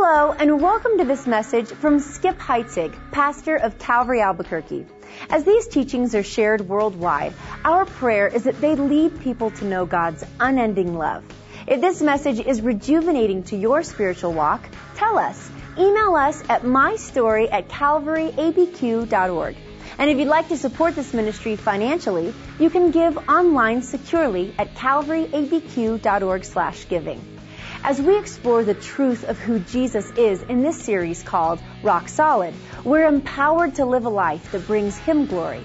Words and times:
Hello, 0.00 0.30
and 0.30 0.62
welcome 0.62 0.96
to 0.98 1.04
this 1.04 1.26
message 1.26 1.72
from 1.72 1.98
Skip 1.98 2.38
Heitzig, 2.38 2.94
pastor 3.10 3.56
of 3.56 3.80
Calvary 3.80 4.20
Albuquerque. 4.20 4.86
As 5.28 5.42
these 5.42 5.66
teachings 5.66 6.14
are 6.14 6.22
shared 6.22 6.60
worldwide, 6.68 7.34
our 7.64 7.84
prayer 7.84 8.28
is 8.28 8.44
that 8.44 8.60
they 8.60 8.76
lead 8.76 9.18
people 9.18 9.50
to 9.50 9.64
know 9.64 9.86
God's 9.86 10.24
unending 10.38 10.96
love. 10.96 11.24
If 11.66 11.80
this 11.80 12.00
message 12.00 12.38
is 12.38 12.62
rejuvenating 12.62 13.42
to 13.50 13.56
your 13.56 13.82
spiritual 13.82 14.32
walk, 14.32 14.68
tell 14.94 15.18
us. 15.18 15.50
Email 15.76 16.14
us 16.14 16.44
at 16.48 16.62
mystory 16.62 17.48
at 17.50 17.68
calvaryabq.org. 17.68 19.56
And 19.98 20.10
if 20.10 20.16
you'd 20.16 20.28
like 20.28 20.48
to 20.50 20.56
support 20.56 20.94
this 20.94 21.12
ministry 21.12 21.56
financially, 21.56 22.32
you 22.60 22.70
can 22.70 22.92
give 22.92 23.18
online 23.28 23.82
securely 23.82 24.54
at 24.58 24.76
calvaryabq.org 24.76 26.44
slash 26.44 26.88
giving. 26.88 27.37
As 27.84 28.00
we 28.00 28.18
explore 28.18 28.64
the 28.64 28.74
truth 28.74 29.24
of 29.24 29.38
who 29.38 29.60
Jesus 29.60 30.10
is 30.16 30.42
in 30.42 30.62
this 30.62 30.82
series 30.82 31.22
called 31.22 31.60
Rock 31.82 32.08
Solid, 32.08 32.52
we're 32.84 33.06
empowered 33.06 33.76
to 33.76 33.86
live 33.86 34.04
a 34.04 34.10
life 34.10 34.50
that 34.50 34.66
brings 34.66 34.98
Him 34.98 35.26
glory. 35.26 35.62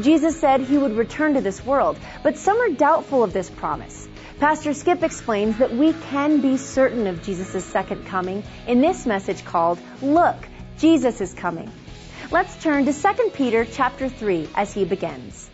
Jesus 0.00 0.38
said 0.38 0.60
He 0.60 0.78
would 0.78 0.96
return 0.96 1.34
to 1.34 1.40
this 1.40 1.64
world, 1.64 1.98
but 2.22 2.38
some 2.38 2.56
are 2.60 2.70
doubtful 2.70 3.24
of 3.24 3.32
this 3.32 3.50
promise. 3.50 4.08
Pastor 4.38 4.72
Skip 4.72 5.02
explains 5.02 5.58
that 5.58 5.74
we 5.74 5.92
can 5.92 6.40
be 6.40 6.56
certain 6.56 7.08
of 7.08 7.22
Jesus' 7.22 7.64
second 7.64 8.06
coming 8.06 8.44
in 8.68 8.80
this 8.80 9.04
message 9.04 9.44
called 9.44 9.78
Look, 10.00 10.36
Jesus 10.78 11.20
is 11.20 11.34
coming. 11.34 11.70
Let's 12.30 12.62
turn 12.62 12.86
to 12.86 12.92
2 12.92 13.30
Peter 13.34 13.64
chapter 13.64 14.08
3 14.08 14.48
as 14.54 14.72
he 14.72 14.84
begins. 14.84 15.50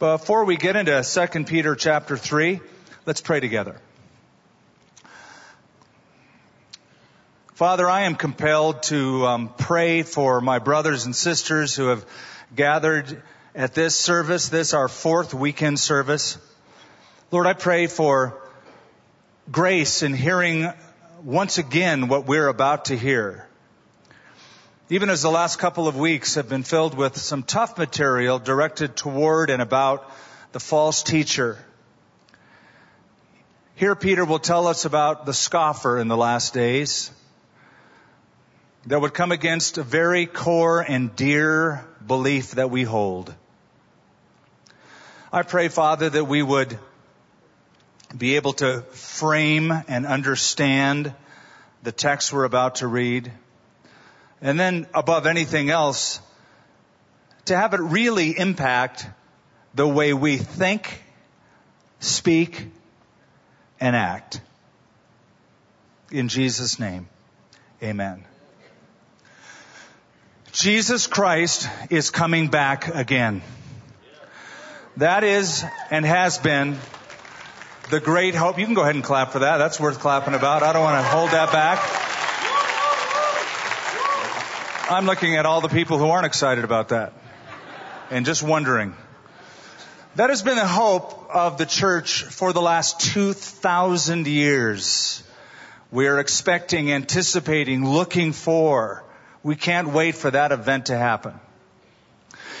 Before 0.00 0.44
we 0.44 0.56
get 0.56 0.74
into 0.74 1.02
2 1.02 1.44
Peter 1.44 1.76
chapter 1.76 2.16
3, 2.16 2.60
let's 3.06 3.20
pray 3.20 3.38
together. 3.38 3.80
Father, 7.54 7.88
I 7.88 8.02
am 8.02 8.16
compelled 8.16 8.82
to 8.84 9.26
um, 9.26 9.48
pray 9.56 10.02
for 10.02 10.40
my 10.40 10.58
brothers 10.58 11.04
and 11.04 11.14
sisters 11.14 11.76
who 11.76 11.86
have 11.86 12.04
gathered 12.56 13.22
at 13.54 13.74
this 13.74 13.94
service, 13.94 14.48
this 14.48 14.74
our 14.74 14.88
fourth 14.88 15.32
weekend 15.32 15.78
service. 15.78 16.36
Lord, 17.30 17.46
I 17.46 17.52
pray 17.52 17.86
for 17.86 18.42
grace 19.52 20.02
in 20.02 20.14
hearing 20.14 20.68
once 21.22 21.58
again 21.58 22.08
what 22.08 22.26
we're 22.26 22.48
about 22.48 22.86
to 22.86 22.96
hear. 22.96 23.46
Even 24.88 25.08
as 25.08 25.22
the 25.22 25.30
last 25.30 25.60
couple 25.60 25.86
of 25.86 25.94
weeks 25.94 26.34
have 26.34 26.48
been 26.48 26.64
filled 26.64 26.96
with 26.96 27.16
some 27.16 27.44
tough 27.44 27.78
material 27.78 28.40
directed 28.40 28.96
toward 28.96 29.50
and 29.50 29.62
about 29.62 30.10
the 30.50 30.58
false 30.58 31.04
teacher. 31.04 31.64
Here 33.76 33.94
Peter 33.94 34.24
will 34.24 34.40
tell 34.40 34.66
us 34.66 34.86
about 34.86 35.24
the 35.24 35.32
scoffer 35.32 36.00
in 36.00 36.08
the 36.08 36.16
last 36.16 36.52
days 36.52 37.12
that 38.86 39.00
would 39.00 39.14
come 39.14 39.32
against 39.32 39.78
a 39.78 39.82
very 39.82 40.26
core 40.26 40.80
and 40.80 41.14
dear 41.16 41.86
belief 42.06 42.52
that 42.52 42.70
we 42.70 42.82
hold. 42.82 43.34
I 45.32 45.42
pray, 45.42 45.68
Father, 45.68 46.10
that 46.10 46.26
we 46.26 46.42
would 46.42 46.78
be 48.16 48.36
able 48.36 48.52
to 48.54 48.82
frame 48.92 49.72
and 49.88 50.06
understand 50.06 51.14
the 51.82 51.92
text 51.92 52.32
we're 52.32 52.44
about 52.44 52.76
to 52.76 52.86
read. 52.86 53.32
And 54.40 54.60
then 54.60 54.86
above 54.94 55.26
anything 55.26 55.70
else, 55.70 56.20
to 57.46 57.56
have 57.56 57.74
it 57.74 57.80
really 57.80 58.38
impact 58.38 59.06
the 59.74 59.88
way 59.88 60.12
we 60.12 60.36
think, 60.36 61.02
speak, 62.00 62.66
and 63.80 63.96
act. 63.96 64.40
In 66.12 66.28
Jesus' 66.28 66.78
name, 66.78 67.08
amen. 67.82 68.24
Jesus 70.54 71.08
Christ 71.08 71.68
is 71.90 72.10
coming 72.10 72.46
back 72.46 72.86
again. 72.86 73.42
That 74.98 75.24
is 75.24 75.64
and 75.90 76.06
has 76.06 76.38
been 76.38 76.78
the 77.90 77.98
great 77.98 78.36
hope. 78.36 78.56
You 78.60 78.64
can 78.64 78.74
go 78.74 78.82
ahead 78.82 78.94
and 78.94 79.02
clap 79.02 79.32
for 79.32 79.40
that. 79.40 79.56
That's 79.56 79.80
worth 79.80 79.98
clapping 79.98 80.32
about. 80.32 80.62
I 80.62 80.72
don't 80.72 80.84
want 80.84 81.04
to 81.04 81.10
hold 81.10 81.30
that 81.30 81.50
back. 81.50 81.80
I'm 84.92 85.06
looking 85.06 85.34
at 85.34 85.44
all 85.44 85.60
the 85.60 85.68
people 85.68 85.98
who 85.98 86.06
aren't 86.06 86.26
excited 86.26 86.62
about 86.62 86.90
that 86.90 87.14
and 88.12 88.24
just 88.24 88.44
wondering. 88.44 88.94
That 90.14 90.30
has 90.30 90.42
been 90.42 90.54
the 90.54 90.68
hope 90.68 91.34
of 91.34 91.58
the 91.58 91.66
church 91.66 92.22
for 92.22 92.52
the 92.52 92.62
last 92.62 93.00
2,000 93.00 94.28
years. 94.28 95.20
We 95.90 96.06
are 96.06 96.20
expecting, 96.20 96.92
anticipating, 96.92 97.84
looking 97.84 98.30
for 98.32 99.04
we 99.44 99.54
can't 99.54 99.90
wait 99.90 100.16
for 100.16 100.30
that 100.30 100.50
event 100.50 100.86
to 100.86 100.96
happen. 100.96 101.38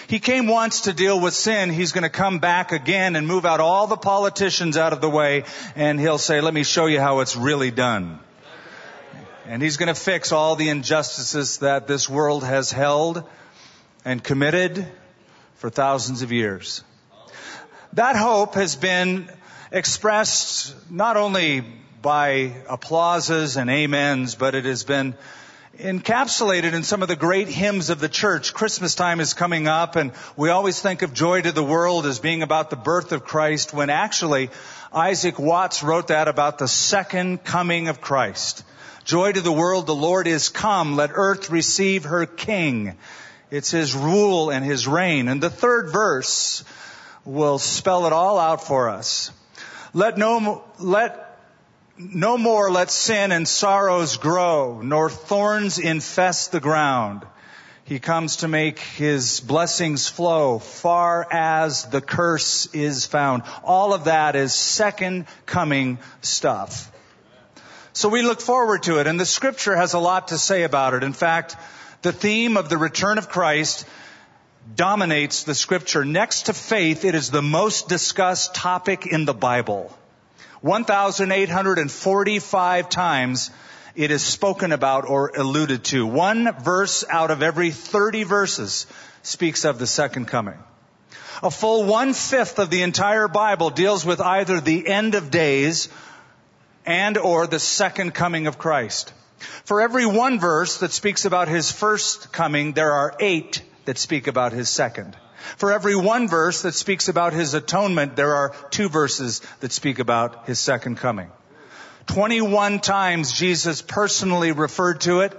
He 0.06 0.20
came 0.20 0.46
once 0.46 0.82
to 0.82 0.92
deal 0.92 1.18
with 1.18 1.32
sin. 1.32 1.70
He's 1.70 1.92
going 1.92 2.02
to 2.02 2.10
come 2.10 2.38
back 2.38 2.72
again 2.72 3.16
and 3.16 3.26
move 3.26 3.46
out 3.46 3.60
all 3.60 3.86
the 3.86 3.96
politicians 3.96 4.76
out 4.76 4.92
of 4.92 5.00
the 5.00 5.08
way 5.08 5.44
and 5.74 5.98
he'll 5.98 6.18
say, 6.18 6.42
let 6.42 6.52
me 6.52 6.62
show 6.62 6.86
you 6.86 7.00
how 7.00 7.20
it's 7.20 7.36
really 7.36 7.70
done. 7.70 8.20
And 9.46 9.62
he's 9.62 9.78
going 9.78 9.88
to 9.88 9.94
fix 9.94 10.30
all 10.30 10.56
the 10.56 10.68
injustices 10.68 11.58
that 11.58 11.86
this 11.86 12.08
world 12.08 12.44
has 12.44 12.70
held 12.70 13.24
and 14.04 14.22
committed 14.22 14.86
for 15.56 15.70
thousands 15.70 16.20
of 16.20 16.32
years. 16.32 16.84
That 17.94 18.16
hope 18.16 18.54
has 18.54 18.76
been 18.76 19.30
expressed 19.72 20.74
not 20.90 21.16
only 21.16 21.64
by 22.02 22.54
applauses 22.68 23.56
and 23.56 23.70
amens, 23.70 24.34
but 24.34 24.54
it 24.54 24.66
has 24.66 24.84
been 24.84 25.14
encapsulated 25.78 26.72
in 26.72 26.82
some 26.82 27.02
of 27.02 27.08
the 27.08 27.16
great 27.16 27.48
hymns 27.48 27.90
of 27.90 27.98
the 27.98 28.08
church. 28.08 28.54
Christmas 28.54 28.94
time 28.94 29.20
is 29.20 29.34
coming 29.34 29.66
up 29.66 29.96
and 29.96 30.12
we 30.36 30.50
always 30.50 30.80
think 30.80 31.02
of 31.02 31.12
joy 31.12 31.40
to 31.42 31.52
the 31.52 31.64
world 31.64 32.06
as 32.06 32.18
being 32.18 32.42
about 32.42 32.70
the 32.70 32.76
birth 32.76 33.12
of 33.12 33.24
Christ 33.24 33.72
when 33.72 33.90
actually 33.90 34.50
Isaac 34.92 35.38
Watts 35.38 35.82
wrote 35.82 36.08
that 36.08 36.28
about 36.28 36.58
the 36.58 36.68
second 36.68 37.44
coming 37.44 37.88
of 37.88 38.00
Christ. 38.00 38.64
Joy 39.04 39.32
to 39.32 39.40
the 39.40 39.52
world, 39.52 39.86
the 39.86 39.94
Lord 39.94 40.26
is 40.26 40.48
come. 40.48 40.96
Let 40.96 41.10
earth 41.12 41.50
receive 41.50 42.04
her 42.04 42.24
king. 42.24 42.96
It's 43.50 43.70
his 43.70 43.94
rule 43.94 44.50
and 44.50 44.64
his 44.64 44.86
reign. 44.86 45.28
And 45.28 45.42
the 45.42 45.50
third 45.50 45.90
verse 45.90 46.64
will 47.24 47.58
spell 47.58 48.06
it 48.06 48.12
all 48.12 48.38
out 48.38 48.64
for 48.64 48.90
us. 48.90 49.30
Let 49.92 50.18
no, 50.18 50.64
let 50.78 51.23
no 51.96 52.36
more 52.36 52.70
let 52.70 52.90
sin 52.90 53.32
and 53.32 53.46
sorrows 53.46 54.16
grow, 54.16 54.80
nor 54.82 55.10
thorns 55.10 55.78
infest 55.78 56.52
the 56.52 56.60
ground. 56.60 57.24
He 57.84 57.98
comes 57.98 58.36
to 58.36 58.48
make 58.48 58.78
his 58.78 59.40
blessings 59.40 60.08
flow 60.08 60.58
far 60.58 61.26
as 61.30 61.84
the 61.84 62.00
curse 62.00 62.66
is 62.74 63.04
found. 63.04 63.42
All 63.62 63.92
of 63.92 64.04
that 64.04 64.36
is 64.36 64.54
second 64.54 65.26
coming 65.44 65.98
stuff. 66.22 66.90
So 67.92 68.08
we 68.08 68.22
look 68.22 68.40
forward 68.40 68.84
to 68.84 68.98
it 69.00 69.06
and 69.06 69.20
the 69.20 69.26
scripture 69.26 69.76
has 69.76 69.92
a 69.92 69.98
lot 69.98 70.28
to 70.28 70.38
say 70.38 70.62
about 70.62 70.94
it. 70.94 71.04
In 71.04 71.12
fact, 71.12 71.56
the 72.02 72.12
theme 72.12 72.56
of 72.56 72.68
the 72.70 72.78
return 72.78 73.18
of 73.18 73.28
Christ 73.28 73.86
dominates 74.74 75.44
the 75.44 75.54
scripture. 75.54 76.04
Next 76.06 76.44
to 76.44 76.54
faith, 76.54 77.04
it 77.04 77.14
is 77.14 77.30
the 77.30 77.42
most 77.42 77.88
discussed 77.88 78.54
topic 78.54 79.06
in 79.06 79.26
the 79.26 79.34
Bible. 79.34 79.94
1,845 80.60 82.88
times 82.88 83.50
it 83.94 84.10
is 84.10 84.22
spoken 84.22 84.72
about 84.72 85.08
or 85.08 85.30
alluded 85.36 85.84
to. 85.84 86.06
One 86.06 86.52
verse 86.60 87.04
out 87.08 87.30
of 87.30 87.42
every 87.42 87.70
30 87.70 88.24
verses 88.24 88.86
speaks 89.22 89.64
of 89.64 89.78
the 89.78 89.86
second 89.86 90.26
coming. 90.26 90.58
A 91.42 91.50
full 91.50 91.84
one 91.84 92.12
fifth 92.12 92.58
of 92.58 92.70
the 92.70 92.82
entire 92.82 93.28
Bible 93.28 93.70
deals 93.70 94.04
with 94.04 94.20
either 94.20 94.60
the 94.60 94.88
end 94.88 95.14
of 95.14 95.30
days 95.30 95.88
and 96.86 97.18
or 97.18 97.46
the 97.46 97.58
second 97.58 98.14
coming 98.14 98.46
of 98.46 98.58
Christ. 98.58 99.12
For 99.64 99.80
every 99.80 100.06
one 100.06 100.38
verse 100.38 100.78
that 100.78 100.92
speaks 100.92 101.24
about 101.24 101.48
his 101.48 101.70
first 101.70 102.32
coming, 102.32 102.72
there 102.72 102.92
are 102.92 103.16
eight 103.20 103.62
that 103.84 103.98
speak 103.98 104.26
about 104.26 104.52
his 104.52 104.68
second. 104.68 105.16
For 105.56 105.72
every 105.72 105.96
one 105.96 106.28
verse 106.28 106.62
that 106.62 106.74
speaks 106.74 107.08
about 107.08 107.32
his 107.32 107.54
atonement, 107.54 108.16
there 108.16 108.34
are 108.34 108.54
two 108.70 108.88
verses 108.88 109.40
that 109.60 109.72
speak 109.72 109.98
about 109.98 110.46
his 110.46 110.58
second 110.58 110.98
coming. 110.98 111.30
21 112.06 112.80
times 112.80 113.32
Jesus 113.32 113.82
personally 113.82 114.52
referred 114.52 115.00
to 115.02 115.20
it, 115.20 115.32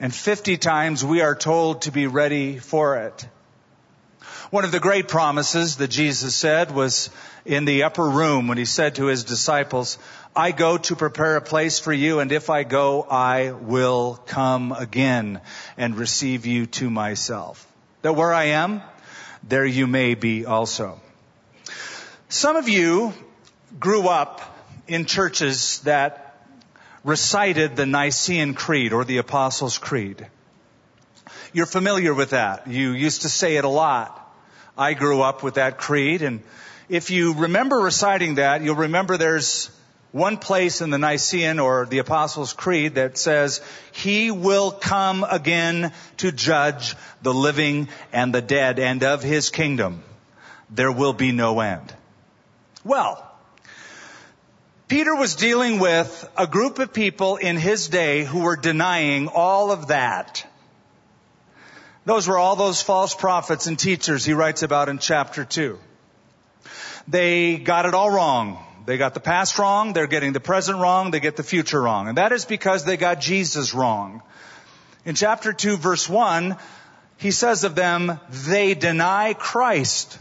and 0.00 0.14
50 0.14 0.56
times 0.56 1.04
we 1.04 1.20
are 1.22 1.34
told 1.34 1.82
to 1.82 1.92
be 1.92 2.06
ready 2.06 2.58
for 2.58 2.96
it. 2.96 3.26
One 4.50 4.64
of 4.64 4.72
the 4.72 4.80
great 4.80 5.08
promises 5.08 5.76
that 5.76 5.88
Jesus 5.88 6.34
said 6.34 6.70
was 6.70 7.10
in 7.44 7.64
the 7.64 7.82
upper 7.82 8.08
room 8.08 8.48
when 8.48 8.56
he 8.58 8.64
said 8.64 8.94
to 8.94 9.06
his 9.06 9.24
disciples, 9.24 9.98
I 10.34 10.52
go 10.52 10.78
to 10.78 10.96
prepare 10.96 11.36
a 11.36 11.42
place 11.42 11.78
for 11.78 11.92
you, 11.92 12.20
and 12.20 12.32
if 12.32 12.48
I 12.48 12.62
go, 12.62 13.02
I 13.02 13.50
will 13.50 14.20
come 14.26 14.72
again 14.72 15.40
and 15.76 15.96
receive 15.96 16.46
you 16.46 16.66
to 16.66 16.88
myself. 16.88 17.66
That 18.02 18.14
where 18.14 18.32
I 18.32 18.44
am, 18.44 18.82
there 19.42 19.66
you 19.66 19.86
may 19.86 20.14
be 20.14 20.46
also. 20.46 21.00
Some 22.28 22.56
of 22.56 22.68
you 22.68 23.12
grew 23.78 24.08
up 24.08 24.40
in 24.86 25.04
churches 25.04 25.80
that 25.80 26.46
recited 27.04 27.76
the 27.76 27.86
Nicene 27.86 28.54
Creed 28.54 28.92
or 28.92 29.04
the 29.04 29.18
Apostles' 29.18 29.78
Creed. 29.78 30.26
You're 31.52 31.66
familiar 31.66 32.12
with 32.14 32.30
that. 32.30 32.66
You 32.66 32.92
used 32.92 33.22
to 33.22 33.28
say 33.28 33.56
it 33.56 33.64
a 33.64 33.68
lot. 33.68 34.14
I 34.76 34.94
grew 34.94 35.22
up 35.22 35.42
with 35.42 35.54
that 35.54 35.78
creed 35.78 36.22
and 36.22 36.42
if 36.88 37.10
you 37.10 37.34
remember 37.34 37.76
reciting 37.78 38.36
that, 38.36 38.62
you'll 38.62 38.76
remember 38.76 39.18
there's 39.18 39.70
one 40.12 40.36
place 40.38 40.80
in 40.80 40.90
the 40.90 40.98
Nicene 40.98 41.58
or 41.58 41.86
the 41.86 41.98
Apostles' 41.98 42.52
Creed 42.52 42.94
that 42.94 43.18
says, 43.18 43.60
He 43.92 44.30
will 44.30 44.70
come 44.70 45.24
again 45.28 45.92
to 46.18 46.32
judge 46.32 46.96
the 47.22 47.34
living 47.34 47.88
and 48.12 48.34
the 48.34 48.42
dead, 48.42 48.78
and 48.78 49.02
of 49.04 49.22
His 49.22 49.50
kingdom 49.50 50.02
there 50.70 50.92
will 50.92 51.12
be 51.12 51.32
no 51.32 51.60
end. 51.60 51.92
Well, 52.84 53.24
Peter 54.88 55.14
was 55.14 55.36
dealing 55.36 55.78
with 55.78 56.28
a 56.36 56.46
group 56.46 56.78
of 56.78 56.94
people 56.94 57.36
in 57.36 57.56
his 57.56 57.88
day 57.88 58.24
who 58.24 58.40
were 58.40 58.56
denying 58.56 59.28
all 59.28 59.70
of 59.70 59.88
that. 59.88 60.46
Those 62.06 62.26
were 62.26 62.38
all 62.38 62.56
those 62.56 62.80
false 62.80 63.14
prophets 63.14 63.66
and 63.66 63.78
teachers 63.78 64.24
he 64.24 64.32
writes 64.32 64.62
about 64.62 64.88
in 64.88 64.98
chapter 64.98 65.44
2. 65.44 65.78
They 67.06 67.58
got 67.58 67.84
it 67.84 67.92
all 67.92 68.10
wrong. 68.10 68.64
They 68.88 68.96
got 68.96 69.12
the 69.12 69.20
past 69.20 69.58
wrong, 69.58 69.92
they're 69.92 70.06
getting 70.06 70.32
the 70.32 70.40
present 70.40 70.78
wrong, 70.78 71.10
they 71.10 71.20
get 71.20 71.36
the 71.36 71.42
future 71.42 71.78
wrong. 71.78 72.08
And 72.08 72.16
that 72.16 72.32
is 72.32 72.46
because 72.46 72.86
they 72.86 72.96
got 72.96 73.20
Jesus 73.20 73.74
wrong. 73.74 74.22
In 75.04 75.14
chapter 75.14 75.52
2 75.52 75.76
verse 75.76 76.08
1, 76.08 76.56
he 77.18 77.30
says 77.30 77.64
of 77.64 77.74
them, 77.74 78.18
they 78.30 78.72
deny 78.72 79.34
Christ. 79.34 80.18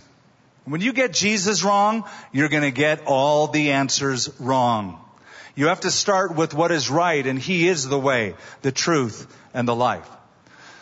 When 0.65 0.81
you 0.81 0.91
get 0.91 1.13
Jesus 1.13 1.63
wrong, 1.63 2.03
you're 2.33 2.49
to 2.49 2.71
get 2.71 3.05
all 3.05 3.47
the 3.47 3.71
answers 3.71 4.37
wrong. 4.37 4.99
You 5.55 5.67
have 5.67 5.79
to 5.81 5.89
start 5.89 6.35
with 6.35 6.53
what 6.53 6.73
is 6.73 6.89
right, 6.89 7.25
and 7.25 7.39
He 7.39 7.69
is 7.69 7.87
the 7.87 7.97
way, 7.97 8.35
the 8.63 8.73
truth, 8.73 9.33
and 9.53 9.65
the 9.65 9.75
life. 9.75 10.09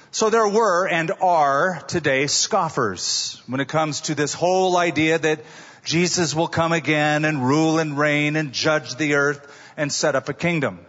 So 0.10 0.32
there 0.32 0.48
were 0.48 0.88
and 0.88 1.12
are 1.22 1.84
today 1.88 2.26
scoffers 2.26 3.40
when 3.46 3.60
it 3.60 3.68
comes 3.68 4.02
to 4.02 4.16
this 4.16 4.34
whole 4.34 4.76
idea 4.76 5.20
that 5.20 5.42
Jesus 5.86 6.36
will 6.36 6.50
come 6.50 6.74
again 6.74 7.24
and 7.24 7.48
rule 7.48 7.80
and 7.80 7.98
reign 7.98 8.36
and 8.36 8.52
judge 8.52 8.96
the 8.96 9.14
earth 9.14 9.48
and 9.78 9.92
set 9.94 10.16
up 10.16 10.28
a 10.28 10.34
kingdom. 10.34 10.80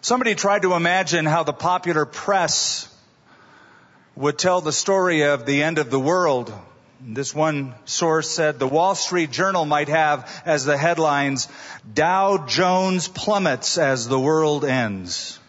Somebody 0.00 0.34
tried 0.34 0.62
to 0.62 0.72
imagine 0.72 1.26
how 1.26 1.42
the 1.42 1.52
popular 1.52 2.06
press 2.06 2.88
would 4.16 4.38
tell 4.38 4.60
the 4.60 4.72
story 4.72 5.24
of 5.24 5.44
the 5.44 5.62
end 5.62 5.78
of 5.78 5.90
the 5.90 6.00
world 6.00 6.52
this 7.04 7.34
one 7.34 7.74
source 7.84 8.30
said 8.30 8.58
the 8.58 8.68
Wall 8.68 8.94
Street 8.94 9.32
Journal 9.32 9.64
might 9.64 9.88
have 9.88 10.30
as 10.44 10.64
the 10.64 10.78
headlines, 10.78 11.48
Dow 11.92 12.46
Jones 12.46 13.08
plummets 13.08 13.76
as 13.76 14.06
the 14.06 14.20
world 14.20 14.64
ends. 14.64 15.40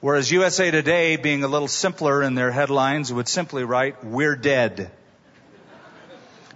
Whereas 0.00 0.30
USA 0.30 0.70
Today, 0.70 1.16
being 1.16 1.42
a 1.42 1.48
little 1.48 1.66
simpler 1.66 2.22
in 2.22 2.36
their 2.36 2.52
headlines, 2.52 3.12
would 3.12 3.26
simply 3.26 3.64
write, 3.64 4.04
We're 4.04 4.36
dead. 4.36 4.92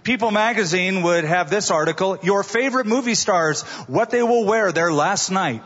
People 0.03 0.31
magazine 0.31 1.03
would 1.03 1.25
have 1.25 1.49
this 1.49 1.69
article, 1.69 2.17
Your 2.23 2.43
favorite 2.43 2.87
movie 2.87 3.15
stars, 3.15 3.61
what 3.87 4.09
they 4.09 4.23
will 4.23 4.45
wear 4.45 4.71
their 4.71 4.91
last 4.91 5.29
night. 5.29 5.63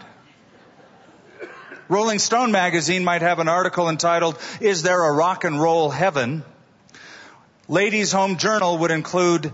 Rolling 1.88 2.20
Stone 2.20 2.52
magazine 2.52 3.04
might 3.04 3.22
have 3.22 3.40
an 3.40 3.48
article 3.48 3.88
entitled, 3.88 4.38
Is 4.60 4.84
there 4.84 5.04
a 5.04 5.14
rock 5.14 5.44
and 5.44 5.62
roll 5.62 5.90
heaven? 5.90 6.44
Ladies 7.68 8.12
Home 8.12 8.38
Journal 8.38 8.80
would 8.80 8.92
include 8.92 9.54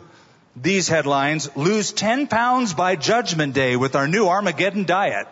these 0.56 0.88
headlines, 0.88 1.56
lose 1.56 1.92
10 1.92 2.28
pounds 2.28 2.74
by 2.74 2.96
judgment 2.96 3.54
day 3.54 3.76
with 3.76 3.96
our 3.96 4.08
new 4.08 4.28
Armageddon 4.28 4.86
diet. 4.86 5.28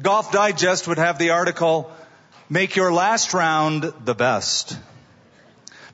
Golf 0.00 0.30
Digest 0.30 0.86
would 0.86 0.98
have 0.98 1.18
the 1.18 1.30
article, 1.30 1.90
make 2.48 2.76
your 2.76 2.92
last 2.92 3.34
round 3.34 3.92
the 4.04 4.14
best. 4.14 4.78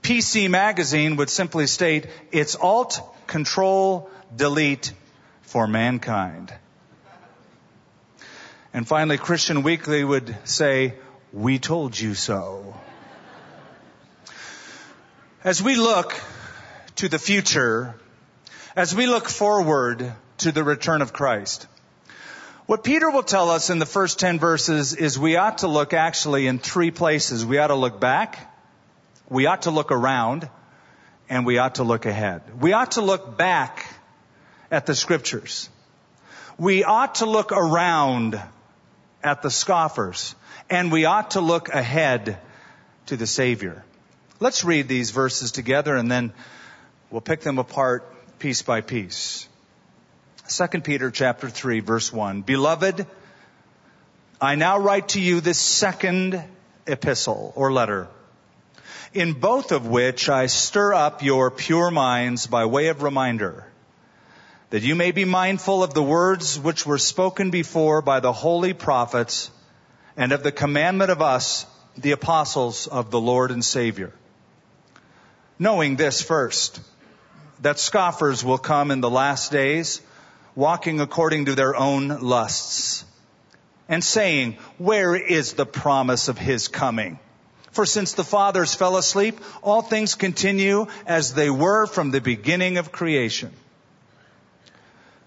PC 0.04 0.50
Magazine 0.50 1.16
would 1.16 1.30
simply 1.30 1.66
state, 1.66 2.08
it's 2.30 2.56
Alt, 2.56 3.00
Control, 3.26 4.10
Delete 4.36 4.92
for 5.40 5.66
mankind. 5.66 6.52
And 8.74 8.86
finally, 8.86 9.16
Christian 9.16 9.62
Weekly 9.62 10.04
would 10.04 10.36
say, 10.44 10.92
we 11.32 11.58
told 11.58 11.98
you 11.98 12.14
so. 12.14 12.76
As 15.42 15.62
we 15.62 15.74
look 15.74 16.14
to 16.96 17.08
the 17.08 17.18
future, 17.18 17.94
as 18.76 18.94
we 18.94 19.06
look 19.06 19.30
forward 19.30 20.12
to 20.38 20.52
the 20.52 20.62
return 20.62 21.00
of 21.00 21.14
Christ, 21.14 21.66
what 22.66 22.84
Peter 22.84 23.10
will 23.10 23.22
tell 23.22 23.48
us 23.48 23.70
in 23.70 23.78
the 23.78 23.86
first 23.86 24.20
10 24.20 24.38
verses 24.38 24.92
is 24.92 25.18
we 25.18 25.36
ought 25.36 25.58
to 25.58 25.66
look 25.66 25.94
actually 25.94 26.46
in 26.46 26.58
three 26.58 26.90
places. 26.90 27.46
We 27.46 27.56
ought 27.56 27.68
to 27.68 27.74
look 27.74 27.98
back, 27.98 28.53
we 29.28 29.46
ought 29.46 29.62
to 29.62 29.70
look 29.70 29.90
around, 29.90 30.48
and 31.28 31.46
we 31.46 31.58
ought 31.58 31.76
to 31.76 31.84
look 31.84 32.06
ahead. 32.06 32.42
We 32.60 32.72
ought 32.72 32.92
to 32.92 33.00
look 33.00 33.36
back 33.36 33.86
at 34.70 34.86
the 34.86 34.94
scriptures. 34.94 35.68
We 36.58 36.84
ought 36.84 37.16
to 37.16 37.26
look 37.26 37.52
around 37.52 38.40
at 39.22 39.42
the 39.42 39.50
scoffers, 39.50 40.34
and 40.70 40.92
we 40.92 41.04
ought 41.04 41.32
to 41.32 41.40
look 41.40 41.68
ahead 41.68 42.38
to 43.06 43.16
the 43.16 43.26
Savior. 43.26 43.84
Let's 44.40 44.64
read 44.64 44.88
these 44.88 45.10
verses 45.10 45.52
together 45.52 45.96
and 45.96 46.10
then 46.10 46.32
we'll 47.10 47.20
pick 47.20 47.40
them 47.40 47.58
apart 47.58 48.04
piece 48.38 48.62
by 48.62 48.80
piece. 48.80 49.48
2 50.48 50.80
Peter 50.80 51.10
chapter 51.10 51.48
3 51.48 51.80
verse 51.80 52.12
1. 52.12 52.42
Beloved, 52.42 53.06
I 54.40 54.56
now 54.56 54.78
write 54.78 55.08
to 55.10 55.20
you 55.20 55.40
this 55.40 55.58
second 55.58 56.42
epistle 56.86 57.52
or 57.56 57.72
letter, 57.72 58.08
in 59.14 59.32
both 59.32 59.72
of 59.72 59.86
which 59.86 60.28
I 60.28 60.46
stir 60.46 60.92
up 60.92 61.22
your 61.22 61.50
pure 61.50 61.90
minds 61.90 62.46
by 62.46 62.66
way 62.66 62.88
of 62.88 63.02
reminder, 63.02 63.64
that 64.70 64.82
you 64.82 64.94
may 64.94 65.12
be 65.12 65.24
mindful 65.24 65.82
of 65.82 65.94
the 65.94 66.02
words 66.02 66.58
which 66.58 66.84
were 66.84 66.98
spoken 66.98 67.50
before 67.50 68.02
by 68.02 68.20
the 68.20 68.32
holy 68.32 68.72
prophets 68.74 69.50
and 70.16 70.32
of 70.32 70.42
the 70.42 70.52
commandment 70.52 71.10
of 71.10 71.22
us, 71.22 71.64
the 71.96 72.12
apostles 72.12 72.86
of 72.86 73.10
the 73.10 73.20
Lord 73.20 73.50
and 73.50 73.64
Savior 73.64 74.12
knowing 75.58 75.96
this 75.96 76.22
first, 76.22 76.80
that 77.60 77.78
scoffers 77.78 78.44
will 78.44 78.58
come 78.58 78.90
in 78.90 79.00
the 79.00 79.10
last 79.10 79.52
days, 79.52 80.00
walking 80.54 81.00
according 81.00 81.46
to 81.46 81.54
their 81.54 81.74
own 81.76 82.08
lusts, 82.08 83.04
and 83.88 84.02
saying, 84.02 84.56
where 84.78 85.14
is 85.14 85.52
the 85.52 85.66
promise 85.66 86.28
of 86.28 86.38
his 86.38 86.68
coming? 86.68 87.18
For 87.74 87.86
since 87.86 88.12
the 88.12 88.22
fathers 88.22 88.72
fell 88.72 88.96
asleep, 88.96 89.40
all 89.60 89.82
things 89.82 90.14
continue 90.14 90.86
as 91.06 91.34
they 91.34 91.50
were 91.50 91.86
from 91.86 92.12
the 92.12 92.20
beginning 92.20 92.78
of 92.78 92.92
creation. 92.92 93.52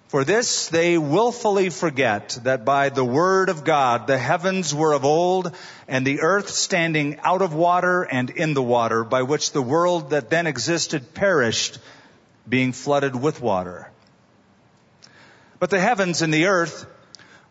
For 0.07 0.23
this 0.23 0.69
they 0.69 0.97
wilfully 0.97 1.69
forget 1.69 2.39
that 2.43 2.63
by 2.63 2.87
the 2.87 3.03
word 3.03 3.49
of 3.49 3.65
God 3.65 4.07
the 4.07 4.17
heavens 4.17 4.73
were 4.73 4.93
of 4.93 5.03
old 5.03 5.53
and 5.89 6.07
the 6.07 6.21
earth 6.21 6.49
standing 6.49 7.19
out 7.19 7.41
of 7.41 7.53
water 7.53 8.03
and 8.03 8.29
in 8.29 8.53
the 8.53 8.63
water 8.63 9.03
by 9.03 9.23
which 9.23 9.51
the 9.51 9.61
world 9.61 10.11
that 10.11 10.29
then 10.29 10.47
existed 10.47 11.13
perished 11.13 11.79
being 12.47 12.71
flooded 12.71 13.13
with 13.13 13.41
water. 13.41 13.91
But 15.59 15.69
the 15.69 15.81
heavens 15.81 16.21
and 16.21 16.33
the 16.33 16.45
earth 16.45 16.85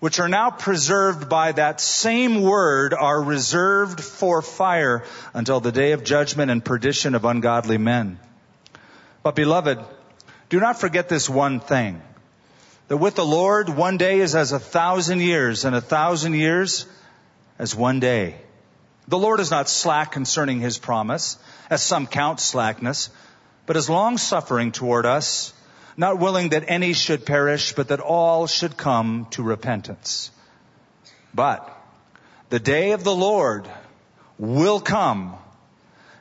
which 0.01 0.21
are 0.21 0.29
now 0.29 0.51
preserved 0.51 1.29
by 1.29 1.53
that 1.53 1.81
same 1.81 2.43
word 2.43 2.93
are 2.93 3.23
reserved 3.23 4.01
for 4.01 4.43
fire 4.43 5.05
until 5.33 5.61
the 5.61 5.73
day 5.73 5.93
of 5.93 6.05
judgment 6.05 6.51
and 6.51 6.65
perdition 6.65 7.15
of 7.15 7.25
ungodly 7.25 7.79
men. 7.79 8.19
But 9.23 9.35
beloved, 9.35 9.79
do 10.49 10.61
not 10.61 10.79
forget 10.79 11.09
this 11.09 11.29
one 11.29 11.61
thing 11.61 12.03
that 12.89 12.99
with 12.99 13.17
the 13.17 13.25
Lord, 13.25 13.69
one 13.69 13.97
day 13.97 14.21
is 14.21 14.35
as 14.35 14.53
a 14.53 14.61
thousand 14.61 15.21
years, 15.21 15.65
and 15.65 15.75
a 15.75 15.81
thousand 15.81 16.35
years 16.35 16.87
as 17.59 17.75
one 17.75 17.99
day. 17.99 18.37
The 19.09 19.19
Lord 19.19 19.41
is 19.41 19.51
not 19.51 19.69
slack 19.69 20.13
concerning 20.13 20.61
his 20.61 20.79
promise, 20.79 21.39
as 21.71 21.83
some 21.83 22.07
count 22.07 22.39
slackness, 22.39 23.11
but 23.67 23.77
is 23.77 23.91
long 23.91 24.19
suffering 24.19 24.73
toward 24.73 25.07
us, 25.07 25.53
not 25.97 26.19
willing 26.19 26.51
that 26.51 26.65
any 26.69 26.93
should 26.93 27.25
perish, 27.25 27.73
but 27.73 27.89
that 27.89 28.01
all 28.01 28.47
should 28.47 28.77
come 28.77 29.27
to 29.31 29.43
repentance. 29.43 30.31
But 31.35 31.69
the 32.51 32.59
day 32.59 32.93
of 32.93 33.05
the 33.05 33.15
Lord 33.15 33.69
will 34.39 34.81
come 34.81 35.35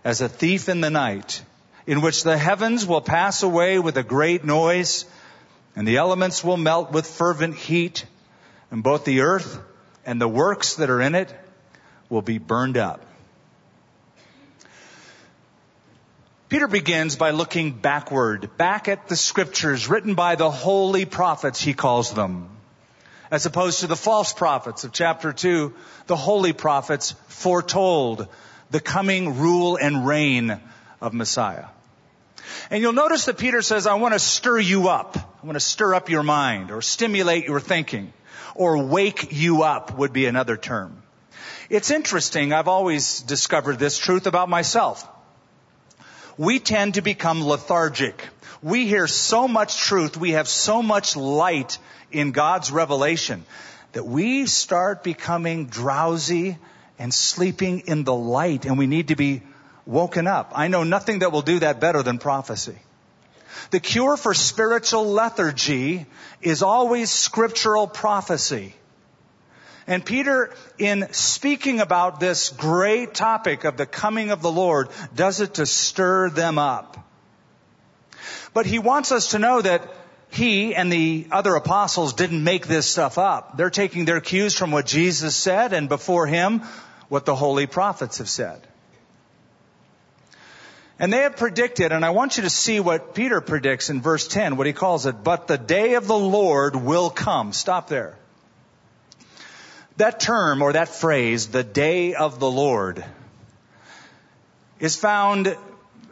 as 0.03 0.21
a 0.21 0.29
thief 0.29 0.69
in 0.69 0.81
the 0.81 0.89
night, 0.89 1.43
in 1.87 2.01
which 2.01 2.23
the 2.23 2.37
heavens 2.37 2.85
will 2.85 3.01
pass 3.01 3.43
away 3.43 3.79
with 3.79 3.97
a 3.97 4.03
great 4.03 4.45
noise, 4.45 5.05
and 5.75 5.87
the 5.87 5.97
elements 5.97 6.43
will 6.43 6.57
melt 6.57 6.91
with 6.91 7.05
fervent 7.05 7.55
heat, 7.55 8.05
and 8.71 8.83
both 8.83 9.03
the 9.03 9.21
earth 9.21 9.59
and 10.05 10.21
the 10.21 10.27
works 10.27 10.75
that 10.75 10.89
are 10.89 11.01
in 11.01 11.15
it 11.15 11.33
will 12.09 12.21
be 12.21 12.37
burned 12.37 12.77
up. 12.77 13.01
Peter 16.47 16.67
begins 16.67 17.15
by 17.15 17.31
looking 17.31 17.71
backward, 17.71 18.55
back 18.55 18.87
at 18.87 19.07
the 19.07 19.15
scriptures 19.15 19.89
written 19.89 20.13
by 20.13 20.35
the 20.35 20.51
holy 20.51 21.05
prophets, 21.05 21.59
he 21.59 21.73
calls 21.73 22.13
them. 22.13 22.49
As 23.31 23.47
opposed 23.47 23.79
to 23.79 23.87
the 23.87 23.95
false 23.95 24.31
prophets 24.31 24.83
of 24.83 24.91
chapter 24.91 25.33
2, 25.33 25.73
the 26.05 26.15
holy 26.15 26.53
prophets 26.53 27.15
foretold 27.27 28.27
the 28.69 28.79
coming 28.79 29.39
rule 29.39 29.75
and 29.75 30.05
reign 30.05 30.59
of 31.01 31.15
Messiah. 31.15 31.65
And 32.69 32.81
you'll 32.81 32.93
notice 32.93 33.25
that 33.25 33.39
Peter 33.39 33.63
says, 33.63 33.87
I 33.87 33.95
want 33.95 34.13
to 34.13 34.19
stir 34.19 34.59
you 34.59 34.89
up. 34.89 35.17
I 35.17 35.45
want 35.45 35.55
to 35.55 35.59
stir 35.59 35.95
up 35.95 36.09
your 36.09 36.23
mind 36.23 36.69
or 36.69 36.83
stimulate 36.83 37.45
your 37.45 37.59
thinking 37.59 38.13
or 38.53 38.85
wake 38.85 39.31
you 39.31 39.63
up 39.63 39.97
would 39.97 40.13
be 40.13 40.27
another 40.27 40.57
term. 40.57 41.01
It's 41.71 41.89
interesting. 41.89 42.53
I've 42.53 42.67
always 42.67 43.21
discovered 43.21 43.79
this 43.79 43.97
truth 43.97 44.27
about 44.27 44.47
myself. 44.47 45.07
We 46.37 46.59
tend 46.59 46.95
to 46.95 47.01
become 47.01 47.45
lethargic. 47.45 48.21
We 48.61 48.87
hear 48.87 49.07
so 49.07 49.47
much 49.47 49.77
truth. 49.77 50.17
We 50.17 50.31
have 50.31 50.47
so 50.47 50.81
much 50.81 51.15
light 51.15 51.77
in 52.11 52.31
God's 52.31 52.71
revelation 52.71 53.45
that 53.93 54.05
we 54.05 54.45
start 54.45 55.03
becoming 55.03 55.67
drowsy 55.67 56.57
and 56.99 57.13
sleeping 57.13 57.83
in 57.87 58.03
the 58.03 58.13
light 58.15 58.65
and 58.65 58.77
we 58.77 58.87
need 58.87 59.09
to 59.09 59.15
be 59.15 59.41
woken 59.85 60.27
up. 60.27 60.51
I 60.55 60.67
know 60.67 60.83
nothing 60.83 61.19
that 61.19 61.31
will 61.31 61.41
do 61.41 61.59
that 61.59 61.79
better 61.79 62.03
than 62.03 62.17
prophecy. 62.17 62.77
The 63.71 63.79
cure 63.79 64.17
for 64.17 64.33
spiritual 64.33 65.05
lethargy 65.11 66.05
is 66.41 66.61
always 66.61 67.09
scriptural 67.09 67.87
prophecy. 67.87 68.75
And 69.87 70.03
Peter, 70.03 70.51
in 70.79 71.07
speaking 71.11 71.79
about 71.79 72.19
this 72.19 72.49
great 72.49 73.13
topic 73.13 73.65
of 73.65 73.77
the 73.77 73.85
coming 73.85 74.31
of 74.31 74.41
the 74.41 74.51
Lord, 74.51 74.89
does 75.15 75.41
it 75.41 75.55
to 75.55 75.65
stir 75.65 76.29
them 76.31 76.57
up. 76.57 76.97
But 78.53 78.65
he 78.65 78.79
wants 78.79 79.11
us 79.11 79.31
to 79.31 79.39
know 79.39 79.61
that 79.61 79.93
he 80.29 80.73
and 80.73 80.91
the 80.91 81.27
other 81.31 81.55
apostles 81.55 82.13
didn't 82.13 82.43
make 82.43 82.67
this 82.67 82.87
stuff 82.89 83.17
up. 83.17 83.57
They're 83.57 83.69
taking 83.69 84.05
their 84.05 84.21
cues 84.21 84.55
from 84.55 84.71
what 84.71 84.85
Jesus 84.85 85.35
said 85.35 85.71
and 85.71 85.87
before 85.87 86.25
him, 86.25 86.61
what 87.07 87.25
the 87.25 87.35
holy 87.35 87.67
prophets 87.67 88.17
have 88.17 88.29
said. 88.29 88.65
And 90.97 91.11
they 91.11 91.23
have 91.23 91.35
predicted, 91.35 91.91
and 91.91 92.05
I 92.05 92.11
want 92.11 92.37
you 92.37 92.43
to 92.43 92.49
see 92.49 92.79
what 92.79 93.13
Peter 93.13 93.41
predicts 93.41 93.89
in 93.89 94.01
verse 94.01 94.27
10, 94.27 94.55
what 94.55 94.65
he 94.65 94.73
calls 94.73 95.05
it, 95.05 95.23
but 95.23 95.47
the 95.47 95.57
day 95.57 95.95
of 95.95 96.07
the 96.07 96.17
Lord 96.17 96.75
will 96.75 97.09
come. 97.09 97.51
Stop 97.51 97.89
there. 97.89 98.17
That 99.97 100.19
term 100.19 100.61
or 100.61 100.73
that 100.73 100.89
phrase, 100.89 101.47
the 101.47 101.63
day 101.63 102.15
of 102.15 102.39
the 102.39 102.49
Lord, 102.51 103.03
is 104.77 104.97
found 104.97 105.55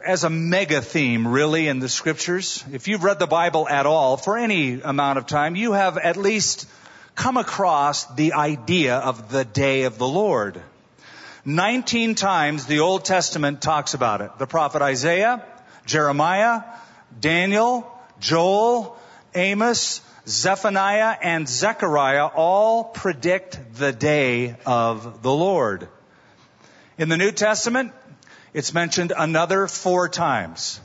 as 0.04 0.24
a 0.24 0.30
mega 0.30 0.80
theme 0.80 1.28
really 1.28 1.68
in 1.68 1.80
the 1.80 1.88
scriptures. 1.88 2.64
If 2.72 2.88
you've 2.88 3.04
read 3.04 3.18
the 3.18 3.26
Bible 3.26 3.68
at 3.68 3.84
all 3.84 4.16
for 4.16 4.38
any 4.38 4.80
amount 4.80 5.18
of 5.18 5.26
time, 5.26 5.54
you 5.54 5.72
have 5.72 5.98
at 5.98 6.16
least 6.16 6.66
come 7.14 7.36
across 7.36 8.06
the 8.14 8.32
idea 8.32 8.96
of 8.96 9.30
the 9.30 9.44
day 9.44 9.82
of 9.82 9.98
the 9.98 10.08
Lord. 10.08 10.62
19 11.44 12.14
times 12.14 12.64
the 12.64 12.80
Old 12.80 13.04
Testament 13.04 13.60
talks 13.60 13.92
about 13.92 14.22
it. 14.22 14.30
The 14.38 14.46
prophet 14.46 14.80
Isaiah, 14.80 15.44
Jeremiah, 15.84 16.62
Daniel, 17.20 17.86
Joel, 18.18 18.96
Amos, 19.34 20.00
Zephaniah, 20.26 21.16
and 21.20 21.48
Zechariah 21.48 22.26
all 22.26 22.84
predict 22.84 23.58
the 23.74 23.92
day 23.92 24.56
of 24.64 25.22
the 25.22 25.32
Lord. 25.32 25.88
In 26.96 27.08
the 27.08 27.16
New 27.16 27.30
Testament, 27.30 27.92
it's 28.54 28.72
mentioned 28.72 29.12
another 29.16 29.66
four 29.66 30.08
times. 30.08 30.80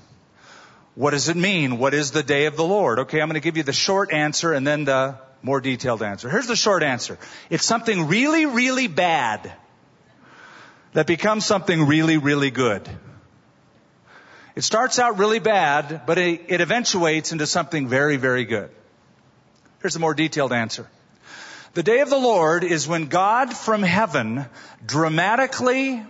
What 0.95 1.11
does 1.11 1.29
it 1.29 1.37
mean? 1.37 1.77
What 1.77 1.93
is 1.93 2.11
the 2.11 2.23
day 2.23 2.47
of 2.47 2.57
the 2.57 2.65
Lord? 2.65 2.99
Okay, 2.99 3.21
I'm 3.21 3.29
going 3.29 3.35
to 3.35 3.39
give 3.39 3.55
you 3.55 3.63
the 3.63 3.71
short 3.71 4.11
answer 4.11 4.51
and 4.51 4.67
then 4.67 4.83
the 4.83 5.17
more 5.41 5.61
detailed 5.61 6.03
answer. 6.03 6.29
Here's 6.29 6.47
the 6.47 6.57
short 6.57 6.83
answer. 6.83 7.17
It's 7.49 7.63
something 7.63 8.07
really, 8.07 8.45
really 8.45 8.87
bad 8.87 9.53
that 10.93 11.07
becomes 11.07 11.45
something 11.45 11.87
really, 11.87 12.17
really 12.17 12.51
good. 12.51 12.89
It 14.55 14.63
starts 14.63 14.99
out 14.99 15.17
really 15.17 15.39
bad, 15.39 16.01
but 16.05 16.17
it, 16.17 16.45
it 16.49 16.59
eventuates 16.59 17.31
into 17.31 17.47
something 17.47 17.87
very, 17.87 18.17
very 18.17 18.43
good. 18.43 18.71
Here's 19.81 19.95
a 19.95 19.99
more 19.99 20.13
detailed 20.13 20.51
answer. 20.51 20.87
The 21.73 21.83
day 21.83 22.01
of 22.01 22.09
the 22.09 22.17
Lord 22.17 22.63
is 22.63 22.87
when 22.87 23.05
God 23.05 23.55
from 23.55 23.83
heaven 23.83 24.45
dramatically 24.85 26.03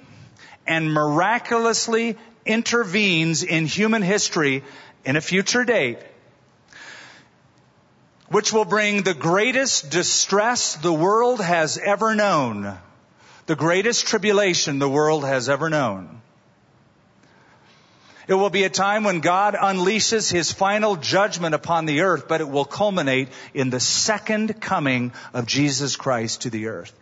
and 0.65 0.93
miraculously 0.93 2.17
intervenes 2.45 3.43
in 3.43 3.65
human 3.65 4.01
history 4.01 4.63
in 5.05 5.15
a 5.15 5.21
future 5.21 5.65
date, 5.65 5.99
which 8.29 8.53
will 8.53 8.65
bring 8.65 9.03
the 9.03 9.13
greatest 9.13 9.91
distress 9.91 10.75
the 10.75 10.93
world 10.93 11.41
has 11.41 11.77
ever 11.77 12.15
known 12.15 12.77
the 13.49 13.55
greatest 13.55 14.05
tribulation 14.05 14.77
the 14.77 14.87
world 14.87 15.25
has 15.25 15.49
ever 15.49 15.71
known. 15.71 16.18
It 18.29 18.35
will 18.35 18.51
be 18.51 18.63
a 18.63 18.69
time 18.69 19.05
when 19.05 19.21
God 19.21 19.55
unleashes 19.55 20.31
his 20.31 20.51
final 20.51 20.95
judgment 20.95 21.55
upon 21.55 21.87
the 21.87 22.01
earth, 22.01 22.27
but 22.27 22.41
it 22.41 22.47
will 22.47 22.63
culminate 22.63 23.29
in 23.55 23.71
the 23.71 23.79
second 23.79 24.61
coming 24.61 25.13
of 25.33 25.47
Jesus 25.47 25.95
Christ 25.95 26.43
to 26.43 26.51
the 26.51 26.67
earth. 26.67 26.93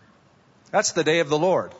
That's 0.71 0.93
the 0.93 1.03
day 1.03 1.19
of 1.19 1.27
the 1.27 1.37
Lord. 1.37 1.73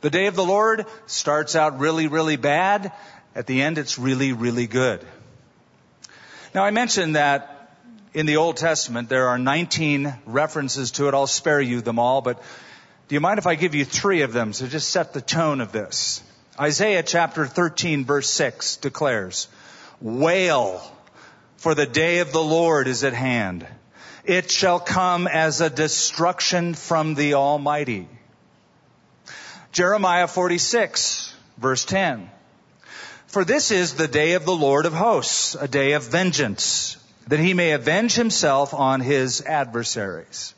The 0.00 0.10
day 0.10 0.26
of 0.26 0.34
the 0.34 0.44
Lord 0.44 0.86
starts 1.06 1.54
out 1.54 1.78
really, 1.78 2.08
really 2.08 2.34
bad. 2.34 2.90
At 3.32 3.46
the 3.46 3.62
end, 3.62 3.78
it's 3.78 3.96
really, 3.96 4.32
really 4.32 4.66
good. 4.66 5.06
Now, 6.52 6.64
I 6.64 6.72
mentioned 6.72 7.14
that 7.14 7.76
in 8.12 8.26
the 8.26 8.38
Old 8.38 8.56
Testament, 8.56 9.08
there 9.08 9.28
are 9.28 9.38
19 9.38 10.12
references 10.26 10.90
to 10.92 11.06
it. 11.06 11.14
I'll 11.14 11.28
spare 11.28 11.60
you 11.60 11.80
them 11.80 12.00
all, 12.00 12.22
but 12.22 12.42
do 13.06 13.14
you 13.14 13.20
mind 13.20 13.38
if 13.38 13.46
I 13.46 13.54
give 13.54 13.76
you 13.76 13.84
three 13.84 14.22
of 14.22 14.32
them 14.32 14.50
to 14.50 14.66
just 14.66 14.88
set 14.88 15.12
the 15.12 15.20
tone 15.20 15.60
of 15.60 15.70
this? 15.70 16.24
Isaiah 16.60 17.02
chapter 17.02 17.46
13 17.46 18.04
verse 18.04 18.28
6 18.28 18.76
declares, 18.76 19.48
Wail, 20.02 20.82
for 21.56 21.74
the 21.74 21.86
day 21.86 22.18
of 22.18 22.32
the 22.32 22.42
Lord 22.42 22.86
is 22.86 23.02
at 23.02 23.14
hand. 23.14 23.66
It 24.24 24.50
shall 24.50 24.78
come 24.78 25.26
as 25.26 25.62
a 25.62 25.70
destruction 25.70 26.74
from 26.74 27.14
the 27.14 27.32
Almighty. 27.32 28.08
Jeremiah 29.72 30.28
46 30.28 31.34
verse 31.56 31.86
10. 31.86 32.28
For 33.28 33.42
this 33.42 33.70
is 33.70 33.94
the 33.94 34.08
day 34.08 34.34
of 34.34 34.44
the 34.44 34.52
Lord 34.54 34.84
of 34.84 34.92
hosts, 34.92 35.54
a 35.54 35.66
day 35.66 35.92
of 35.92 36.10
vengeance, 36.10 36.98
that 37.28 37.40
he 37.40 37.54
may 37.54 37.72
avenge 37.72 38.14
himself 38.14 38.74
on 38.74 39.00
his 39.00 39.40
adversaries. 39.40 40.54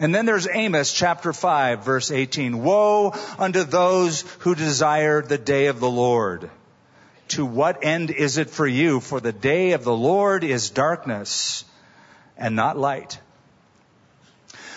And 0.00 0.14
then 0.14 0.24
there's 0.24 0.48
Amos 0.50 0.94
chapter 0.94 1.34
5 1.34 1.84
verse 1.84 2.10
18. 2.10 2.62
Woe 2.62 3.12
unto 3.38 3.64
those 3.64 4.22
who 4.40 4.54
desire 4.54 5.20
the 5.20 5.38
day 5.38 5.66
of 5.66 5.78
the 5.78 5.90
Lord. 5.90 6.50
To 7.28 7.44
what 7.44 7.84
end 7.84 8.10
is 8.10 8.38
it 8.38 8.48
for 8.50 8.66
you? 8.66 9.00
For 9.00 9.20
the 9.20 9.32
day 9.32 9.72
of 9.72 9.84
the 9.84 9.94
Lord 9.94 10.42
is 10.42 10.70
darkness 10.70 11.64
and 12.36 12.56
not 12.56 12.78
light. 12.78 13.20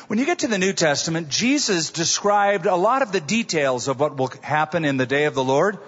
When 0.07 0.19
you 0.19 0.25
get 0.25 0.39
to 0.39 0.47
the 0.47 0.57
New 0.57 0.73
Testament, 0.73 1.29
Jesus 1.29 1.91
described 1.91 2.65
a 2.65 2.75
lot 2.75 3.01
of 3.01 3.13
the 3.13 3.21
details 3.21 3.87
of 3.87 4.01
what 4.01 4.17
will 4.17 4.31
happen 4.41 4.83
in 4.83 4.97
the 4.97 5.05
day 5.05 5.23
of 5.23 5.33
the 5.33 5.43
Lord 5.43 5.79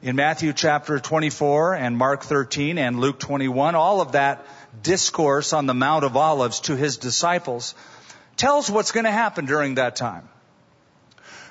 in 0.00 0.14
Matthew 0.14 0.52
chapter 0.52 1.00
24 1.00 1.74
and 1.74 1.98
Mark 1.98 2.22
13 2.22 2.78
and 2.78 3.00
Luke 3.00 3.18
21. 3.18 3.74
All 3.74 4.00
of 4.00 4.12
that 4.12 4.46
discourse 4.80 5.52
on 5.52 5.66
the 5.66 5.74
Mount 5.74 6.04
of 6.04 6.16
Olives 6.16 6.60
to 6.60 6.76
his 6.76 6.96
disciples 6.96 7.74
tells 8.36 8.70
what's 8.70 8.92
going 8.92 9.04
to 9.04 9.10
happen 9.10 9.46
during 9.46 9.76
that 9.76 9.96
time. 9.96 10.28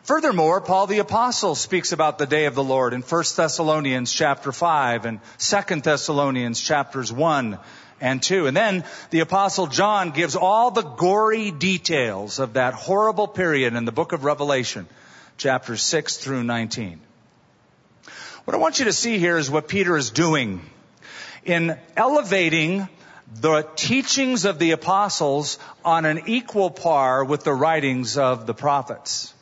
Furthermore, 0.04 0.62
Paul 0.62 0.86
the 0.86 1.00
apostle 1.00 1.56
speaks 1.56 1.92
about 1.92 2.20
the 2.20 2.28
day 2.28 2.46
of 2.46 2.54
the 2.54 2.64
Lord 2.64 2.94
in 2.94 3.02
1 3.02 3.24
Thessalonians 3.36 4.14
chapter 4.14 4.52
5 4.52 5.06
and 5.06 5.20
2 5.40 5.82
Thessalonians 5.82 6.62
chapters 6.62 7.12
1 7.12 7.58
and 8.00 8.22
2. 8.22 8.46
And 8.46 8.56
then 8.56 8.84
the 9.10 9.22
apostle 9.22 9.66
John 9.66 10.12
gives 10.12 10.36
all 10.36 10.70
the 10.70 10.84
gory 10.84 11.50
details 11.50 12.38
of 12.38 12.54
that 12.54 12.76
horrible 12.76 13.28
period 13.28 13.74
in 13.74 13.86
the 13.86 13.92
book 13.92 14.12
of 14.12 14.24
Revelation, 14.24 14.88
chapters 15.38 15.82
6 15.82 16.18
through 16.18 16.44
19. 16.44 17.00
What 18.44 18.54
I 18.54 18.58
want 18.58 18.78
you 18.78 18.86
to 18.86 18.94
see 18.94 19.18
here 19.18 19.40
is 19.40 19.50
what 19.50 19.68
Peter 19.68 19.98
is 19.98 20.12
doing 20.12 20.62
in 21.46 21.80
elevating 21.98 22.88
the 23.34 23.68
teachings 23.76 24.46
of 24.46 24.60
the 24.60 24.72
apostles 24.72 25.58
on 25.84 26.06
an 26.06 26.24
equal 26.28 26.70
par 26.70 27.24
with 27.24 27.44
the 27.44 27.54
writings 27.54 28.18
of 28.18 28.46
the 28.46 28.54
prophets. 28.54 29.34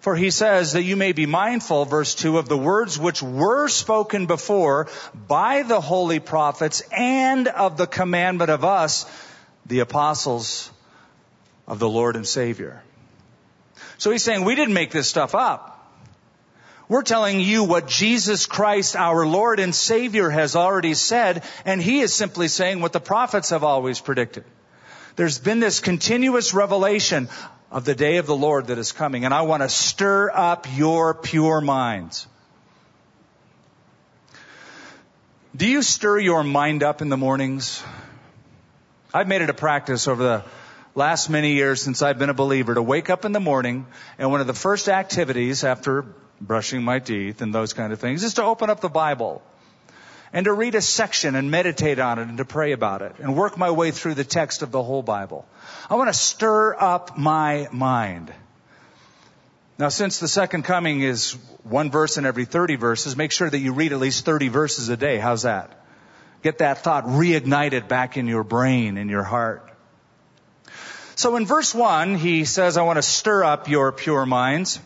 For 0.00 0.14
he 0.14 0.30
says 0.30 0.72
that 0.72 0.84
you 0.84 0.96
may 0.96 1.12
be 1.12 1.26
mindful, 1.26 1.84
verse 1.84 2.14
2, 2.14 2.38
of 2.38 2.48
the 2.48 2.56
words 2.56 2.98
which 2.98 3.22
were 3.22 3.68
spoken 3.68 4.26
before 4.26 4.88
by 5.26 5.62
the 5.62 5.80
holy 5.80 6.20
prophets 6.20 6.82
and 6.92 7.48
of 7.48 7.76
the 7.76 7.86
commandment 7.86 8.50
of 8.50 8.64
us, 8.64 9.06
the 9.66 9.80
apostles 9.80 10.70
of 11.66 11.78
the 11.78 11.88
Lord 11.88 12.16
and 12.16 12.26
Savior. 12.26 12.82
So 13.98 14.10
he's 14.10 14.22
saying 14.22 14.44
we 14.44 14.54
didn't 14.54 14.74
make 14.74 14.92
this 14.92 15.08
stuff 15.08 15.34
up. 15.34 15.77
We're 16.88 17.02
telling 17.02 17.40
you 17.40 17.64
what 17.64 17.86
Jesus 17.86 18.46
Christ, 18.46 18.96
our 18.96 19.26
Lord 19.26 19.60
and 19.60 19.74
Savior, 19.74 20.30
has 20.30 20.56
already 20.56 20.94
said, 20.94 21.44
and 21.66 21.82
He 21.82 22.00
is 22.00 22.14
simply 22.14 22.48
saying 22.48 22.80
what 22.80 22.94
the 22.94 23.00
prophets 23.00 23.50
have 23.50 23.62
always 23.62 24.00
predicted. 24.00 24.44
There's 25.16 25.38
been 25.38 25.60
this 25.60 25.80
continuous 25.80 26.54
revelation 26.54 27.28
of 27.70 27.84
the 27.84 27.94
day 27.94 28.16
of 28.16 28.26
the 28.26 28.36
Lord 28.36 28.68
that 28.68 28.78
is 28.78 28.92
coming, 28.92 29.26
and 29.26 29.34
I 29.34 29.42
want 29.42 29.62
to 29.62 29.68
stir 29.68 30.30
up 30.30 30.66
your 30.76 31.12
pure 31.12 31.60
minds. 31.60 32.26
Do 35.54 35.66
you 35.66 35.82
stir 35.82 36.20
your 36.20 36.42
mind 36.42 36.82
up 36.82 37.02
in 37.02 37.10
the 37.10 37.16
mornings? 37.18 37.82
I've 39.12 39.28
made 39.28 39.42
it 39.42 39.50
a 39.50 39.54
practice 39.54 40.08
over 40.08 40.22
the 40.22 40.44
last 40.94 41.28
many 41.28 41.52
years 41.52 41.82
since 41.82 42.00
I've 42.00 42.18
been 42.18 42.30
a 42.30 42.34
believer 42.34 42.74
to 42.74 42.82
wake 42.82 43.10
up 43.10 43.26
in 43.26 43.32
the 43.32 43.40
morning 43.40 43.86
and 44.18 44.30
one 44.30 44.40
of 44.40 44.46
the 44.46 44.54
first 44.54 44.88
activities 44.88 45.64
after 45.64 46.06
brushing 46.40 46.82
my 46.82 46.98
teeth 46.98 47.42
and 47.42 47.54
those 47.54 47.72
kind 47.72 47.92
of 47.92 48.00
things 48.00 48.24
is 48.24 48.34
to 48.34 48.44
open 48.44 48.70
up 48.70 48.80
the 48.80 48.88
Bible 48.88 49.42
and 50.32 50.44
to 50.44 50.52
read 50.52 50.74
a 50.74 50.82
section 50.82 51.34
and 51.34 51.50
meditate 51.50 51.98
on 51.98 52.18
it 52.18 52.28
and 52.28 52.38
to 52.38 52.44
pray 52.44 52.72
about 52.72 53.02
it 53.02 53.14
and 53.18 53.36
work 53.36 53.56
my 53.56 53.70
way 53.70 53.90
through 53.90 54.14
the 54.14 54.24
text 54.24 54.62
of 54.62 54.70
the 54.70 54.82
whole 54.82 55.02
Bible. 55.02 55.46
I 55.88 55.96
want 55.96 56.08
to 56.08 56.18
stir 56.18 56.74
up 56.74 57.16
my 57.16 57.68
mind. 57.72 58.32
Now, 59.78 59.88
since 59.90 60.18
the 60.18 60.28
second 60.28 60.64
coming 60.64 61.02
is 61.02 61.32
one 61.62 61.90
verse 61.90 62.18
in 62.18 62.26
every 62.26 62.44
30 62.44 62.76
verses, 62.76 63.16
make 63.16 63.30
sure 63.30 63.48
that 63.48 63.58
you 63.58 63.72
read 63.72 63.92
at 63.92 64.00
least 64.00 64.24
30 64.24 64.48
verses 64.48 64.88
a 64.88 64.96
day. 64.96 65.18
How's 65.18 65.42
that? 65.42 65.72
Get 66.42 66.58
that 66.58 66.78
thought 66.78 67.04
reignited 67.04 67.88
back 67.88 68.16
in 68.16 68.26
your 68.26 68.44
brain, 68.44 68.96
in 68.96 69.08
your 69.08 69.22
heart. 69.22 69.64
So 71.14 71.36
in 71.36 71.46
verse 71.46 71.74
1, 71.74 72.16
he 72.16 72.44
says, 72.44 72.76
I 72.76 72.82
want 72.82 72.96
to 72.96 73.02
stir 73.02 73.44
up 73.44 73.68
your 73.68 73.90
pure 73.92 74.26
minds. 74.26 74.80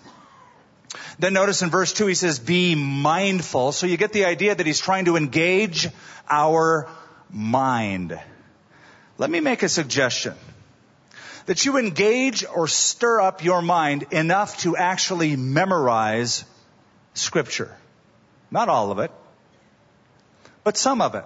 Then 1.19 1.33
notice 1.33 1.63
in 1.63 1.71
verse 1.71 1.93
2 1.93 2.07
he 2.07 2.15
says, 2.15 2.39
be 2.39 2.75
mindful. 2.75 3.73
So 3.73 3.87
you 3.87 3.97
get 3.97 4.13
the 4.13 4.25
idea 4.25 4.55
that 4.55 4.67
he's 4.67 4.81
trying 4.81 5.07
to 5.07 5.17
engage 5.17 5.89
our 6.29 6.89
mind. 7.31 8.19
Let 9.19 9.31
me 9.31 9.41
make 9.41 9.63
a 9.63 9.69
suggestion. 9.69 10.35
That 11.47 11.65
you 11.65 11.79
engage 11.79 12.45
or 12.45 12.69
stir 12.69 13.21
up 13.21 13.45
your 13.45 13.63
mind 13.63 14.07
enough 14.11 14.59
to 14.59 14.77
actually 14.77 15.37
memorize 15.37 16.45
scripture. 17.15 17.75
Not 18.51 18.69
all 18.69 18.91
of 18.91 18.99
it, 18.99 19.11
but 20.65 20.77
some 20.77 21.01
of 21.01 21.15
it. 21.15 21.25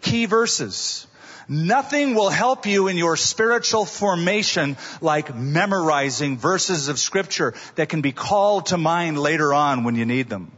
Key 0.00 0.26
verses. 0.26 1.07
Nothing 1.48 2.14
will 2.14 2.28
help 2.28 2.66
you 2.66 2.88
in 2.88 2.98
your 2.98 3.16
spiritual 3.16 3.86
formation 3.86 4.76
like 5.00 5.34
memorizing 5.34 6.36
verses 6.36 6.88
of 6.88 6.98
scripture 6.98 7.54
that 7.76 7.88
can 7.88 8.02
be 8.02 8.12
called 8.12 8.66
to 8.66 8.76
mind 8.76 9.18
later 9.18 9.54
on 9.54 9.84
when 9.84 9.96
you 9.96 10.04
need 10.04 10.28
them. 10.28 10.52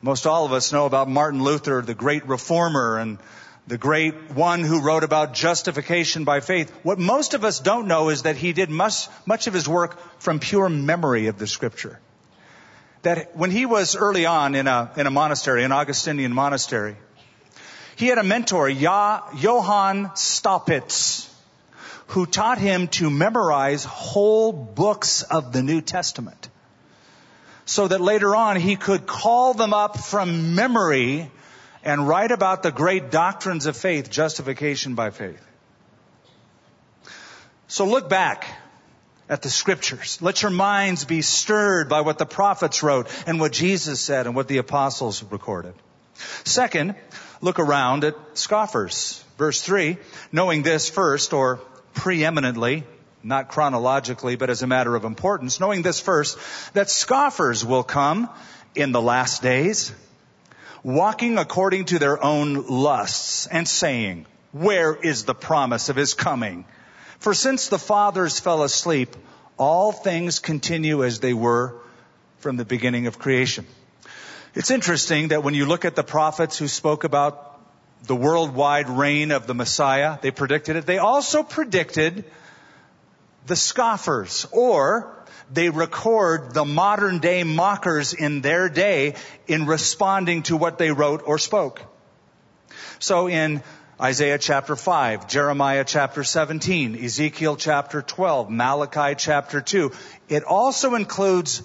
Most 0.00 0.26
all 0.26 0.46
of 0.46 0.52
us 0.52 0.72
know 0.72 0.86
about 0.86 1.10
Martin 1.10 1.42
Luther, 1.42 1.82
the 1.82 1.94
great 1.94 2.26
reformer 2.26 2.98
and 2.98 3.18
the 3.66 3.78
great 3.78 4.32
one 4.32 4.64
who 4.64 4.80
wrote 4.80 5.04
about 5.04 5.34
justification 5.34 6.24
by 6.24 6.40
faith. 6.40 6.70
What 6.82 6.98
most 6.98 7.34
of 7.34 7.44
us 7.44 7.60
don't 7.60 7.86
know 7.86 8.08
is 8.08 8.22
that 8.22 8.36
he 8.36 8.52
did 8.52 8.70
much, 8.70 9.08
much 9.26 9.46
of 9.46 9.54
his 9.54 9.68
work 9.68 9.98
from 10.20 10.40
pure 10.40 10.68
memory 10.68 11.28
of 11.28 11.38
the 11.38 11.46
scripture. 11.46 12.00
That 13.02 13.36
when 13.36 13.50
he 13.50 13.66
was 13.66 13.94
early 13.94 14.26
on 14.26 14.54
in 14.54 14.66
a, 14.66 14.90
in 14.96 15.06
a 15.06 15.10
monastery, 15.10 15.64
an 15.64 15.72
Augustinian 15.72 16.32
monastery, 16.32 16.96
he 17.96 18.06
had 18.06 18.18
a 18.18 18.22
mentor, 18.22 18.68
Johann 18.68 20.10
Staupitz, 20.14 21.28
who 22.08 22.26
taught 22.26 22.58
him 22.58 22.88
to 22.88 23.10
memorize 23.10 23.84
whole 23.84 24.52
books 24.52 25.22
of 25.22 25.52
the 25.52 25.62
New 25.62 25.80
Testament. 25.80 26.48
So 27.64 27.88
that 27.88 28.00
later 28.00 28.34
on 28.34 28.56
he 28.56 28.76
could 28.76 29.06
call 29.06 29.54
them 29.54 29.72
up 29.72 29.98
from 29.98 30.54
memory 30.54 31.30
and 31.84 32.06
write 32.06 32.30
about 32.30 32.62
the 32.62 32.70
great 32.70 33.10
doctrines 33.10 33.66
of 33.66 33.76
faith, 33.76 34.10
justification 34.10 34.94
by 34.94 35.10
faith. 35.10 35.40
So 37.68 37.86
look 37.86 38.08
back 38.08 38.46
at 39.28 39.40
the 39.42 39.48
scriptures. 39.48 40.20
Let 40.20 40.42
your 40.42 40.50
minds 40.50 41.04
be 41.04 41.22
stirred 41.22 41.88
by 41.88 42.02
what 42.02 42.18
the 42.18 42.26
prophets 42.26 42.82
wrote 42.82 43.08
and 43.26 43.40
what 43.40 43.52
Jesus 43.52 44.00
said 44.00 44.26
and 44.26 44.36
what 44.36 44.48
the 44.48 44.58
apostles 44.58 45.22
recorded. 45.22 45.74
Second, 46.44 46.94
look 47.42 47.58
around 47.58 48.04
at 48.04 48.16
scoffers. 48.32 49.22
Verse 49.36 49.60
3, 49.60 49.98
knowing 50.30 50.62
this 50.62 50.88
first, 50.88 51.34
or 51.34 51.60
preeminently, 51.92 52.84
not 53.22 53.48
chronologically, 53.48 54.36
but 54.36 54.48
as 54.48 54.62
a 54.62 54.66
matter 54.66 54.94
of 54.94 55.04
importance, 55.04 55.60
knowing 55.60 55.82
this 55.82 56.00
first, 56.00 56.38
that 56.72 56.88
scoffers 56.88 57.64
will 57.64 57.82
come 57.82 58.30
in 58.74 58.92
the 58.92 59.02
last 59.02 59.42
days, 59.42 59.92
walking 60.82 61.36
according 61.36 61.84
to 61.86 61.98
their 61.98 62.22
own 62.22 62.66
lusts, 62.68 63.46
and 63.46 63.68
saying, 63.68 64.26
Where 64.52 64.94
is 64.94 65.24
the 65.24 65.34
promise 65.34 65.88
of 65.88 65.96
his 65.96 66.14
coming? 66.14 66.64
For 67.18 67.34
since 67.34 67.68
the 67.68 67.78
fathers 67.78 68.40
fell 68.40 68.62
asleep, 68.62 69.14
all 69.56 69.92
things 69.92 70.38
continue 70.38 71.04
as 71.04 71.20
they 71.20 71.34
were 71.34 71.74
from 72.38 72.56
the 72.56 72.64
beginning 72.64 73.06
of 73.06 73.18
creation. 73.18 73.66
It's 74.54 74.70
interesting 74.70 75.28
that 75.28 75.42
when 75.42 75.54
you 75.54 75.64
look 75.64 75.86
at 75.86 75.96
the 75.96 76.02
prophets 76.02 76.58
who 76.58 76.68
spoke 76.68 77.04
about 77.04 77.58
the 78.02 78.14
worldwide 78.14 78.90
reign 78.90 79.30
of 79.30 79.46
the 79.46 79.54
Messiah, 79.54 80.18
they 80.20 80.30
predicted 80.30 80.76
it. 80.76 80.84
They 80.84 80.98
also 80.98 81.42
predicted 81.42 82.24
the 83.46 83.56
scoffers, 83.56 84.46
or 84.52 85.24
they 85.50 85.70
record 85.70 86.52
the 86.52 86.66
modern 86.66 87.18
day 87.18 87.44
mockers 87.44 88.12
in 88.12 88.42
their 88.42 88.68
day 88.68 89.14
in 89.46 89.64
responding 89.64 90.42
to 90.44 90.56
what 90.58 90.76
they 90.76 90.90
wrote 90.90 91.22
or 91.24 91.38
spoke. 91.38 91.80
So 92.98 93.28
in 93.28 93.62
Isaiah 93.98 94.38
chapter 94.38 94.76
5, 94.76 95.28
Jeremiah 95.28 95.84
chapter 95.84 96.24
17, 96.24 97.02
Ezekiel 97.02 97.56
chapter 97.56 98.02
12, 98.02 98.50
Malachi 98.50 99.14
chapter 99.16 99.62
2, 99.62 99.92
it 100.28 100.44
also 100.44 100.94
includes 100.94 101.62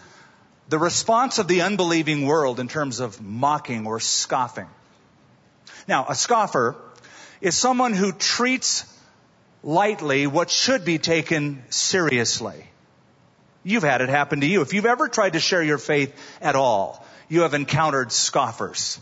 the 0.69 0.77
response 0.77 1.39
of 1.39 1.47
the 1.47 1.61
unbelieving 1.61 2.25
world 2.25 2.59
in 2.59 2.67
terms 2.67 2.99
of 2.99 3.21
mocking 3.21 3.87
or 3.87 3.99
scoffing. 3.99 4.67
Now, 5.87 6.05
a 6.09 6.15
scoffer 6.15 6.75
is 7.39 7.55
someone 7.55 7.93
who 7.93 8.11
treats 8.11 8.85
lightly 9.63 10.27
what 10.27 10.49
should 10.49 10.85
be 10.85 10.97
taken 10.97 11.63
seriously. 11.69 12.65
You've 13.63 13.83
had 13.83 14.01
it 14.01 14.09
happen 14.09 14.41
to 14.41 14.47
you. 14.47 14.61
If 14.61 14.73
you've 14.73 14.85
ever 14.85 15.07
tried 15.07 15.33
to 15.33 15.39
share 15.39 15.63
your 15.63 15.77
faith 15.77 16.13
at 16.41 16.55
all, 16.55 17.05
you 17.29 17.41
have 17.41 17.53
encountered 17.53 18.11
scoffers. 18.11 18.99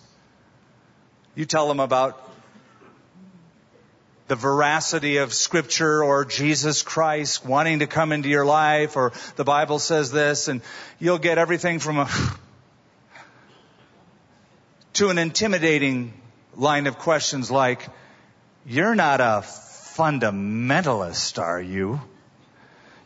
You 1.36 1.46
tell 1.46 1.68
them 1.68 1.80
about 1.80 2.22
the 4.28 4.36
veracity 4.36 5.18
of 5.18 5.34
scripture 5.34 6.04
or 6.04 6.26
Jesus 6.26 6.82
Christ 6.82 7.46
wanting 7.46 7.80
to 7.80 7.88
come 7.88 8.12
into 8.12 8.28
your 8.28 8.46
life 8.46 8.96
or 8.96 9.14
the 9.36 9.44
Bible 9.44 9.80
says 9.80 10.12
this 10.12 10.48
and 10.48 10.62
you'll 11.00 11.20
get 11.20 11.38
everything 11.38 11.80
from 11.80 12.00
a 12.00 12.10
to 14.94 15.10
an 15.10 15.18
intimidating 15.18 16.14
line 16.56 16.88
of 16.88 16.98
questions 16.98 17.52
like, 17.52 17.88
you're 18.66 18.96
not 18.96 19.22
a 19.22 19.44
fundamentalist, 19.96 21.40
are 21.40 21.62
you? 21.62 22.02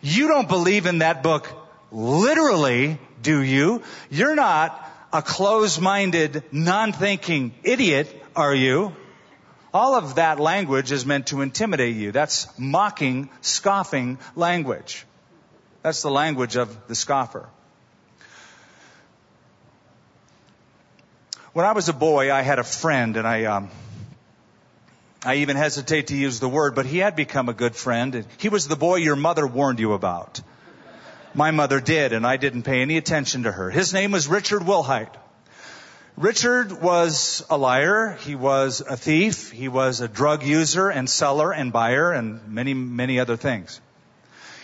You 0.02 0.30
don't 0.30 0.48
believe 0.48 0.86
in 0.86 1.00
that 1.00 1.24
book 1.24 1.50
literally, 1.92 3.00
do 3.22 3.42
you? 3.42 3.82
You're 4.10 4.36
not 4.36 4.86
a 5.12 5.22
closed-minded, 5.22 6.44
non-thinking 6.52 7.54
idiot, 7.64 8.16
are 8.36 8.54
you? 8.54 8.96
All 9.74 9.96
of 9.96 10.16
that 10.16 10.40
language 10.40 10.92
is 10.92 11.06
meant 11.06 11.28
to 11.28 11.42
intimidate 11.42 11.96
you. 11.96 12.12
That's 12.12 12.48
mocking, 12.58 13.30
scoffing 13.42 14.18
language. 14.36 15.06
That's 15.84 16.02
the 16.02 16.10
language 16.10 16.56
of 16.58 16.88
the 16.88 16.96
scoffer. 16.96 17.48
When 21.54 21.66
I 21.66 21.74
was 21.74 21.90
a 21.90 21.94
boy, 21.94 22.32
I 22.32 22.42
had 22.42 22.60
a 22.60 22.64
friend, 22.64 23.18
and 23.18 23.28
I, 23.28 23.46
um, 23.46 23.70
I 25.24 25.36
even 25.36 25.56
hesitate 25.56 26.08
to 26.08 26.16
use 26.16 26.40
the 26.40 26.50
word, 26.50 26.76
but 26.76 26.86
he 26.86 27.00
had 27.00 27.16
become 27.16 27.50
a 27.50 27.54
good 27.54 27.76
friend. 27.76 28.26
He 28.38 28.50
was 28.50 28.68
the 28.68 28.76
boy 28.76 28.96
your 28.96 29.16
mother 29.16 29.46
warned 29.46 29.80
you 29.80 29.94
about. 29.94 30.42
My 31.34 31.52
mother 31.52 31.80
did, 31.80 32.14
and 32.14 32.26
I 32.26 32.38
didn't 32.38 32.64
pay 32.64 32.82
any 32.82 32.98
attention 32.98 33.44
to 33.44 33.52
her. 33.52 33.70
His 33.70 33.94
name 33.94 34.12
was 34.12 34.28
Richard 34.28 34.62
Wilhite. 34.62 35.14
Richard 36.20 36.82
was 36.82 37.46
a 37.50 37.58
liar. 37.58 38.18
He 38.26 38.36
was 38.36 38.82
a 38.82 38.98
thief. 38.98 39.52
He 39.52 39.70
was 39.70 40.02
a 40.02 40.08
drug 40.10 40.44
user 40.44 40.90
and 40.90 41.10
seller 41.10 41.54
and 41.54 41.72
buyer 41.72 42.12
and 42.12 42.46
many, 42.50 42.74
many 42.74 43.22
other 43.22 43.38
things. 43.38 43.80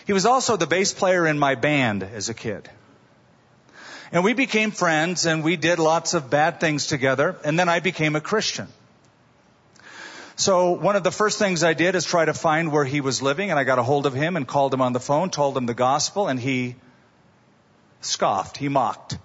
He 0.06 0.12
was 0.12 0.26
also 0.26 0.58
the 0.58 0.66
bass 0.66 0.92
player 0.92 1.26
in 1.26 1.38
my 1.38 1.54
band 1.54 2.02
as 2.02 2.28
a 2.28 2.34
kid. 2.34 2.68
And 4.12 4.22
we 4.22 4.34
became 4.34 4.70
friends 4.70 5.24
and 5.24 5.42
we 5.42 5.56
did 5.56 5.78
lots 5.78 6.12
of 6.12 6.28
bad 6.28 6.60
things 6.60 6.88
together. 6.88 7.36
And 7.42 7.58
then 7.58 7.70
I 7.70 7.80
became 7.80 8.16
a 8.16 8.20
Christian. 8.20 8.68
So 10.36 10.72
one 10.72 10.94
of 10.94 11.04
the 11.04 11.10
first 11.10 11.38
things 11.38 11.64
I 11.64 11.72
did 11.72 11.94
is 11.94 12.04
try 12.04 12.26
to 12.26 12.34
find 12.34 12.70
where 12.70 12.84
he 12.84 13.00
was 13.00 13.22
living 13.22 13.48
and 13.48 13.58
I 13.58 13.64
got 13.64 13.78
a 13.78 13.82
hold 13.82 14.04
of 14.04 14.12
him 14.12 14.36
and 14.36 14.46
called 14.46 14.74
him 14.74 14.82
on 14.82 14.92
the 14.92 15.00
phone, 15.00 15.30
told 15.30 15.56
him 15.56 15.64
the 15.64 15.72
gospel 15.72 16.28
and 16.28 16.38
he 16.38 16.76
scoffed. 18.02 18.58
He 18.58 18.68
mocked. 18.68 19.16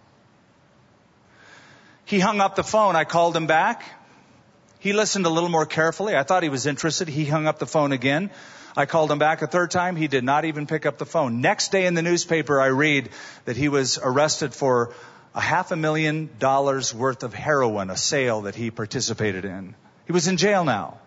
He 2.05 2.19
hung 2.19 2.41
up 2.41 2.55
the 2.55 2.63
phone. 2.63 2.95
I 2.95 3.03
called 3.03 3.35
him 3.35 3.47
back. 3.47 3.83
He 4.79 4.93
listened 4.93 5.25
a 5.25 5.29
little 5.29 5.49
more 5.49 5.65
carefully. 5.65 6.15
I 6.15 6.23
thought 6.23 6.43
he 6.43 6.49
was 6.49 6.65
interested. 6.65 7.07
He 7.07 7.25
hung 7.25 7.45
up 7.45 7.59
the 7.59 7.67
phone 7.67 7.91
again. 7.91 8.31
I 8.75 8.85
called 8.85 9.11
him 9.11 9.19
back 9.19 9.41
a 9.41 9.47
third 9.47 9.69
time. 9.69 9.95
He 9.95 10.07
did 10.07 10.23
not 10.23 10.45
even 10.45 10.65
pick 10.65 10.85
up 10.85 10.97
the 10.97 11.05
phone. 11.05 11.41
Next 11.41 11.71
day 11.71 11.85
in 11.85 11.93
the 11.93 12.01
newspaper, 12.01 12.59
I 12.59 12.67
read 12.67 13.09
that 13.45 13.57
he 13.57 13.67
was 13.67 13.99
arrested 14.01 14.53
for 14.53 14.93
a 15.35 15.41
half 15.41 15.71
a 15.71 15.75
million 15.75 16.29
dollars 16.39 16.93
worth 16.93 17.23
of 17.23 17.33
heroin, 17.33 17.89
a 17.89 17.97
sale 17.97 18.41
that 18.41 18.55
he 18.55 18.71
participated 18.71 19.45
in. 19.45 19.75
He 20.07 20.13
was 20.13 20.27
in 20.27 20.37
jail 20.37 20.63
now. 20.63 20.99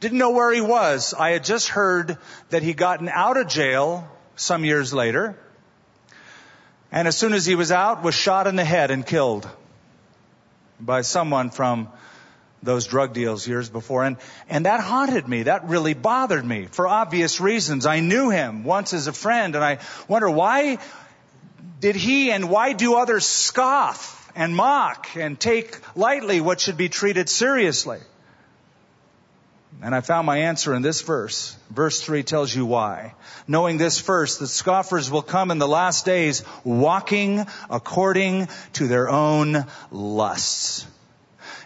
Didn't 0.00 0.18
know 0.18 0.30
where 0.30 0.52
he 0.52 0.60
was. 0.60 1.14
I 1.14 1.30
had 1.30 1.44
just 1.44 1.68
heard 1.68 2.18
that 2.50 2.62
he 2.62 2.74
gotten 2.74 3.08
out 3.08 3.36
of 3.38 3.48
jail 3.48 4.08
some 4.36 4.64
years 4.64 4.92
later. 4.92 5.38
And 6.92 7.08
as 7.08 7.16
soon 7.16 7.32
as 7.32 7.44
he 7.44 7.54
was 7.54 7.72
out, 7.72 8.02
was 8.02 8.14
shot 8.14 8.46
in 8.46 8.56
the 8.56 8.64
head 8.64 8.90
and 8.90 9.04
killed 9.04 9.48
by 10.80 11.02
someone 11.02 11.50
from 11.50 11.88
those 12.62 12.86
drug 12.86 13.12
deals 13.12 13.46
years 13.46 13.68
before. 13.68 14.04
And, 14.04 14.16
and 14.48 14.66
that 14.66 14.80
haunted 14.80 15.26
me. 15.26 15.44
That 15.44 15.68
really 15.68 15.94
bothered 15.94 16.44
me 16.44 16.66
for 16.66 16.86
obvious 16.86 17.40
reasons. 17.40 17.86
I 17.86 18.00
knew 18.00 18.30
him 18.30 18.64
once 18.64 18.92
as 18.92 19.06
a 19.06 19.12
friend 19.12 19.54
and 19.54 19.64
I 19.64 19.78
wonder 20.08 20.28
why 20.28 20.78
did 21.80 21.96
he 21.96 22.30
and 22.30 22.50
why 22.50 22.72
do 22.72 22.96
others 22.96 23.26
scoff 23.26 24.30
and 24.34 24.54
mock 24.54 25.16
and 25.16 25.38
take 25.38 25.78
lightly 25.96 26.40
what 26.40 26.60
should 26.60 26.76
be 26.76 26.88
treated 26.88 27.28
seriously? 27.28 28.00
And 29.82 29.94
I 29.94 30.00
found 30.00 30.26
my 30.26 30.38
answer 30.38 30.74
in 30.74 30.82
this 30.82 31.02
verse. 31.02 31.56
Verse 31.70 32.00
3 32.00 32.22
tells 32.22 32.54
you 32.54 32.64
why. 32.64 33.14
Knowing 33.46 33.76
this 33.76 34.00
first, 34.00 34.40
that 34.40 34.46
scoffers 34.48 35.10
will 35.10 35.22
come 35.22 35.50
in 35.50 35.58
the 35.58 35.68
last 35.68 36.04
days 36.04 36.42
walking 36.64 37.46
according 37.68 38.48
to 38.74 38.88
their 38.88 39.08
own 39.08 39.66
lusts. 39.90 40.86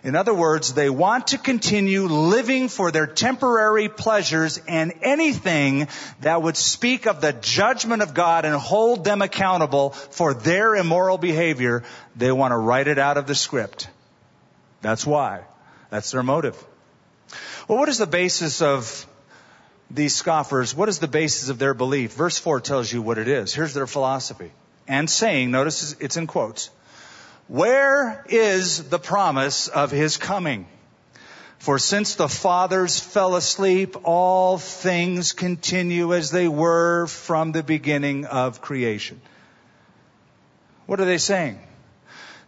In 0.02 0.16
other 0.16 0.32
words, 0.32 0.72
they 0.72 0.88
want 0.88 1.28
to 1.28 1.38
continue 1.38 2.06
living 2.06 2.68
for 2.68 2.90
their 2.90 3.06
temporary 3.06 3.88
pleasures 3.88 4.58
and 4.66 4.94
anything 5.02 5.88
that 6.22 6.42
would 6.42 6.56
speak 6.56 7.06
of 7.06 7.20
the 7.20 7.34
judgment 7.34 8.00
of 8.00 8.14
God 8.14 8.46
and 8.46 8.54
hold 8.54 9.04
them 9.04 9.20
accountable 9.20 9.90
for 9.90 10.32
their 10.32 10.74
immoral 10.74 11.18
behavior, 11.18 11.84
they 12.16 12.32
want 12.32 12.52
to 12.52 12.56
write 12.56 12.88
it 12.88 12.98
out 12.98 13.18
of 13.18 13.26
the 13.26 13.34
script. 13.34 13.88
That's 14.80 15.06
why. 15.06 15.42
That's 15.90 16.10
their 16.12 16.22
motive. 16.22 16.56
Well, 17.68 17.78
what 17.78 17.88
is 17.88 17.98
the 17.98 18.06
basis 18.06 18.62
of 18.62 19.06
these 19.90 20.14
scoffers? 20.14 20.74
What 20.74 20.88
is 20.88 20.98
the 20.98 21.08
basis 21.08 21.48
of 21.48 21.58
their 21.58 21.74
belief? 21.74 22.12
Verse 22.12 22.38
4 22.38 22.60
tells 22.60 22.92
you 22.92 23.02
what 23.02 23.18
it 23.18 23.28
is. 23.28 23.54
Here's 23.54 23.74
their 23.74 23.86
philosophy. 23.86 24.52
And 24.86 25.08
saying, 25.08 25.50
notice 25.50 25.96
it's 26.00 26.16
in 26.16 26.26
quotes, 26.26 26.70
where 27.48 28.24
is 28.28 28.88
the 28.88 28.98
promise 28.98 29.68
of 29.68 29.90
his 29.90 30.16
coming? 30.16 30.66
For 31.58 31.78
since 31.78 32.14
the 32.14 32.28
fathers 32.28 32.98
fell 32.98 33.36
asleep, 33.36 33.96
all 34.04 34.56
things 34.56 35.32
continue 35.32 36.14
as 36.14 36.30
they 36.30 36.48
were 36.48 37.06
from 37.06 37.52
the 37.52 37.62
beginning 37.62 38.24
of 38.24 38.62
creation. 38.62 39.20
What 40.86 41.00
are 41.00 41.04
they 41.04 41.18
saying? 41.18 41.60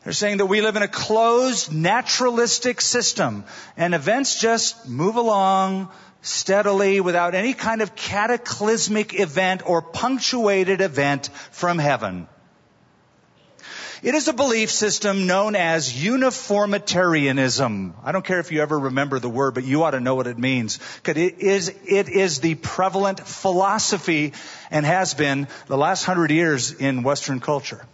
They're 0.05 0.13
saying 0.13 0.39
that 0.39 0.47
we 0.47 0.61
live 0.61 0.75
in 0.77 0.83
a 0.83 0.89
closed, 0.89 1.73
naturalistic 1.73 2.81
system, 2.81 3.45
and 3.77 3.95
events 3.95 4.41
just 4.41 4.89
move 4.89 5.15
along 5.17 5.91
steadily 6.23 7.01
without 7.01 7.35
any 7.35 7.55
kind 7.55 7.83
of 7.83 7.95
cataclysmic 7.95 9.19
event 9.19 9.63
or 9.65 9.81
punctuated 9.81 10.81
event 10.81 11.31
from 11.53 11.79
heaven. 11.79 12.27
It 14.03 14.17
is 14.17 14.27
a 14.27 14.33
belief 14.33 14.73
system 14.73 15.29
known 15.29 15.55
as 15.55 16.05
uniformitarianism. 16.05 17.95
I 18.03 18.11
don't 18.11 18.25
care 18.25 18.41
if 18.41 18.51
you 18.51 18.61
ever 18.61 18.77
remember 18.77 19.21
the 19.21 19.29
word, 19.29 19.55
but 19.55 19.63
you 19.63 19.85
ought 19.85 19.93
to 19.93 20.01
know 20.01 20.17
what 20.17 20.27
it 20.27 20.37
means. 20.37 20.81
Because 20.97 21.23
it 21.23 21.39
is, 21.39 21.69
it 21.87 22.09
is 22.09 22.41
the 22.41 22.57
prevalent 22.57 23.21
philosophy 23.21 24.33
and 24.73 24.85
has 24.85 25.15
been 25.15 25.47
the 25.69 25.77
last 25.77 26.03
hundred 26.03 26.33
years 26.33 26.73
in 26.73 27.05
Western 27.05 27.39
culture. 27.39 27.87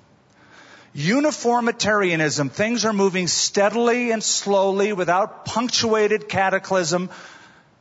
Uniformitarianism, 0.99 2.49
things 2.49 2.85
are 2.85 2.93
moving 2.93 3.29
steadily 3.29 4.11
and 4.11 4.21
slowly 4.21 4.93
without 4.93 5.45
punctuated 5.45 6.29
cataclysm. 6.29 7.09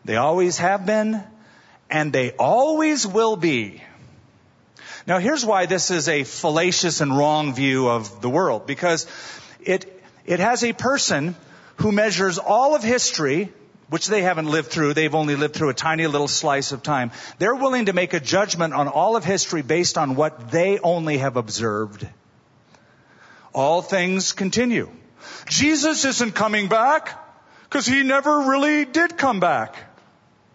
They 0.06 0.18
always 0.18 0.60
have 0.60 0.86
been, 0.86 1.24
and 1.90 2.14
they 2.14 2.34
always 2.34 3.08
will 3.08 3.36
be. 3.36 3.82
Now 5.08 5.18
here's 5.18 5.44
why 5.44 5.66
this 5.66 5.90
is 5.90 6.08
a 6.08 6.26
fallacious 6.26 7.02
and 7.02 7.18
wrong 7.18 7.56
view 7.56 7.90
of 7.90 8.22
the 8.22 8.30
world. 8.30 8.68
Because 8.68 9.08
it, 9.62 10.00
it 10.28 10.40
has 10.40 10.64
a 10.64 10.74
person 10.74 11.36
who 11.78 11.92
measures 11.92 12.38
all 12.38 12.76
of 12.76 12.84
history, 12.84 13.52
which 13.90 14.06
they 14.06 14.22
haven't 14.22 14.46
lived 14.46 14.70
through. 14.70 14.94
They've 14.94 15.16
only 15.16 15.36
lived 15.36 15.56
through 15.56 15.70
a 15.70 15.74
tiny 15.74 16.06
little 16.06 16.28
slice 16.28 16.72
of 16.72 16.84
time. 16.84 17.10
They're 17.40 17.56
willing 17.56 17.86
to 17.86 17.94
make 17.94 18.14
a 18.14 18.20
judgment 18.20 18.76
on 18.76 18.88
all 18.88 19.16
of 19.16 19.26
history 19.26 19.64
based 19.64 19.98
on 19.98 20.16
what 20.16 20.52
they 20.52 20.78
only 20.78 21.18
have 21.18 21.36
observed. 21.36 22.08
All 23.58 23.82
things 23.82 24.34
continue. 24.34 24.88
Jesus 25.50 26.06
isn't 26.06 26.36
coming 26.36 26.68
back 26.68 27.10
because 27.64 27.88
he 27.88 28.04
never 28.04 28.42
really 28.42 28.86
did 28.86 29.18
come 29.18 29.40
back. 29.40 29.76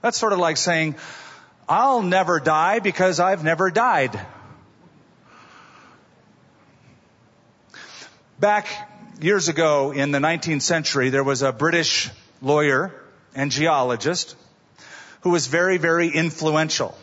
That's 0.03 0.17
sort 0.17 0.33
of 0.33 0.39
like 0.39 0.57
saying, 0.57 0.95
I'll 1.69 2.03
never 2.03 2.39
die 2.39 2.79
because 2.79 3.19
I've 3.19 3.43
never 3.43 3.73
died. 3.73 4.25
Back 8.39 8.69
years 9.21 9.49
ago 9.49 9.91
in 9.91 10.13
the 10.13 10.21
19th 10.21 10.63
century, 10.63 11.11
there 11.11 11.25
was 11.25 11.43
a 11.43 11.51
British 11.51 12.09
lawyer 12.41 12.95
and 13.35 13.51
geologist 13.51 14.37
who 15.23 15.31
was 15.31 15.49
very, 15.49 15.77
very 15.77 16.07
influential. 16.09 16.97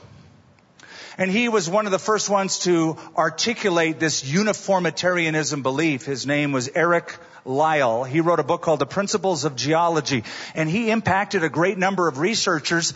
And 1.20 1.30
he 1.30 1.50
was 1.50 1.70
one 1.70 1.86
of 1.86 1.92
the 1.92 2.00
first 2.00 2.30
ones 2.30 2.60
to 2.60 2.98
articulate 3.18 4.00
this 4.00 4.24
uniformitarianism 4.24 5.62
belief. 5.64 6.06
His 6.06 6.26
name 6.26 6.54
was 6.54 6.70
Eric 6.74 7.14
Lyell. 7.44 8.06
He 8.06 8.22
wrote 8.22 8.40
a 8.40 8.44
book 8.44 8.62
called 8.62 8.80
The 8.80 8.86
Principles 8.86 9.44
of 9.44 9.58
Geology. 9.58 10.24
And 10.56 10.70
he 10.70 10.90
impacted 10.92 11.44
a 11.44 11.50
great 11.50 11.78
number 11.78 12.08
of 12.08 12.20
researchers. 12.20 12.94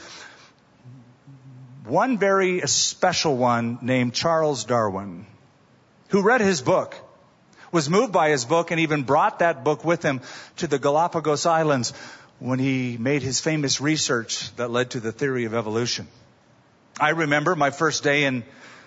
One 1.83 2.17
very 2.17 2.61
special 2.61 3.35
one 3.35 3.79
named 3.81 4.13
Charles 4.13 4.63
Darwin, 4.63 5.25
who 6.07 6.21
read 6.21 6.39
his 6.39 6.61
book 6.61 6.95
was 7.73 7.89
moved 7.89 8.13
by 8.13 8.29
his 8.29 8.45
book 8.45 8.71
and 8.71 8.79
even 8.79 9.03
brought 9.03 9.39
that 9.39 9.65
book 9.65 9.83
with 9.83 10.01
him 10.01 10.21
to 10.57 10.67
the 10.67 10.79
Galapagos 10.79 11.45
Islands 11.45 11.91
when 12.39 12.59
he 12.59 12.97
made 12.97 13.21
his 13.21 13.41
famous 13.41 13.81
research 13.81 14.55
that 14.55 14.71
led 14.71 14.91
to 14.91 15.01
the 15.01 15.11
theory 15.11 15.43
of 15.43 15.53
evolution. 15.53 16.07
I 16.99 17.09
remember 17.09 17.55
my 17.55 17.71
first 17.71 18.03
day 18.03 18.25
in 18.25 18.43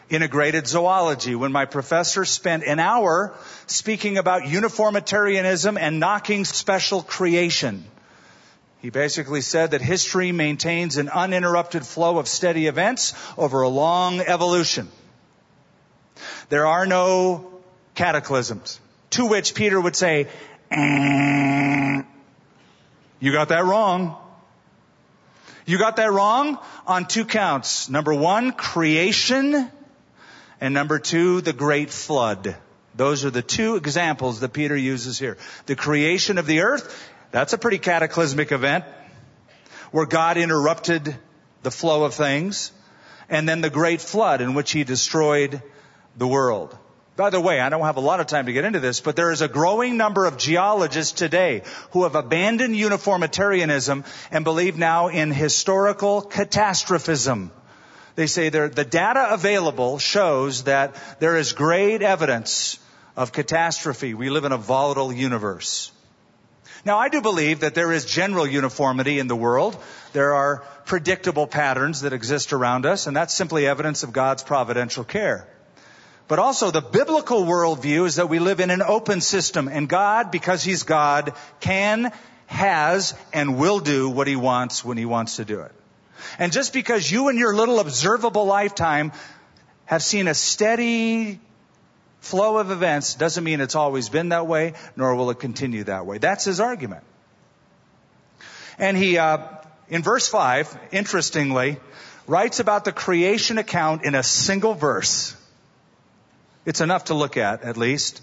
integrated 0.09 0.66
zoology 0.69 1.35
when 1.35 1.51
my 1.51 1.64
professor 1.64 2.25
spent 2.25 2.62
an 2.62 2.79
hour 2.79 3.35
speaking 3.66 4.19
about 4.19 4.47
uniformitarianism 4.47 5.77
and 5.77 5.99
knocking 5.99 6.45
special 6.45 7.03
creation. 7.03 7.85
He 8.81 8.90
basically 8.90 9.40
said 9.40 9.73
that 9.73 9.81
history 9.81 10.31
maintains 10.31 10.97
an 10.97 11.09
uninterrupted 11.09 11.85
flow 11.85 12.19
of 12.19 12.29
steady 12.29 12.69
events 12.69 13.14
over 13.37 13.62
a 13.62 13.69
long 13.69 14.21
evolution. 14.21 14.88
There 16.49 16.66
are 16.66 16.87
no 16.87 17.51
cataclysms. 17.97 18.79
To 19.11 19.27
which 19.27 19.55
Peter 19.55 19.81
would 19.81 19.97
say, 19.97 20.29
eh, 20.71 22.03
you 23.19 23.33
got 23.33 23.49
that 23.49 23.64
wrong. 23.64 24.16
You 25.66 25.79
got 25.79 25.96
that 25.96 26.12
wrong 26.12 26.59
on 26.87 27.07
two 27.07 27.24
counts. 27.24 27.90
Number 27.90 28.14
one, 28.14 28.52
creation. 28.52 29.68
And 30.61 30.72
number 30.72 31.00
two, 31.00 31.40
the 31.40 31.52
great 31.52 31.90
flood. 31.90 32.57
Those 32.94 33.24
are 33.24 33.31
the 33.31 33.42
two 33.42 33.74
examples 33.76 34.40
that 34.40 34.52
Peter 34.52 34.76
uses 34.76 35.18
here. 35.18 35.37
The 35.66 35.76
creation 35.76 36.38
of 36.38 36.46
the 36.46 36.61
earth, 36.61 37.11
that's 37.33 37.52
a 37.52 37.59
pretty 37.59 37.79
cataclysmic 37.79 38.52
event 38.52 38.85
where 39.90 40.07
God 40.07 40.38
interrupted 40.38 41.16
the 41.62 41.70
flow 41.72 42.05
of 42.05 42.14
things. 42.14 42.70
And 43.29 43.48
then 43.48 43.61
the 43.61 43.70
great 43.70 44.00
flood 44.00 44.40
in 44.40 44.55
which 44.55 44.70
he 44.70 44.85
destroyed 44.85 45.61
the 46.16 46.29
world. 46.29 46.79
By 47.16 47.31
the 47.31 47.40
way, 47.40 47.61
I 47.61 47.70
don't 47.70 47.87
have 47.87 47.96
a 47.96 48.00
lot 48.00 48.20
of 48.20 48.26
time 48.26 48.44
to 48.44 48.52
get 48.52 48.66
into 48.66 48.79
this, 48.79 49.00
but 49.00 49.16
there 49.16 49.33
is 49.33 49.40
a 49.40 49.48
growing 49.48 49.96
number 49.96 50.26
of 50.26 50.37
geologists 50.37 51.12
today 51.12 51.62
who 51.92 52.02
have 52.02 52.14
abandoned 52.14 52.76
uniformitarianism 52.76 54.05
and 54.31 54.44
believe 54.44 54.76
now 54.76 55.09
in 55.09 55.31
historical 55.31 56.20
catastrophism. 56.20 57.50
They 58.16 58.26
say 58.26 58.50
the 58.50 58.68
data 58.85 59.29
available 59.31 59.98
shows 59.98 60.64
that 60.64 60.94
there 61.18 61.37
is 61.37 61.55
great 61.55 62.02
evidence 62.02 62.79
of 63.16 63.33
catastrophe. 63.33 64.12
We 64.12 64.29
live 64.29 64.44
in 64.44 64.52
a 64.52 64.59
volatile 64.59 65.11
universe. 65.11 65.90
Now, 66.85 66.98
I 66.98 67.09
do 67.09 67.22
believe 67.22 67.61
that 67.61 67.74
there 67.74 67.92
is 67.92 68.05
general 68.05 68.46
uniformity 68.46 69.18
in 69.18 69.26
the 69.26 69.35
world. 69.35 69.76
There 70.12 70.35
are 70.35 70.64
predictable 70.85 71.46
patterns 71.46 72.02
that 72.02 72.12
exist 72.12 72.52
around 72.52 72.85
us, 72.85 73.07
and 73.07 73.16
that's 73.16 73.35
simply 73.35 73.66
evidence 73.66 74.02
of 74.02 74.12
God's 74.12 74.42
providential 74.42 75.02
care. 75.02 75.48
But 76.29 76.39
also 76.39 76.71
the 76.71 76.81
biblical 76.81 77.45
worldview 77.45 78.07
is 78.07 78.17
that 78.17 78.29
we 78.29 78.39
live 78.39 78.61
in 78.61 78.71
an 78.71 78.83
open 78.83 79.21
system 79.21 79.69
and 79.69 79.89
God, 79.89 80.31
because 80.31 80.65
He's 80.65 80.83
God, 80.83 81.35
can, 81.61 82.12
has, 82.47 83.15
and 83.33 83.59
will 83.59 83.79
do 83.79 84.11
what 84.11 84.27
He 84.27 84.37
wants 84.37 84.85
when 84.85 84.99
He 84.99 85.05
wants 85.05 85.37
to 85.37 85.45
do 85.45 85.61
it. 85.61 85.73
And 86.39 86.53
just 86.53 86.73
because 86.73 87.11
you 87.11 87.29
in 87.29 87.39
your 87.39 87.55
little 87.55 87.79
observable 87.79 88.47
lifetime 88.47 89.12
have 89.85 90.03
seen 90.03 90.27
a 90.27 90.35
steady 90.35 91.39
flow 92.21 92.59
of 92.59 92.71
events 92.73 93.15
doesn't 93.15 93.45
mean 93.45 93.61
it's 93.61 93.77
always 93.77 94.09
been 94.09 94.31
that 94.31 94.47
way, 94.47 94.75
nor 94.97 95.15
will 95.15 95.31
it 95.31 95.39
continue 95.39 95.85
that 95.85 96.07
way. 96.07 96.19
That's 96.19 96.45
his 96.45 96.59
argument. 96.59 97.05
And 98.79 98.97
he, 98.97 99.17
uh, 99.17 99.47
in 99.89 100.03
verse 100.03 100.29
5, 100.29 100.77
interestingly, 100.91 101.79
writes 102.27 102.59
about 102.59 102.85
the 102.85 102.93
creation 102.93 103.59
account 103.59 104.05
in 104.05 104.15
a 104.15 104.23
single 104.23 104.75
verse. 104.75 105.37
It's 106.66 106.81
enough 106.83 107.05
to 107.05 107.14
look 107.14 107.37
at, 107.37 107.62
at 107.62 107.76
least. 107.76 108.20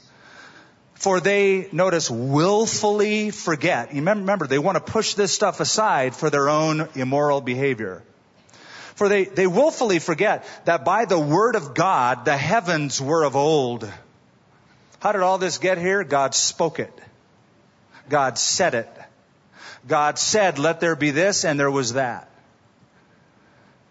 For 0.95 1.19
they, 1.19 1.69
notice, 1.71 2.11
willfully 2.11 3.31
forget. 3.31 3.93
Remember, 3.93 4.45
they 4.45 4.59
want 4.59 4.75
to 4.75 4.91
push 4.91 5.15
this 5.15 5.33
stuff 5.33 5.59
aside 5.59 6.15
for 6.15 6.29
their 6.29 6.49
own 6.49 6.87
immoral 6.93 7.41
behavior. 7.41 8.03
For 8.95 9.09
they, 9.09 9.25
they 9.25 9.47
willfully 9.47 9.99
forget 9.99 10.45
that 10.65 10.85
by 10.85 11.05
the 11.05 11.17
word 11.17 11.55
of 11.55 11.73
God, 11.73 12.25
the 12.25 12.37
heavens 12.37 13.01
were 13.01 13.23
of 13.23 13.35
old. 13.35 13.89
How 14.99 15.11
did 15.13 15.21
all 15.21 15.37
this 15.37 15.57
get 15.57 15.77
here? 15.77 16.03
God 16.03 16.35
spoke 16.35 16.79
it. 16.79 16.93
God 18.07 18.37
said 18.37 18.75
it. 18.75 18.89
God 19.87 20.19
said, 20.19 20.59
let 20.59 20.79
there 20.79 20.95
be 20.95 21.11
this, 21.11 21.43
and 21.43 21.59
there 21.59 21.71
was 21.71 21.93
that. 21.93 22.29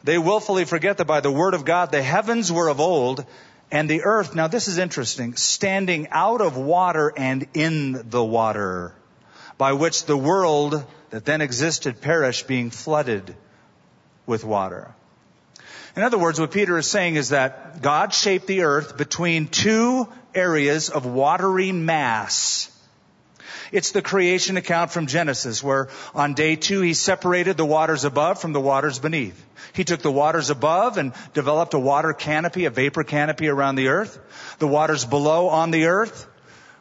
They 0.04 0.18
willfully 0.18 0.64
forget 0.64 0.98
that 0.98 1.06
by 1.06 1.20
the 1.20 1.30
word 1.30 1.54
of 1.54 1.64
God, 1.64 1.92
the 1.92 2.02
heavens 2.02 2.50
were 2.50 2.68
of 2.68 2.80
old, 2.80 3.24
and 3.72 3.88
the 3.88 4.02
earth, 4.04 4.34
now 4.34 4.48
this 4.48 4.68
is 4.68 4.76
interesting, 4.76 5.34
standing 5.34 6.08
out 6.10 6.42
of 6.42 6.58
water 6.58 7.10
and 7.16 7.48
in 7.54 8.10
the 8.10 8.22
water, 8.22 8.94
by 9.56 9.72
which 9.72 10.04
the 10.04 10.16
world 10.16 10.84
that 11.08 11.24
then 11.24 11.40
existed 11.40 12.02
perished, 12.02 12.46
being 12.46 12.70
flooded 12.70 13.34
with 14.26 14.44
water. 14.44 14.94
In 15.96 16.02
other 16.02 16.18
words, 16.18 16.38
what 16.38 16.52
Peter 16.52 16.76
is 16.78 16.86
saying 16.86 17.16
is 17.16 17.30
that 17.30 17.82
God 17.82 18.14
shaped 18.14 18.46
the 18.46 18.62
earth 18.62 18.96
between 18.96 19.48
two 19.48 20.06
areas 20.34 20.90
of 20.90 21.06
watery 21.06 21.72
mass. 21.72 22.70
It's 23.72 23.92
the 23.92 24.02
creation 24.02 24.58
account 24.58 24.90
from 24.90 25.06
Genesis 25.06 25.62
where 25.62 25.88
on 26.14 26.34
day 26.34 26.56
two 26.56 26.82
he 26.82 26.92
separated 26.92 27.56
the 27.56 27.64
waters 27.64 28.04
above 28.04 28.38
from 28.38 28.52
the 28.52 28.60
waters 28.60 28.98
beneath. 28.98 29.42
He 29.72 29.84
took 29.84 30.02
the 30.02 30.12
waters 30.12 30.50
above 30.50 30.98
and 30.98 31.14
developed 31.32 31.72
a 31.72 31.78
water 31.78 32.12
canopy, 32.12 32.66
a 32.66 32.70
vapor 32.70 33.02
canopy 33.02 33.48
around 33.48 33.76
the 33.76 33.88
earth. 33.88 34.18
The 34.58 34.68
waters 34.68 35.06
below 35.06 35.48
on 35.48 35.70
the 35.70 35.86
earth 35.86 36.26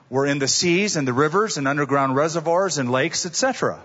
were 0.10 0.25
in 0.25 0.39
the 0.39 0.49
seas 0.49 0.97
and 0.97 1.08
the 1.08 1.13
rivers 1.13 1.58
and 1.58 1.65
underground 1.65 2.17
reservoirs 2.17 2.77
and 2.77 2.91
lakes, 2.91 3.25
etc. 3.25 3.80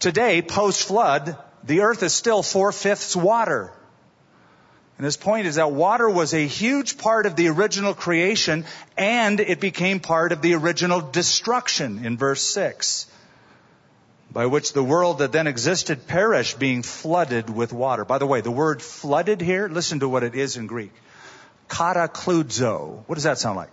Today, 0.00 0.42
post 0.42 0.82
flood, 0.82 1.36
the 1.62 1.82
earth 1.82 2.02
is 2.02 2.12
still 2.12 2.42
four 2.42 2.72
fifths 2.72 3.14
water. 3.14 3.72
And 5.00 5.04
his 5.06 5.16
point 5.16 5.46
is 5.46 5.54
that 5.54 5.72
water 5.72 6.10
was 6.10 6.34
a 6.34 6.46
huge 6.46 6.98
part 6.98 7.24
of 7.24 7.34
the 7.34 7.48
original 7.48 7.94
creation 7.94 8.66
and 8.98 9.40
it 9.40 9.58
became 9.58 9.98
part 9.98 10.30
of 10.30 10.42
the 10.42 10.52
original 10.52 11.00
destruction 11.00 12.04
in 12.04 12.18
verse 12.18 12.42
6 12.42 13.06
by 14.30 14.44
which 14.44 14.74
the 14.74 14.82
world 14.82 15.20
that 15.20 15.32
then 15.32 15.46
existed 15.46 16.06
perished 16.06 16.58
being 16.58 16.82
flooded 16.82 17.48
with 17.48 17.72
water. 17.72 18.04
By 18.04 18.18
the 18.18 18.26
way, 18.26 18.42
the 18.42 18.50
word 18.50 18.82
flooded 18.82 19.40
here, 19.40 19.68
listen 19.68 20.00
to 20.00 20.08
what 20.10 20.22
it 20.22 20.34
is 20.34 20.58
in 20.58 20.66
Greek. 20.66 20.92
Katakludzo. 21.68 23.02
What 23.06 23.14
does 23.14 23.24
that 23.24 23.38
sound 23.38 23.56
like? 23.56 23.72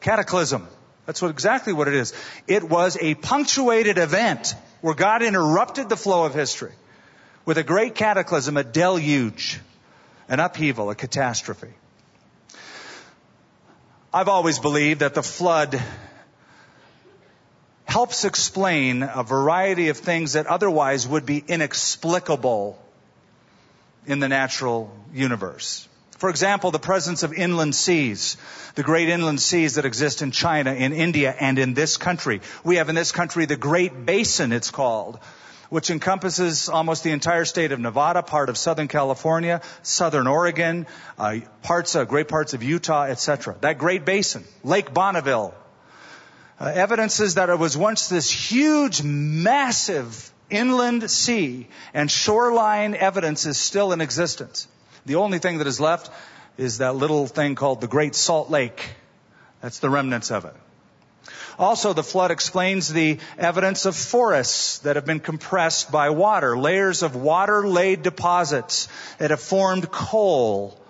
Cataclysm. 0.00 0.66
That's 1.04 1.20
what, 1.20 1.32
exactly 1.32 1.74
what 1.74 1.86
it 1.86 1.92
is. 1.92 2.14
It 2.48 2.62
was 2.62 2.96
a 2.98 3.14
punctuated 3.14 3.98
event 3.98 4.54
where 4.80 4.94
God 4.94 5.22
interrupted 5.22 5.90
the 5.90 5.98
flow 5.98 6.24
of 6.24 6.32
history 6.32 6.72
with 7.44 7.58
a 7.58 7.62
great 7.62 7.94
cataclysm, 7.94 8.56
a 8.56 8.64
deluge 8.64 9.60
an 10.28 10.40
upheaval, 10.40 10.90
a 10.90 10.94
catastrophe. 10.94 11.72
I've 14.12 14.28
always 14.28 14.58
believed 14.58 15.00
that 15.00 15.14
the 15.14 15.22
flood 15.22 15.80
helps 17.84 18.24
explain 18.24 19.02
a 19.02 19.22
variety 19.22 19.88
of 19.88 19.96
things 19.96 20.34
that 20.34 20.46
otherwise 20.46 21.06
would 21.06 21.26
be 21.26 21.44
inexplicable 21.46 22.80
in 24.06 24.20
the 24.20 24.28
natural 24.28 24.92
universe. 25.12 25.88
For 26.18 26.30
example, 26.30 26.70
the 26.70 26.78
presence 26.78 27.22
of 27.22 27.32
inland 27.32 27.74
seas, 27.74 28.36
the 28.76 28.82
great 28.82 29.08
inland 29.08 29.40
seas 29.40 29.74
that 29.74 29.84
exist 29.84 30.22
in 30.22 30.30
China, 30.30 30.72
in 30.72 30.92
India, 30.92 31.34
and 31.38 31.58
in 31.58 31.74
this 31.74 31.96
country. 31.96 32.40
We 32.62 32.76
have 32.76 32.88
in 32.88 32.94
this 32.94 33.12
country 33.12 33.46
the 33.46 33.56
Great 33.56 34.06
Basin, 34.06 34.52
it's 34.52 34.70
called, 34.70 35.18
which 35.74 35.90
encompasses 35.90 36.68
almost 36.68 37.02
the 37.02 37.10
entire 37.10 37.44
state 37.44 37.72
of 37.72 37.80
Nevada, 37.80 38.22
part 38.22 38.48
of 38.48 38.56
Southern 38.56 38.86
California, 38.86 39.60
Southern 39.82 40.28
Oregon, 40.28 40.86
uh, 41.18 41.40
parts, 41.62 41.96
uh, 41.96 42.04
great 42.04 42.28
parts 42.28 42.54
of 42.54 42.62
Utah, 42.62 43.06
etc. 43.06 43.56
That 43.60 43.76
Great 43.76 44.04
Basin, 44.04 44.44
Lake 44.62 44.94
Bonneville, 44.94 45.52
uh, 46.60 46.66
evidences 46.66 47.34
that 47.34 47.48
it 47.48 47.58
was 47.58 47.76
once 47.76 48.08
this 48.08 48.30
huge, 48.30 49.02
massive 49.02 50.32
inland 50.48 51.10
sea, 51.10 51.66
and 51.92 52.08
shoreline 52.08 52.94
evidence 52.94 53.44
is 53.44 53.58
still 53.58 53.90
in 53.92 54.00
existence. 54.00 54.68
The 55.06 55.16
only 55.16 55.40
thing 55.40 55.58
that 55.58 55.66
is 55.66 55.80
left 55.80 56.08
is 56.56 56.78
that 56.78 56.94
little 56.94 57.26
thing 57.26 57.56
called 57.56 57.80
the 57.80 57.88
Great 57.88 58.14
Salt 58.14 58.48
Lake. 58.48 58.90
That's 59.60 59.80
the 59.80 59.90
remnants 59.90 60.30
of 60.30 60.44
it. 60.44 60.54
Also, 61.58 61.92
the 61.92 62.02
flood 62.02 62.30
explains 62.30 62.92
the 62.92 63.18
evidence 63.38 63.86
of 63.86 63.94
forests 63.94 64.78
that 64.80 64.96
have 64.96 65.04
been 65.04 65.20
compressed 65.20 65.92
by 65.92 66.10
water, 66.10 66.58
layers 66.58 67.02
of 67.02 67.14
water-laid 67.14 68.02
deposits 68.02 68.88
that 69.18 69.30
have 69.30 69.40
formed 69.40 69.90
coal 69.90 70.80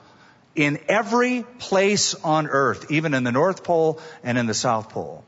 in 0.55 0.79
every 0.88 1.42
place 1.59 2.14
on 2.14 2.46
earth, 2.46 2.90
even 2.90 3.14
in 3.14 3.24
the 3.24 3.33
North 3.33 3.64
Pole 3.64 4.00
and 4.22 4.38
in 4.38 4.46
the 4.46 4.55
South 4.55 4.88
Pole. 4.90 5.24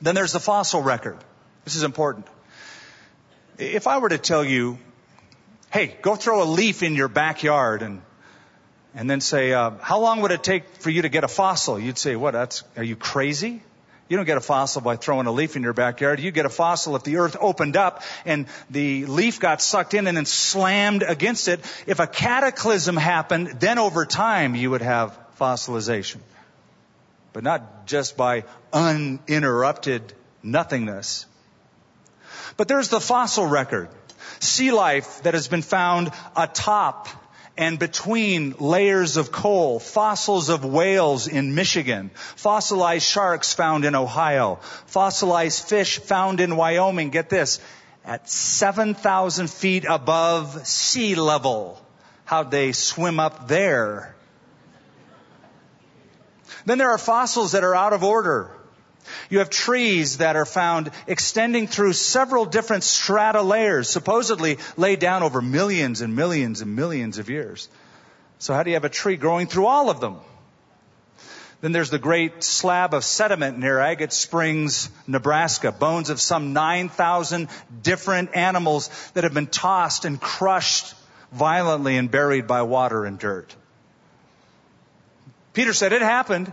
Then 0.00 0.14
there's 0.14 0.32
the 0.32 0.40
fossil 0.40 0.82
record. 0.82 1.18
This 1.64 1.76
is 1.76 1.82
important. 1.82 2.26
If 3.58 3.86
I 3.86 3.98
were 3.98 4.08
to 4.08 4.18
tell 4.18 4.44
you, 4.44 4.78
hey, 5.72 5.96
go 6.00 6.14
throw 6.14 6.42
a 6.42 6.44
leaf 6.44 6.82
in 6.82 6.94
your 6.94 7.08
backyard 7.08 7.82
and 7.82 8.02
and 8.94 9.08
then 9.08 9.20
say, 9.20 9.52
uh, 9.52 9.72
how 9.80 10.00
long 10.00 10.22
would 10.22 10.32
it 10.32 10.42
take 10.42 10.66
for 10.76 10.90
you 10.90 11.02
to 11.02 11.08
get 11.08 11.22
a 11.22 11.28
fossil? 11.28 11.78
You'd 11.78 11.98
say, 11.98 12.16
what? 12.16 12.32
That's 12.32 12.64
are 12.76 12.82
you 12.82 12.96
crazy? 12.96 13.62
You 14.08 14.16
don't 14.16 14.26
get 14.26 14.38
a 14.38 14.42
fossil 14.42 14.80
by 14.80 14.96
throwing 14.96 15.26
a 15.26 15.32
leaf 15.32 15.54
in 15.54 15.62
your 15.62 15.74
backyard. 15.74 16.18
You 16.20 16.30
get 16.30 16.46
a 16.46 16.50
fossil 16.50 16.96
if 16.96 17.04
the 17.04 17.18
earth 17.18 17.36
opened 17.38 17.76
up 17.76 18.02
and 18.24 18.46
the 18.70 19.04
leaf 19.04 19.38
got 19.38 19.60
sucked 19.60 19.92
in 19.92 20.06
and 20.06 20.16
then 20.16 20.24
slammed 20.24 21.02
against 21.02 21.48
it. 21.48 21.60
If 21.86 22.00
a 22.00 22.06
cataclysm 22.06 22.96
happened, 22.96 23.60
then 23.60 23.78
over 23.78 24.06
time 24.06 24.54
you 24.54 24.70
would 24.70 24.80
have 24.80 25.18
fossilization. 25.38 26.20
But 27.34 27.44
not 27.44 27.86
just 27.86 28.16
by 28.16 28.44
uninterrupted 28.72 30.14
nothingness. 30.42 31.26
But 32.56 32.68
there's 32.68 32.88
the 32.88 33.00
fossil 33.00 33.44
record. 33.46 33.90
Sea 34.40 34.72
life 34.72 35.22
that 35.24 35.34
has 35.34 35.48
been 35.48 35.62
found 35.62 36.12
atop 36.34 37.08
and 37.58 37.76
between 37.76 38.54
layers 38.60 39.16
of 39.16 39.32
coal, 39.32 39.80
fossils 39.80 40.48
of 40.48 40.64
whales 40.64 41.26
in 41.26 41.56
Michigan, 41.56 42.10
fossilized 42.36 43.04
sharks 43.04 43.52
found 43.52 43.84
in 43.84 43.96
Ohio, 43.96 44.60
fossilized 44.86 45.64
fish 45.64 45.98
found 45.98 46.38
in 46.38 46.56
Wyoming, 46.56 47.10
get 47.10 47.28
this, 47.28 47.60
at 48.04 48.30
7,000 48.30 49.50
feet 49.50 49.84
above 49.84 50.68
sea 50.68 51.16
level. 51.16 51.84
How'd 52.24 52.52
they 52.52 52.70
swim 52.70 53.18
up 53.18 53.48
there? 53.48 54.14
Then 56.64 56.78
there 56.78 56.90
are 56.90 56.98
fossils 56.98 57.52
that 57.52 57.64
are 57.64 57.74
out 57.74 57.92
of 57.92 58.04
order. 58.04 58.52
You 59.30 59.40
have 59.40 59.50
trees 59.50 60.18
that 60.18 60.36
are 60.36 60.46
found 60.46 60.90
extending 61.06 61.66
through 61.66 61.92
several 61.92 62.44
different 62.44 62.84
strata 62.84 63.42
layers, 63.42 63.88
supposedly 63.88 64.58
laid 64.76 64.98
down 64.98 65.22
over 65.22 65.40
millions 65.40 66.00
and 66.00 66.14
millions 66.16 66.60
and 66.60 66.74
millions 66.76 67.18
of 67.18 67.30
years. 67.30 67.68
So 68.38 68.54
how 68.54 68.62
do 68.62 68.70
you 68.70 68.76
have 68.76 68.84
a 68.84 68.88
tree 68.88 69.16
growing 69.16 69.46
through 69.46 69.66
all 69.66 69.90
of 69.90 70.00
them? 70.00 70.16
Then 71.60 71.72
there's 71.72 71.90
the 71.90 71.98
great 71.98 72.44
slab 72.44 72.94
of 72.94 73.02
sediment 73.02 73.58
near 73.58 73.80
Agate 73.80 74.12
Springs, 74.12 74.90
Nebraska, 75.08 75.72
bones 75.72 76.08
of 76.08 76.20
some 76.20 76.52
9,000 76.52 77.48
different 77.82 78.36
animals 78.36 78.90
that 79.14 79.24
have 79.24 79.34
been 79.34 79.48
tossed 79.48 80.04
and 80.04 80.20
crushed 80.20 80.94
violently 81.32 81.96
and 81.96 82.10
buried 82.10 82.46
by 82.46 82.62
water 82.62 83.04
and 83.04 83.18
dirt. 83.18 83.54
Peter 85.52 85.72
said 85.72 85.92
it 85.92 86.02
happened. 86.02 86.52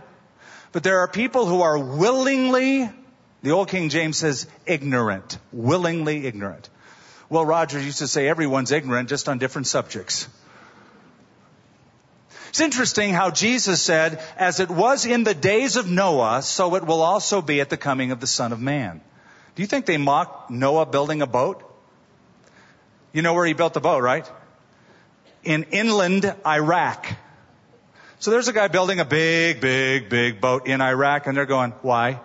But 0.76 0.82
there 0.82 0.98
are 0.98 1.08
people 1.08 1.46
who 1.46 1.62
are 1.62 1.78
willingly, 1.78 2.86
the 3.40 3.52
old 3.52 3.70
King 3.70 3.88
James 3.88 4.18
says 4.18 4.46
ignorant, 4.66 5.38
willingly 5.50 6.26
ignorant. 6.26 6.68
Will 7.30 7.46
Rogers 7.46 7.82
used 7.82 8.00
to 8.00 8.06
say 8.06 8.28
everyone's 8.28 8.70
ignorant 8.72 9.08
just 9.08 9.26
on 9.26 9.38
different 9.38 9.68
subjects. 9.68 10.28
It's 12.50 12.60
interesting 12.60 13.14
how 13.14 13.30
Jesus 13.30 13.80
said, 13.80 14.22
as 14.36 14.60
it 14.60 14.68
was 14.68 15.06
in 15.06 15.24
the 15.24 15.32
days 15.32 15.76
of 15.76 15.90
Noah, 15.90 16.42
so 16.42 16.74
it 16.74 16.84
will 16.84 17.00
also 17.00 17.40
be 17.40 17.62
at 17.62 17.70
the 17.70 17.78
coming 17.78 18.10
of 18.10 18.20
the 18.20 18.26
Son 18.26 18.52
of 18.52 18.60
Man. 18.60 19.00
Do 19.54 19.62
you 19.62 19.66
think 19.66 19.86
they 19.86 19.96
mocked 19.96 20.50
Noah 20.50 20.84
building 20.84 21.22
a 21.22 21.26
boat? 21.26 21.64
You 23.14 23.22
know 23.22 23.32
where 23.32 23.46
he 23.46 23.54
built 23.54 23.72
the 23.72 23.80
boat, 23.80 24.02
right? 24.02 24.30
In 25.42 25.62
inland 25.70 26.34
Iraq. 26.46 27.06
So 28.18 28.30
there's 28.30 28.48
a 28.48 28.52
guy 28.52 28.68
building 28.68 28.98
a 28.98 29.04
big, 29.04 29.60
big, 29.60 30.08
big 30.08 30.40
boat 30.40 30.66
in 30.66 30.80
Iraq 30.80 31.26
and 31.26 31.36
they're 31.36 31.44
going, 31.44 31.72
why? 31.82 32.20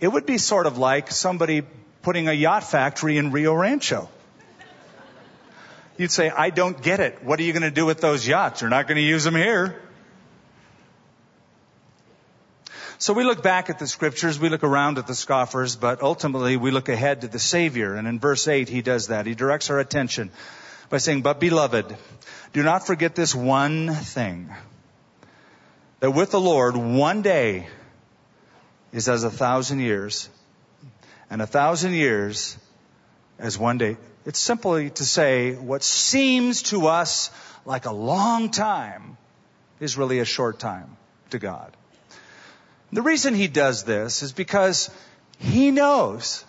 It 0.00 0.08
would 0.08 0.26
be 0.26 0.36
sort 0.36 0.66
of 0.66 0.76
like 0.76 1.10
somebody 1.10 1.62
putting 2.02 2.28
a 2.28 2.32
yacht 2.32 2.64
factory 2.64 3.16
in 3.16 3.32
Rio 3.32 3.54
Rancho. 3.54 4.10
You'd 5.96 6.10
say, 6.10 6.28
I 6.28 6.50
don't 6.50 6.80
get 6.82 7.00
it. 7.00 7.24
What 7.24 7.40
are 7.40 7.42
you 7.42 7.52
going 7.52 7.62
to 7.62 7.70
do 7.70 7.86
with 7.86 8.00
those 8.02 8.26
yachts? 8.26 8.60
You're 8.60 8.68
not 8.68 8.86
going 8.86 8.96
to 8.96 9.02
use 9.02 9.24
them 9.24 9.36
here. 9.36 9.80
So 12.98 13.14
we 13.14 13.24
look 13.24 13.42
back 13.42 13.70
at 13.70 13.78
the 13.78 13.86
scriptures, 13.86 14.38
we 14.38 14.50
look 14.50 14.62
around 14.62 14.98
at 14.98 15.06
the 15.06 15.14
scoffers, 15.14 15.76
but 15.76 16.02
ultimately 16.02 16.56
we 16.56 16.70
look 16.70 16.88
ahead 16.88 17.22
to 17.22 17.28
the 17.28 17.38
Savior. 17.38 17.94
And 17.94 18.06
in 18.06 18.18
verse 18.18 18.46
8, 18.46 18.68
he 18.68 18.82
does 18.82 19.06
that. 19.06 19.26
He 19.26 19.34
directs 19.34 19.70
our 19.70 19.78
attention 19.78 20.30
by 20.90 20.98
saying, 20.98 21.22
But 21.22 21.40
beloved, 21.40 21.96
do 22.52 22.62
not 22.62 22.86
forget 22.86 23.14
this 23.14 23.34
one 23.34 23.92
thing 23.94 24.50
that 26.00 26.10
with 26.10 26.30
the 26.30 26.40
Lord, 26.40 26.76
one 26.76 27.22
day 27.22 27.66
is 28.92 29.08
as 29.08 29.24
a 29.24 29.30
thousand 29.30 29.80
years, 29.80 30.28
and 31.30 31.42
a 31.42 31.46
thousand 31.46 31.94
years 31.94 32.56
as 33.38 33.58
one 33.58 33.78
day. 33.78 33.96
It's 34.24 34.38
simply 34.38 34.90
to 34.90 35.04
say 35.04 35.54
what 35.54 35.82
seems 35.82 36.62
to 36.64 36.86
us 36.86 37.30
like 37.64 37.86
a 37.86 37.92
long 37.92 38.50
time 38.50 39.16
is 39.80 39.98
really 39.98 40.20
a 40.20 40.24
short 40.24 40.58
time 40.58 40.96
to 41.30 41.38
God. 41.38 41.76
The 42.92 43.02
reason 43.02 43.34
he 43.34 43.48
does 43.48 43.84
this 43.84 44.22
is 44.22 44.32
because 44.32 44.90
he 45.38 45.70
knows 45.70 46.44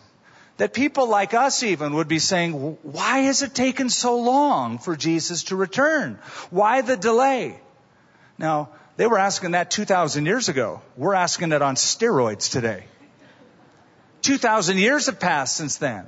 that 0.57 0.73
people 0.73 1.07
like 1.07 1.33
us 1.33 1.63
even 1.63 1.95
would 1.95 2.07
be 2.07 2.19
saying, 2.19 2.53
why 2.83 3.19
has 3.19 3.41
it 3.41 3.53
taken 3.53 3.89
so 3.89 4.19
long 4.19 4.77
for 4.77 4.95
Jesus 4.95 5.43
to 5.45 5.55
return? 5.55 6.17
Why 6.49 6.81
the 6.81 6.95
delay? 6.95 7.59
Now, 8.37 8.69
they 8.97 9.07
were 9.07 9.19
asking 9.19 9.51
that 9.51 9.71
2,000 9.71 10.25
years 10.25 10.47
ago. 10.47 10.81
We're 10.95 11.13
asking 11.13 11.51
it 11.51 11.61
on 11.61 11.75
steroids 11.75 12.49
today. 12.51 12.85
2,000 14.21 14.77
years 14.77 15.07
have 15.07 15.19
passed 15.19 15.55
since 15.55 15.77
then. 15.77 16.07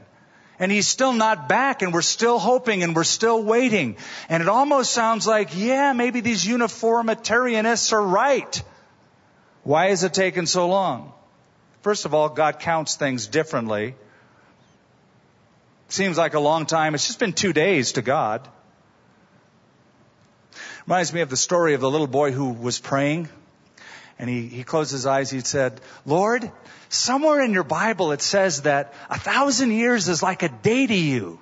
And 0.59 0.71
he's 0.71 0.87
still 0.87 1.13
not 1.13 1.47
back 1.47 1.81
and 1.81 1.93
we're 1.93 2.01
still 2.01 2.39
hoping 2.39 2.81
and 2.81 2.95
we're 2.95 3.03
still 3.03 3.43
waiting. 3.43 3.97
And 4.27 4.41
it 4.41 4.49
almost 4.49 4.91
sounds 4.91 5.27
like, 5.27 5.55
yeah, 5.55 5.93
maybe 5.93 6.21
these 6.21 6.45
uniformitarianists 6.45 7.93
are 7.93 8.01
right. 8.01 8.63
Why 9.63 9.89
has 9.89 10.03
it 10.03 10.13
taken 10.13 10.47
so 10.47 10.67
long? 10.67 11.13
First 11.81 12.05
of 12.05 12.13
all, 12.15 12.29
God 12.29 12.59
counts 12.59 12.95
things 12.95 13.27
differently. 13.27 13.95
Seems 15.89 16.17
like 16.17 16.33
a 16.33 16.39
long 16.39 16.65
time. 16.65 16.95
It's 16.95 17.07
just 17.07 17.19
been 17.19 17.33
two 17.33 17.53
days 17.53 17.93
to 17.93 18.01
God. 18.01 18.47
Reminds 20.85 21.13
me 21.13 21.21
of 21.21 21.29
the 21.29 21.37
story 21.37 21.73
of 21.73 21.81
the 21.81 21.89
little 21.89 22.07
boy 22.07 22.31
who 22.31 22.51
was 22.51 22.79
praying. 22.79 23.29
And 24.19 24.29
he, 24.29 24.47
he 24.47 24.63
closed 24.63 24.91
his 24.91 25.05
eyes. 25.05 25.29
He 25.29 25.41
said, 25.41 25.79
Lord, 26.05 26.51
somewhere 26.89 27.41
in 27.41 27.53
your 27.53 27.63
Bible 27.63 28.11
it 28.11 28.21
says 28.21 28.63
that 28.63 28.93
a 29.09 29.19
thousand 29.19 29.71
years 29.71 30.07
is 30.07 30.23
like 30.23 30.43
a 30.43 30.49
day 30.49 30.87
to 30.87 30.95
you. 30.95 31.39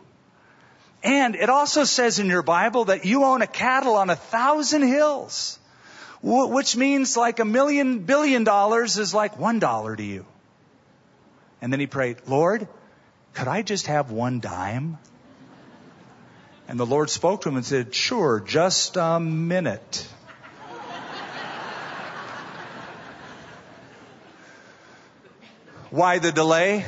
And 1.03 1.35
it 1.35 1.49
also 1.49 1.83
says 1.83 2.19
in 2.19 2.27
your 2.27 2.41
Bible 2.41 2.85
that 2.85 3.05
you 3.05 3.23
own 3.23 3.41
a 3.41 3.47
cattle 3.47 3.95
on 3.95 4.09
a 4.09 4.15
thousand 4.15 4.81
hills, 4.81 5.59
which 6.21 6.75
means 6.75 7.15
like 7.15 7.39
a 7.39 7.45
million 7.45 7.99
billion 7.99 8.43
dollars 8.43 8.97
is 8.97 9.13
like 9.13 9.39
one 9.39 9.59
dollar 9.59 9.95
to 9.95 10.03
you. 10.03 10.25
And 11.61 11.71
then 11.71 11.79
he 11.79 11.87
prayed, 11.87 12.17
Lord, 12.27 12.67
could 13.35 13.47
I 13.47 13.61
just 13.61 13.87
have 13.87 14.11
one 14.11 14.39
dime? 14.39 14.97
And 16.67 16.79
the 16.79 16.85
Lord 16.85 17.09
spoke 17.09 17.41
to 17.41 17.49
him 17.49 17.57
and 17.57 17.65
said, 17.65 17.93
Sure, 17.93 18.39
just 18.39 18.97
a 18.97 19.19
minute. 19.19 20.07
Why 25.91 26.19
the 26.19 26.31
delay? 26.31 26.85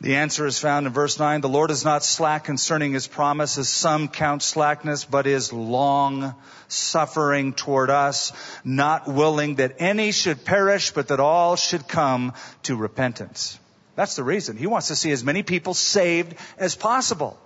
The 0.00 0.16
answer 0.16 0.46
is 0.46 0.58
found 0.58 0.86
in 0.86 0.92
verse 0.92 1.18
9. 1.18 1.42
The 1.42 1.48
Lord 1.48 1.70
is 1.70 1.84
not 1.84 2.02
slack 2.02 2.44
concerning 2.44 2.92
his 2.92 3.06
promise, 3.06 3.58
as 3.58 3.68
some 3.68 4.08
count 4.08 4.42
slackness, 4.42 5.04
but 5.04 5.26
is 5.26 5.52
long 5.52 6.34
suffering 6.68 7.52
toward 7.52 7.90
us, 7.90 8.32
not 8.64 9.08
willing 9.08 9.56
that 9.56 9.76
any 9.78 10.12
should 10.12 10.44
perish, 10.44 10.92
but 10.92 11.08
that 11.08 11.20
all 11.20 11.56
should 11.56 11.86
come 11.86 12.32
to 12.62 12.76
repentance. 12.76 13.58
That's 14.00 14.16
the 14.16 14.24
reason. 14.24 14.56
He 14.56 14.66
wants 14.66 14.88
to 14.88 14.96
see 14.96 15.10
as 15.10 15.22
many 15.22 15.42
people 15.42 15.74
saved 15.74 16.34
as 16.56 16.74
possible. 16.74 17.38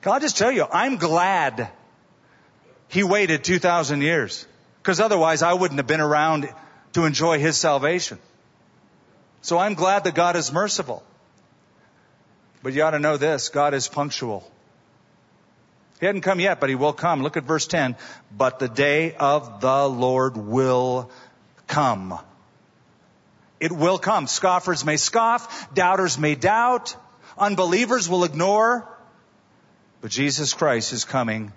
Can 0.00 0.12
I 0.12 0.20
just 0.20 0.38
tell 0.38 0.50
you, 0.50 0.64
I'm 0.72 0.96
glad 0.96 1.68
he 2.88 3.02
waited 3.02 3.44
2,000 3.44 4.00
years. 4.00 4.46
Because 4.78 5.00
otherwise 5.00 5.42
I 5.42 5.52
wouldn't 5.52 5.78
have 5.78 5.86
been 5.86 6.00
around 6.00 6.48
to 6.94 7.04
enjoy 7.04 7.40
his 7.40 7.58
salvation. 7.58 8.18
So 9.42 9.58
I'm 9.58 9.74
glad 9.74 10.04
that 10.04 10.14
God 10.14 10.34
is 10.34 10.50
merciful. 10.50 11.02
But 12.62 12.72
you 12.72 12.84
ought 12.84 12.92
to 12.92 12.98
know 12.98 13.18
this, 13.18 13.50
God 13.50 13.74
is 13.74 13.86
punctual. 13.86 14.50
He 16.00 16.06
hadn't 16.06 16.22
come 16.22 16.40
yet, 16.40 16.58
but 16.58 16.70
he 16.70 16.74
will 16.74 16.94
come. 16.94 17.22
Look 17.22 17.36
at 17.36 17.44
verse 17.44 17.66
10. 17.66 17.96
But 18.34 18.60
the 18.60 18.68
day 18.70 19.14
of 19.14 19.60
the 19.60 19.86
Lord 19.86 20.38
will 20.38 21.10
come. 21.66 22.18
It 23.62 23.70
will 23.70 23.96
come. 23.96 24.26
Scoffers 24.26 24.84
may 24.84 24.96
scoff, 24.96 25.72
doubters 25.72 26.18
may 26.18 26.34
doubt, 26.34 26.96
unbelievers 27.38 28.08
will 28.08 28.24
ignore, 28.24 28.88
but 30.00 30.10
Jesus 30.10 30.52
Christ 30.52 30.92
is 30.92 31.04
coming 31.04 31.52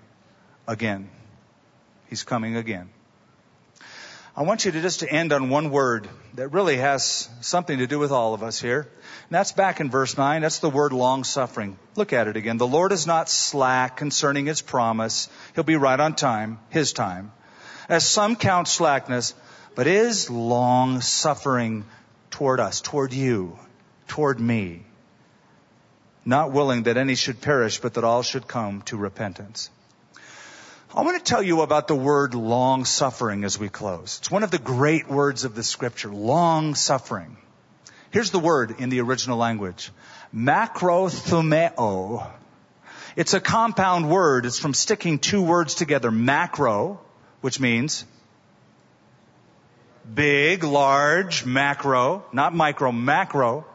again. 0.67 1.09
He's 2.07 2.21
coming 2.21 2.57
again. 2.57 2.89
I 4.37 4.43
want 4.43 4.65
you 4.65 4.71
to 4.71 4.81
just 4.83 4.99
to 4.99 5.09
end 5.11 5.33
on 5.33 5.49
one 5.49 5.71
word 5.71 6.07
that 6.35 6.49
really 6.49 6.77
has 6.77 7.27
something 7.41 7.79
to 7.79 7.87
do 7.87 7.97
with 7.97 8.11
all 8.11 8.35
of 8.35 8.43
us 8.43 8.61
here. 8.61 8.81
And 8.81 9.31
that's 9.31 9.53
back 9.53 9.79
in 9.79 9.89
verse 9.89 10.15
9. 10.15 10.43
That's 10.43 10.59
the 10.59 10.69
word 10.69 10.93
long 10.93 11.23
suffering. 11.23 11.75
Look 11.95 12.13
at 12.13 12.27
it 12.27 12.37
again. 12.37 12.57
The 12.57 12.67
Lord 12.67 12.91
is 12.91 13.07
not 13.07 13.29
slack 13.29 13.97
concerning 13.97 14.45
his 14.45 14.61
promise. 14.61 15.27
He'll 15.55 15.63
be 15.63 15.75
right 15.75 15.99
on 15.99 16.13
time, 16.13 16.59
his 16.69 16.93
time. 16.93 17.31
As 17.89 18.05
some 18.05 18.35
count 18.35 18.67
slackness, 18.67 19.33
but 19.75 19.87
is 19.87 20.29
long 20.29 21.01
suffering 21.01 21.85
toward 22.31 22.59
us, 22.59 22.81
toward 22.81 23.13
you, 23.13 23.59
toward 24.07 24.39
me 24.39 24.85
not 26.25 26.51
willing 26.51 26.83
that 26.83 26.97
any 26.97 27.15
should 27.15 27.39
perish, 27.39 27.79
but 27.79 27.93
that 27.93 28.03
all 28.03 28.23
should 28.23 28.47
come 28.47 28.81
to 28.83 28.97
repentance. 28.97 29.69
I 30.93 31.03
want 31.03 31.23
to 31.23 31.23
tell 31.23 31.43
you 31.43 31.61
about 31.61 31.87
the 31.87 31.95
word 31.95 32.33
long 32.33 32.85
suffering 32.85 33.43
as 33.43 33.59
we 33.59 33.69
close. 33.69 34.17
It's 34.19 34.31
one 34.31 34.43
of 34.43 34.51
the 34.51 34.57
great 34.57 35.07
words 35.07 35.43
of 35.43 35.53
the 35.53 35.63
scripture, 35.63 36.09
long 36.09 36.73
suffering. 36.73 37.37
Here's 38.11 38.31
the 38.31 38.39
word 38.39 38.79
in 38.79 38.89
the 38.89 39.01
original 39.01 39.37
language. 39.37 39.91
Macrothumeo. 40.33 42.31
It's 43.15 43.33
a 43.33 43.39
compound 43.39 44.09
word. 44.09 44.45
It's 44.45 44.59
from 44.59 44.73
sticking 44.73 45.19
two 45.19 45.43
words 45.43 45.75
together. 45.75 46.11
Macro, 46.11 46.99
which 47.41 47.59
means 47.59 48.05
big, 50.13 50.63
large, 50.63 51.45
macro, 51.45 52.25
not 52.31 52.53
micro, 52.53 52.91
macro 52.91 53.65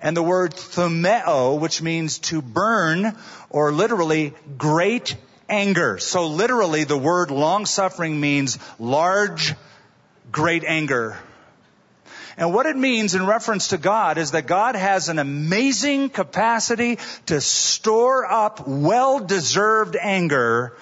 and 0.00 0.16
the 0.16 0.22
word 0.22 0.52
thumeo, 0.54 1.58
which 1.58 1.80
means 1.80 2.18
to 2.18 2.42
burn, 2.42 3.16
or 3.50 3.72
literally 3.72 4.34
great 4.58 5.16
anger. 5.48 5.98
So 5.98 6.26
literally 6.26 6.84
the 6.84 6.98
word 6.98 7.30
long 7.30 7.66
suffering 7.66 8.20
means 8.20 8.58
large, 8.78 9.54
great 10.30 10.64
anger. 10.64 11.16
And 12.36 12.52
what 12.52 12.66
it 12.66 12.76
means 12.76 13.14
in 13.14 13.24
reference 13.24 13.68
to 13.68 13.78
God 13.78 14.18
is 14.18 14.32
that 14.32 14.46
God 14.46 14.76
has 14.76 15.08
an 15.08 15.18
amazing 15.18 16.10
capacity 16.10 16.98
to 17.26 17.40
store 17.40 18.30
up 18.30 18.68
well-deserved 18.68 19.96
anger 19.98 20.76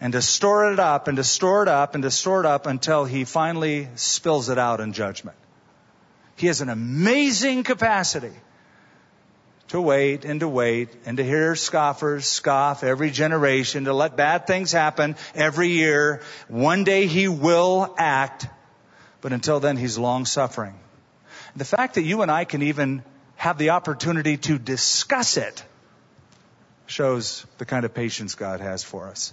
and 0.00 0.14
to 0.14 0.22
store 0.22 0.72
it 0.72 0.78
up 0.78 1.08
and 1.08 1.16
to 1.16 1.24
store 1.24 1.62
it 1.62 1.68
up 1.68 1.94
and 1.94 2.02
to 2.02 2.10
store 2.10 2.40
it 2.40 2.46
up 2.46 2.66
until 2.66 3.04
he 3.04 3.24
finally 3.24 3.88
spills 3.96 4.48
it 4.48 4.58
out 4.58 4.80
in 4.80 4.92
judgment. 4.92 5.36
He 6.36 6.46
has 6.46 6.62
an 6.62 6.70
amazing 6.70 7.64
capacity 7.64 8.32
to 9.68 9.80
wait 9.80 10.24
and 10.24 10.40
to 10.40 10.48
wait 10.48 10.88
and 11.04 11.18
to 11.18 11.24
hear 11.24 11.54
scoffers 11.54 12.26
scoff 12.26 12.82
every 12.82 13.10
generation, 13.10 13.84
to 13.84 13.92
let 13.92 14.16
bad 14.16 14.46
things 14.46 14.72
happen 14.72 15.16
every 15.34 15.68
year. 15.68 16.22
One 16.48 16.82
day 16.82 17.06
he 17.06 17.28
will 17.28 17.94
act, 17.98 18.46
but 19.20 19.32
until 19.32 19.60
then 19.60 19.76
he's 19.76 19.98
long 19.98 20.24
suffering. 20.24 20.74
The 21.54 21.64
fact 21.64 21.94
that 21.96 22.02
you 22.02 22.22
and 22.22 22.30
I 22.30 22.44
can 22.44 22.62
even 22.62 23.04
have 23.36 23.58
the 23.58 23.70
opportunity 23.70 24.38
to 24.38 24.58
discuss 24.58 25.36
it 25.36 25.64
shows 26.86 27.46
the 27.58 27.64
kind 27.64 27.84
of 27.84 27.94
patience 27.94 28.34
God 28.34 28.60
has 28.60 28.82
for 28.82 29.08
us. 29.08 29.32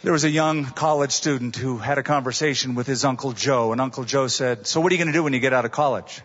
There 0.00 0.12
was 0.12 0.22
a 0.22 0.30
young 0.30 0.64
college 0.64 1.10
student 1.10 1.56
who 1.56 1.76
had 1.76 1.98
a 1.98 2.04
conversation 2.04 2.76
with 2.76 2.86
his 2.86 3.04
Uncle 3.04 3.32
Joe, 3.32 3.72
and 3.72 3.80
Uncle 3.80 4.04
Joe 4.04 4.28
said, 4.28 4.68
So 4.68 4.80
what 4.80 4.92
are 4.92 4.94
you 4.94 4.98
going 4.98 5.12
to 5.12 5.18
do 5.18 5.24
when 5.24 5.32
you 5.32 5.40
get 5.40 5.52
out 5.52 5.64
of 5.64 5.72
college? 5.72 6.22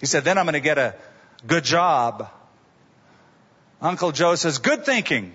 He 0.00 0.06
said, 0.06 0.24
Then 0.24 0.38
I'm 0.38 0.46
going 0.46 0.54
to 0.54 0.60
get 0.60 0.78
a 0.78 0.94
good 1.46 1.62
job. 1.62 2.30
Uncle 3.82 4.12
Joe 4.12 4.34
says, 4.34 4.56
Good 4.56 4.86
thinking. 4.86 5.34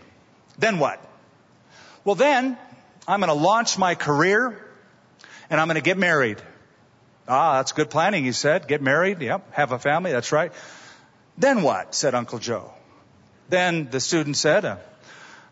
Then 0.57 0.79
what? 0.79 1.05
Well, 2.03 2.15
then 2.15 2.57
I'm 3.07 3.19
going 3.19 3.29
to 3.29 3.35
launch 3.35 3.77
my 3.77 3.93
career 3.93 4.59
and 5.51 5.61
I'm 5.61 5.67
going 5.67 5.75
to 5.75 5.81
get 5.81 5.99
married. 5.99 6.41
Ah, 7.27 7.57
that's 7.57 7.73
good 7.73 7.91
planning, 7.91 8.23
he 8.25 8.31
said. 8.31 8.67
Get 8.67 8.81
married, 8.81 9.21
yep, 9.21 9.53
have 9.53 9.71
a 9.71 9.77
family, 9.77 10.11
that's 10.11 10.31
right. 10.31 10.51
Then 11.37 11.61
what? 11.61 11.93
said 11.93 12.15
Uncle 12.15 12.39
Joe. 12.39 12.73
Then 13.49 13.91
the 13.91 13.99
student 13.99 14.35
said, 14.35 14.65
uh, 14.65 14.77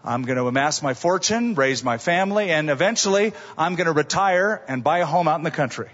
I'm 0.04 0.24
going 0.24 0.38
to 0.38 0.47
amass 0.47 0.82
my 0.82 0.93
fortune, 0.93 1.56
raise 1.56 1.84
my 1.84 1.97
family, 1.97 2.52
and 2.52 2.70
eventually 2.70 3.34
I'm 3.58 3.76
going 3.76 3.88
to 3.88 3.91
retire 3.93 4.62
and 4.68 4.84
buy 4.84 5.00
a 5.00 5.06
home 5.06 5.28
out 5.28 5.39
in 5.39 5.43
the 5.43 5.52
country. 5.52 5.89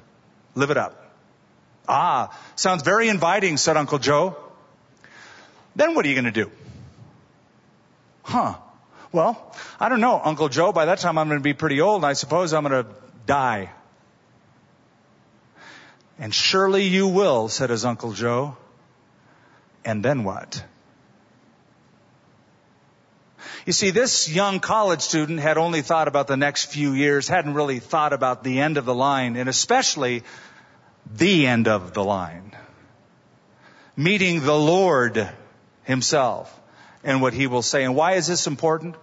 Live 0.54 0.70
it 0.70 0.78
up. 0.78 1.02
Ah, 1.88 2.38
sounds 2.56 2.84
very 2.84 3.10
inviting, 3.10 3.58
said 3.58 3.78
Uncle 3.78 4.00
Joe. 4.00 4.38
Then 5.76 5.96
what 5.96 6.06
are 6.06 6.10
you 6.10 6.16
going 6.16 6.26
to 6.26 6.44
do? 6.44 6.52
Huh. 8.24 8.56
Well, 9.12 9.56
I 9.80 9.90
don't 9.90 10.02
know, 10.02 10.20
Uncle 10.24 10.50
Joe. 10.50 10.72
By 10.72 10.86
that 10.86 11.00
time 11.00 11.18
I'm 11.18 11.28
going 11.28 11.40
to 11.40 11.44
be 11.44 11.54
pretty 11.54 11.82
old 11.82 11.98
and 11.98 12.06
I 12.06 12.14
suppose 12.14 12.54
I'm 12.54 12.64
going 12.64 12.84
to 12.84 12.90
die. 13.26 13.72
And 16.20 16.34
surely 16.34 16.84
you 16.84 17.08
will, 17.08 17.50
said 17.50 17.70
his 17.70 17.86
Uncle 17.86 18.14
Joe. 18.14 18.58
And 19.84 20.04
then 20.04 20.24
what? 20.24 20.64
You 23.66 23.74
see, 23.74 23.92
this 23.92 24.30
young 24.30 24.60
college 24.60 25.02
student 25.02 25.40
had 25.40 25.58
only 25.58 25.82
thought 25.82 26.08
about 26.08 26.28
the 26.28 26.38
next 26.38 26.66
few 26.66 26.94
years, 26.94 27.28
hadn't 27.28 27.54
really 27.54 27.80
thought 27.80 28.14
about 28.14 28.44
the 28.44 28.60
end 28.60 28.78
of 28.78 28.86
the 28.86 28.96
line, 28.96 29.36
and 29.36 29.50
especially 29.50 30.24
the 31.14 31.48
end 31.48 31.68
of 31.68 31.94
the 31.94 32.04
line. 32.04 32.52
Meeting 33.96 34.42
the 34.42 34.58
Lord 34.58 35.30
Himself 35.84 36.60
and 37.04 37.22
what 37.22 37.34
He 37.34 37.48
will 37.48 37.62
say. 37.62 37.84
And 37.84 37.96
why 37.96 38.14
is 38.14 38.28
this 38.28 38.48
important? 38.48 38.96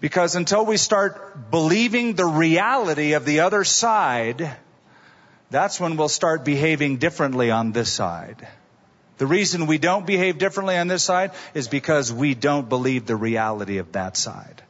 Because 0.00 0.34
until 0.34 0.64
we 0.64 0.78
start 0.78 1.50
believing 1.50 2.14
the 2.14 2.24
reality 2.24 3.12
of 3.12 3.26
the 3.26 3.40
other 3.40 3.64
side, 3.64 4.56
that's 5.50 5.78
when 5.78 5.96
we'll 5.96 6.08
start 6.08 6.44
behaving 6.44 6.96
differently 6.96 7.50
on 7.50 7.72
this 7.72 7.92
side. 7.92 8.48
The 9.20 9.26
reason 9.26 9.66
we 9.66 9.76
don't 9.76 10.06
behave 10.06 10.38
differently 10.38 10.78
on 10.78 10.88
this 10.88 11.02
side 11.02 11.32
is 11.52 11.68
because 11.68 12.10
we 12.10 12.34
don't 12.34 12.70
believe 12.70 13.04
the 13.04 13.16
reality 13.16 13.76
of 13.76 13.92
that 13.92 14.16
side. 14.16 14.62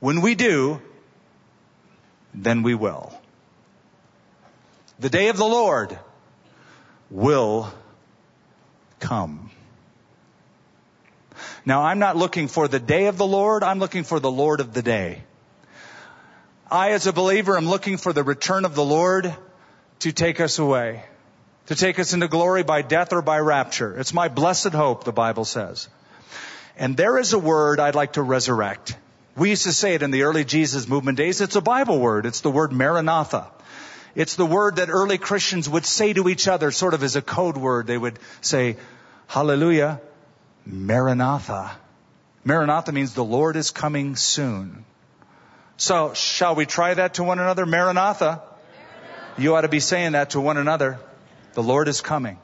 When 0.00 0.22
we 0.22 0.34
do, 0.34 0.82
then 2.34 2.64
we 2.64 2.74
will. 2.74 3.16
The 4.98 5.08
day 5.08 5.28
of 5.28 5.36
the 5.36 5.44
Lord 5.44 5.96
will 7.12 7.72
come. 8.98 9.52
Now 11.64 11.82
I'm 11.82 12.00
not 12.00 12.16
looking 12.16 12.48
for 12.48 12.66
the 12.66 12.80
day 12.80 13.06
of 13.06 13.18
the 13.18 13.26
Lord, 13.26 13.62
I'm 13.62 13.78
looking 13.78 14.02
for 14.02 14.18
the 14.18 14.32
Lord 14.32 14.58
of 14.58 14.74
the 14.74 14.82
day. 14.82 15.22
I 16.68 16.90
as 16.90 17.06
a 17.06 17.12
believer 17.12 17.56
am 17.56 17.68
looking 17.68 17.98
for 17.98 18.12
the 18.12 18.24
return 18.24 18.64
of 18.64 18.74
the 18.74 18.84
Lord 18.84 19.32
to 20.00 20.10
take 20.10 20.40
us 20.40 20.58
away 20.58 21.04
to 21.66 21.74
take 21.74 21.98
us 21.98 22.12
into 22.12 22.28
glory 22.28 22.62
by 22.62 22.82
death 22.82 23.12
or 23.12 23.22
by 23.22 23.38
rapture. 23.38 23.98
It's 23.98 24.14
my 24.14 24.28
blessed 24.28 24.72
hope, 24.72 25.04
the 25.04 25.12
Bible 25.12 25.44
says. 25.44 25.88
And 26.76 26.96
there 26.96 27.18
is 27.18 27.32
a 27.32 27.38
word 27.38 27.80
I'd 27.80 27.94
like 27.94 28.14
to 28.14 28.22
resurrect. 28.22 28.96
We 29.36 29.50
used 29.50 29.64
to 29.64 29.72
say 29.72 29.94
it 29.94 30.02
in 30.02 30.10
the 30.10 30.22
early 30.22 30.44
Jesus 30.44 30.88
movement 30.88 31.18
days. 31.18 31.40
It's 31.40 31.56
a 31.56 31.60
Bible 31.60 31.98
word. 31.98 32.26
It's 32.26 32.40
the 32.40 32.50
word 32.50 32.72
Maranatha. 32.72 33.48
It's 34.14 34.36
the 34.36 34.46
word 34.46 34.76
that 34.76 34.88
early 34.88 35.18
Christians 35.18 35.68
would 35.68 35.84
say 35.84 36.12
to 36.14 36.28
each 36.28 36.48
other 36.48 36.70
sort 36.70 36.94
of 36.94 37.02
as 37.02 37.16
a 37.16 37.22
code 37.22 37.56
word. 37.56 37.86
They 37.86 37.98
would 37.98 38.18
say, 38.40 38.76
Hallelujah, 39.26 40.00
Maranatha. 40.64 41.76
Maranatha 42.44 42.92
means 42.92 43.12
the 43.12 43.24
Lord 43.24 43.56
is 43.56 43.70
coming 43.70 44.16
soon. 44.16 44.84
So 45.76 46.14
shall 46.14 46.54
we 46.54 46.64
try 46.64 46.94
that 46.94 47.14
to 47.14 47.24
one 47.24 47.38
another? 47.38 47.66
Maranatha. 47.66 48.42
You 49.36 49.54
ought 49.54 49.62
to 49.62 49.68
be 49.68 49.80
saying 49.80 50.12
that 50.12 50.30
to 50.30 50.40
one 50.40 50.56
another. 50.56 50.98
The 51.56 51.62
Lord 51.62 51.88
is 51.88 52.02
coming. 52.02 52.36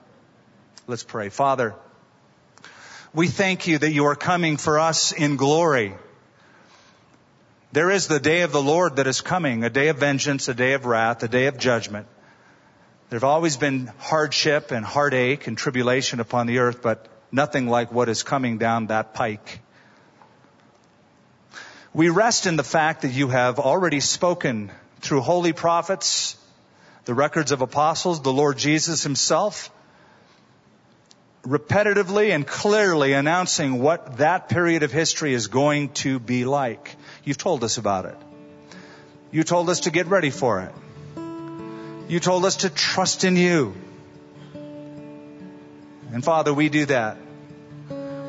Let's 0.86 1.04
pray. 1.04 1.28
Father, 1.28 1.74
we 3.12 3.28
thank 3.28 3.66
you 3.66 3.76
that 3.76 3.92
you 3.92 4.06
are 4.06 4.14
coming 4.16 4.56
for 4.56 4.80
us 4.80 5.12
in 5.12 5.36
glory. 5.36 5.92
There 7.72 7.90
is 7.90 8.08
the 8.08 8.18
day 8.18 8.40
of 8.40 8.52
the 8.52 8.62
Lord 8.62 8.96
that 8.96 9.06
is 9.06 9.20
coming, 9.20 9.64
a 9.64 9.68
day 9.68 9.88
of 9.88 9.98
vengeance, 9.98 10.48
a 10.48 10.54
day 10.54 10.72
of 10.72 10.86
wrath, 10.86 11.22
a 11.22 11.28
day 11.28 11.44
of 11.44 11.58
judgment. 11.58 12.06
There 13.10 13.18
have 13.18 13.24
always 13.24 13.58
been 13.58 13.92
hardship 13.98 14.70
and 14.70 14.82
heartache 14.82 15.46
and 15.46 15.58
tribulation 15.58 16.18
upon 16.18 16.46
the 16.46 16.60
earth, 16.60 16.80
but 16.80 17.06
nothing 17.30 17.68
like 17.68 17.92
what 17.92 18.08
is 18.08 18.22
coming 18.22 18.56
down 18.56 18.86
that 18.86 19.12
pike. 19.12 19.60
We 21.92 22.08
rest 22.08 22.46
in 22.46 22.56
the 22.56 22.64
fact 22.64 23.02
that 23.02 23.12
you 23.12 23.28
have 23.28 23.58
already 23.58 24.00
spoken 24.00 24.72
through 25.02 25.20
holy 25.20 25.52
prophets 25.52 26.38
the 27.04 27.14
records 27.14 27.52
of 27.52 27.62
apostles, 27.62 28.22
the 28.22 28.32
Lord 28.32 28.58
Jesus 28.58 29.02
himself, 29.02 29.70
repetitively 31.42 32.30
and 32.30 32.46
clearly 32.46 33.12
announcing 33.12 33.80
what 33.80 34.18
that 34.18 34.48
period 34.48 34.84
of 34.84 34.92
history 34.92 35.34
is 35.34 35.48
going 35.48 35.88
to 35.90 36.20
be 36.20 36.44
like. 36.44 36.94
You've 37.24 37.38
told 37.38 37.64
us 37.64 37.78
about 37.78 38.06
it. 38.06 38.16
You 39.32 39.42
told 39.42 39.68
us 39.70 39.80
to 39.80 39.90
get 39.90 40.06
ready 40.06 40.30
for 40.30 40.60
it. 40.60 40.72
You 42.08 42.20
told 42.20 42.44
us 42.44 42.56
to 42.58 42.70
trust 42.70 43.24
in 43.24 43.36
you. 43.36 43.74
And 46.12 46.22
Father, 46.22 46.52
we 46.52 46.68
do 46.68 46.86
that. 46.86 47.16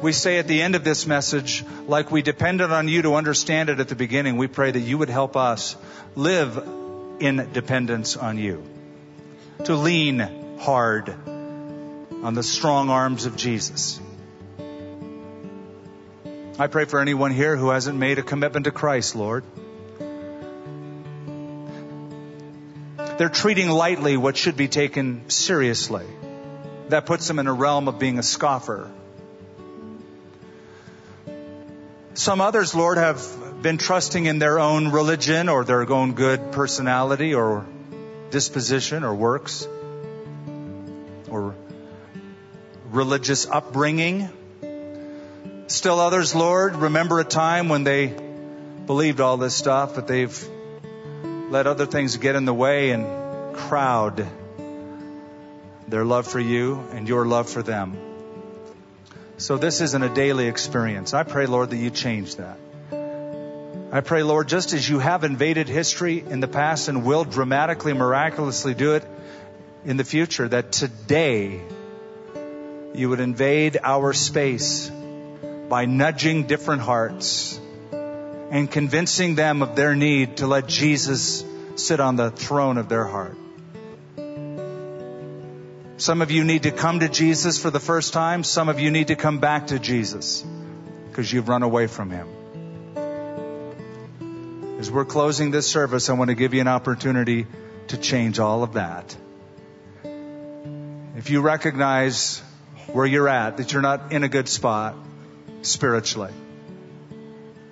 We 0.02 0.12
say 0.12 0.40
at 0.40 0.48
the 0.48 0.62
end 0.62 0.76
of 0.76 0.84
this 0.84 1.06
message, 1.06 1.64
like 1.88 2.12
we 2.12 2.22
depended 2.22 2.72
on 2.72 2.88
you 2.88 3.04
to 3.04 3.16
understand 3.16 3.70
it 3.70 3.80
at 3.80 3.90
the 3.90 3.96
beginning, 3.96 4.38
we 4.38 4.48
pray 4.48 4.72
that 4.72 4.80
you 4.80 4.98
would 4.98 5.10
help 5.10 5.38
us 5.38 5.76
live 6.16 6.83
in 7.24 7.38
dependence 7.54 8.18
on 8.18 8.38
you, 8.38 8.62
to 9.64 9.76
lean 9.76 10.20
hard 10.60 11.08
on 11.08 12.34
the 12.34 12.44
strong 12.44 12.90
arms 12.90 13.26
of 13.26 13.38
Jesus. 13.38 14.02
I 16.60 16.68
pray 16.68 16.84
for 16.84 17.00
anyone 17.00 17.32
here 17.32 17.56
who 17.56 17.70
hasn't 17.70 17.98
made 17.98 18.20
a 18.20 18.24
commitment 18.24 18.66
to 18.66 18.72
Christ, 18.72 19.16
Lord. 19.16 19.46
They're 23.18 23.30
treating 23.30 23.70
lightly 23.70 24.18
what 24.18 24.36
should 24.36 24.58
be 24.58 24.68
taken 24.68 25.30
seriously. 25.30 26.06
That 26.90 27.06
puts 27.06 27.26
them 27.30 27.40
in 27.40 27.48
a 27.48 27.54
realm 27.54 27.88
of 27.88 28.00
being 28.00 28.20
a 28.20 28.24
scoffer. 28.24 28.92
Some 32.16 32.42
others, 32.42 32.76
Lord, 32.76 32.98
have 32.98 33.26
been 33.64 33.78
trusting 33.78 34.26
in 34.26 34.40
their 34.40 34.60
own 34.60 34.92
religion 34.92 35.48
or 35.48 35.64
their 35.64 35.90
own 35.90 36.14
good 36.14 36.52
personality 36.52 37.34
or 37.34 37.66
disposition 38.30 39.06
or 39.06 39.16
works 39.16 39.66
or 41.30 41.56
religious 42.92 43.48
upbringing. 43.48 44.28
Still 45.68 46.02
others, 46.02 46.36
Lord, 46.36 46.76
remember 46.76 47.22
a 47.22 47.24
time 47.24 47.70
when 47.70 47.86
they 47.86 48.14
believed 48.86 49.22
all 49.22 49.38
this 49.38 49.56
stuff, 49.56 49.96
but 49.96 50.08
they've 50.08 50.38
let 51.50 51.66
other 51.66 51.86
things 51.86 52.18
get 52.18 52.36
in 52.36 52.44
the 52.44 52.54
way 52.54 52.92
and 52.92 53.56
crowd 53.56 54.28
their 55.88 56.04
love 56.04 56.28
for 56.28 56.40
you 56.42 56.84
and 56.92 57.08
your 57.08 57.26
love 57.26 57.50
for 57.50 57.64
them. 57.64 57.96
So 59.38 59.58
this 59.58 59.80
isn't 59.80 60.04
a 60.04 60.14
daily 60.14 60.48
experience. 60.48 61.14
I 61.14 61.24
pray, 61.24 61.46
Lord, 61.46 61.70
that 61.70 61.78
you 61.78 61.92
change 61.92 62.36
that. 62.36 62.58
I 63.94 64.02
pray, 64.02 64.24
Lord, 64.24 64.48
just 64.48 64.74
as 64.74 64.90
you 64.90 64.98
have 64.98 65.24
invaded 65.24 65.70
history 65.70 66.18
in 66.28 66.40
the 66.40 66.48
past 66.48 66.88
and 66.88 67.06
will 67.06 67.26
dramatically, 67.26 67.94
miraculously 67.94 68.74
do 68.74 68.96
it 68.96 69.06
in 69.86 69.98
the 69.98 70.04
future, 70.04 70.48
that 70.48 70.72
today 70.72 71.62
you 72.96 73.10
would 73.10 73.20
invade 73.20 73.78
our 73.84 74.12
space 74.14 74.90
by 75.70 75.86
nudging 75.86 76.48
different 76.48 76.82
hearts 76.82 77.60
and 78.50 78.72
convincing 78.72 79.36
them 79.36 79.62
of 79.62 79.76
their 79.76 79.96
need 79.96 80.38
to 80.38 80.48
let 80.48 80.66
Jesus 80.66 81.46
sit 81.76 82.00
on 82.00 82.16
the 82.16 82.32
throne 82.32 82.80
of 82.80 82.90
their 82.90 83.06
heart. 83.06 83.38
Some 85.98 86.24
of 86.24 86.32
you 86.32 86.44
need 86.44 86.64
to 86.64 86.72
come 86.72 87.02
to 87.02 87.10
Jesus 87.10 87.60
for 87.60 87.70
the 87.70 87.80
first 87.80 88.12
time. 88.12 88.44
Some 88.44 88.70
of 88.70 88.80
you 88.80 88.90
need 88.90 89.10
to 89.10 89.16
come 89.16 89.38
back 89.38 89.68
to 89.68 89.78
Jesus 89.78 90.44
because 91.10 91.32
you've 91.32 91.48
run 91.48 91.62
away 91.62 91.86
from 91.86 92.10
him. 92.10 92.33
As 94.84 94.92
we're 94.92 95.06
closing 95.06 95.50
this 95.50 95.66
service, 95.66 96.10
I 96.10 96.14
want 96.14 96.28
to 96.28 96.36
give 96.36 96.54
you 96.54 96.60
an 96.60 96.68
opportunity 96.68 97.48
to 97.88 97.98
change 97.98 98.38
all 98.38 98.64
of 98.64 98.74
that. 98.74 99.16
If 101.16 101.30
you 101.30 101.40
recognize 101.40 102.40
where 102.88 103.06
you're 103.06 103.30
at, 103.30 103.56
that 103.56 103.72
you're 103.72 103.82
not 103.82 104.12
in 104.12 104.26
a 104.26 104.28
good 104.28 104.50
spot, 104.50 104.98
spiritually. 105.62 106.34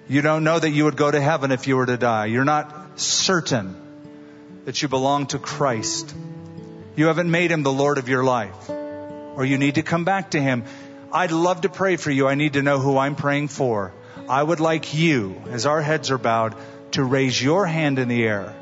You 0.07 0.21
don't 0.21 0.45
know 0.45 0.57
that 0.57 0.69
you 0.69 0.85
would 0.85 0.95
go 0.95 1.11
to 1.11 1.19
heaven 1.19 1.51
if 1.51 1.67
you 1.67 1.75
were 1.75 1.85
to 1.85 1.97
die. 1.97 2.27
You're 2.27 2.45
not 2.45 2.97
certain 2.97 3.75
that 4.63 4.81
you 4.81 4.87
belong 4.87 5.25
to 5.35 5.37
Christ. 5.37 6.15
You 6.95 7.07
haven't 7.07 7.29
made 7.29 7.51
him 7.51 7.63
the 7.63 7.73
Lord 7.73 7.97
of 7.97 8.07
your 8.07 8.23
life. 8.23 8.69
Or 8.69 9.43
you 9.43 9.57
need 9.57 9.75
to 9.75 9.83
come 9.83 10.05
back 10.05 10.31
to 10.31 10.39
him. 10.39 10.63
I'd 11.11 11.33
love 11.33 11.59
to 11.67 11.67
pray 11.67 11.97
for 11.97 12.09
you. 12.09 12.29
I 12.29 12.35
need 12.35 12.53
to 12.53 12.61
know 12.61 12.79
who 12.79 12.97
I'm 12.97 13.17
praying 13.17 13.49
for. 13.49 13.91
I 14.29 14.41
would 14.41 14.61
like 14.61 14.93
you, 14.93 15.41
as 15.49 15.65
our 15.65 15.81
heads 15.81 16.09
are 16.09 16.17
bowed, 16.17 16.55
to 16.91 17.03
raise 17.03 17.41
your 17.41 17.65
hand 17.65 17.99
in 17.99 18.07
the 18.07 18.23
air. 18.23 18.55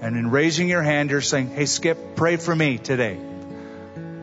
And 0.00 0.16
in 0.16 0.30
raising 0.30 0.68
your 0.68 0.82
hand, 0.82 1.10
you're 1.10 1.20
saying, 1.20 1.50
Hey, 1.50 1.66
Skip, 1.66 2.16
pray 2.16 2.36
for 2.36 2.54
me 2.54 2.78
today. 2.78 3.18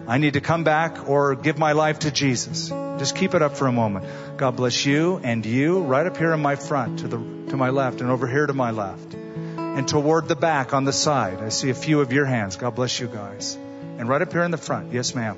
I 0.07 0.17
need 0.17 0.33
to 0.33 0.41
come 0.41 0.63
back 0.63 1.09
or 1.09 1.35
give 1.35 1.57
my 1.57 1.73
life 1.73 1.99
to 1.99 2.11
Jesus. 2.11 2.69
Just 2.69 3.15
keep 3.15 3.35
it 3.35 3.41
up 3.41 3.57
for 3.57 3.67
a 3.67 3.71
moment. 3.71 4.05
God 4.37 4.55
bless 4.55 4.85
you 4.85 5.19
and 5.21 5.45
you 5.45 5.81
right 5.81 6.05
up 6.05 6.17
here 6.17 6.33
in 6.33 6.41
my 6.41 6.55
front 6.55 6.99
to 6.99 7.07
the, 7.07 7.17
to 7.17 7.57
my 7.57 7.69
left 7.69 8.01
and 8.01 8.09
over 8.09 8.25
here 8.25 8.47
to 8.47 8.53
my 8.53 8.71
left 8.71 9.13
and 9.13 9.87
toward 9.87 10.27
the 10.27 10.35
back 10.35 10.73
on 10.73 10.85
the 10.85 10.93
side. 10.93 11.39
I 11.41 11.49
see 11.49 11.69
a 11.69 11.75
few 11.75 11.99
of 11.99 12.13
your 12.13 12.25
hands. 12.25 12.55
God 12.55 12.73
bless 12.73 12.99
you 12.99 13.07
guys. 13.07 13.55
And 13.97 14.07
right 14.07 14.21
up 14.21 14.31
here 14.31 14.43
in 14.43 14.51
the 14.51 14.57
front. 14.57 14.93
Yes, 14.93 15.13
ma'am. 15.13 15.37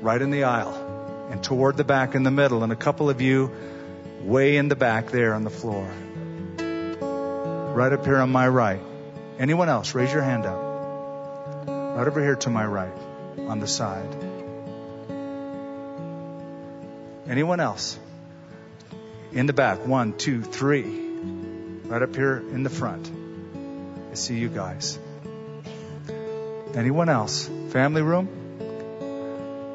Right 0.00 0.20
in 0.20 0.30
the 0.30 0.44
aisle 0.44 1.28
and 1.30 1.42
toward 1.42 1.76
the 1.76 1.84
back 1.84 2.14
in 2.14 2.24
the 2.24 2.30
middle 2.30 2.64
and 2.64 2.72
a 2.72 2.76
couple 2.76 3.08
of 3.08 3.20
you 3.22 3.50
way 4.22 4.56
in 4.56 4.68
the 4.68 4.76
back 4.76 5.10
there 5.10 5.32
on 5.32 5.44
the 5.44 5.50
floor. 5.50 5.88
Right 7.74 7.90
up 7.90 8.04
here 8.04 8.18
on 8.18 8.30
my 8.30 8.46
right. 8.46 8.80
Anyone 9.38 9.70
else? 9.70 9.94
Raise 9.94 10.12
your 10.12 10.20
hand 10.22 10.44
up. 10.44 10.60
Right 11.66 12.06
over 12.06 12.22
here 12.22 12.36
to 12.36 12.50
my 12.50 12.66
right 12.66 12.92
on 13.38 13.60
the 13.60 13.66
side. 13.66 14.14
Anyone 17.26 17.60
else? 17.60 17.98
In 19.32 19.46
the 19.46 19.54
back. 19.54 19.86
One, 19.86 20.12
two, 20.18 20.42
three. 20.42 20.82
Right 20.82 22.02
up 22.02 22.14
here 22.14 22.36
in 22.36 22.62
the 22.62 22.70
front. 22.70 23.10
I 24.10 24.14
see 24.14 24.36
you 24.36 24.50
guys. 24.50 24.98
Anyone 26.74 27.08
else? 27.08 27.48
Family 27.70 28.02
room? 28.02 28.28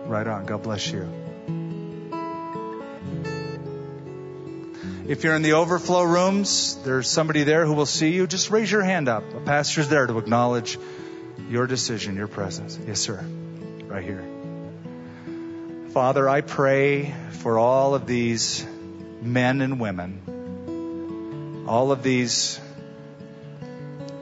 Right 0.07 0.27
on. 0.27 0.45
God 0.45 0.61
bless 0.61 0.91
you. 0.91 1.09
If 5.07 5.23
you're 5.23 5.35
in 5.37 5.41
the 5.41 5.53
overflow 5.53 6.03
rooms, 6.03 6.75
there's 6.83 7.07
somebody 7.07 7.43
there 7.43 7.65
who 7.65 7.71
will 7.71 7.85
see 7.85 8.09
you. 8.09 8.27
Just 8.27 8.51
raise 8.51 8.69
your 8.69 8.83
hand 8.83 9.07
up. 9.07 9.23
A 9.33 9.39
pastor's 9.39 9.87
there 9.87 10.05
to 10.05 10.17
acknowledge 10.17 10.77
your 11.49 11.65
decision, 11.65 12.17
your 12.17 12.27
presence. 12.27 12.77
Yes, 12.85 12.99
sir. 12.99 13.23
Right 13.85 14.03
here. 14.03 14.25
Father, 15.93 16.27
I 16.27 16.41
pray 16.41 17.15
for 17.31 17.57
all 17.57 17.95
of 17.95 18.05
these 18.05 18.65
men 19.21 19.61
and 19.61 19.79
women, 19.79 21.63
all 21.69 21.93
of 21.93 22.03
these 22.03 22.59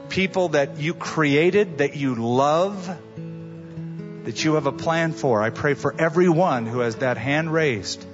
people 0.08 0.50
that 0.50 0.78
you 0.78 0.94
created, 0.94 1.78
that 1.78 1.96
you 1.96 2.14
love, 2.14 2.86
that 4.24 4.44
you 4.44 4.54
have 4.54 4.66
a 4.66 4.72
plan 4.72 5.12
for. 5.12 5.42
I 5.42 5.50
pray 5.50 5.74
for 5.74 5.92
everyone 5.98 6.64
who 6.64 6.78
has 6.78 6.94
that 6.96 7.18
hand 7.18 7.52
raised. 7.52 8.06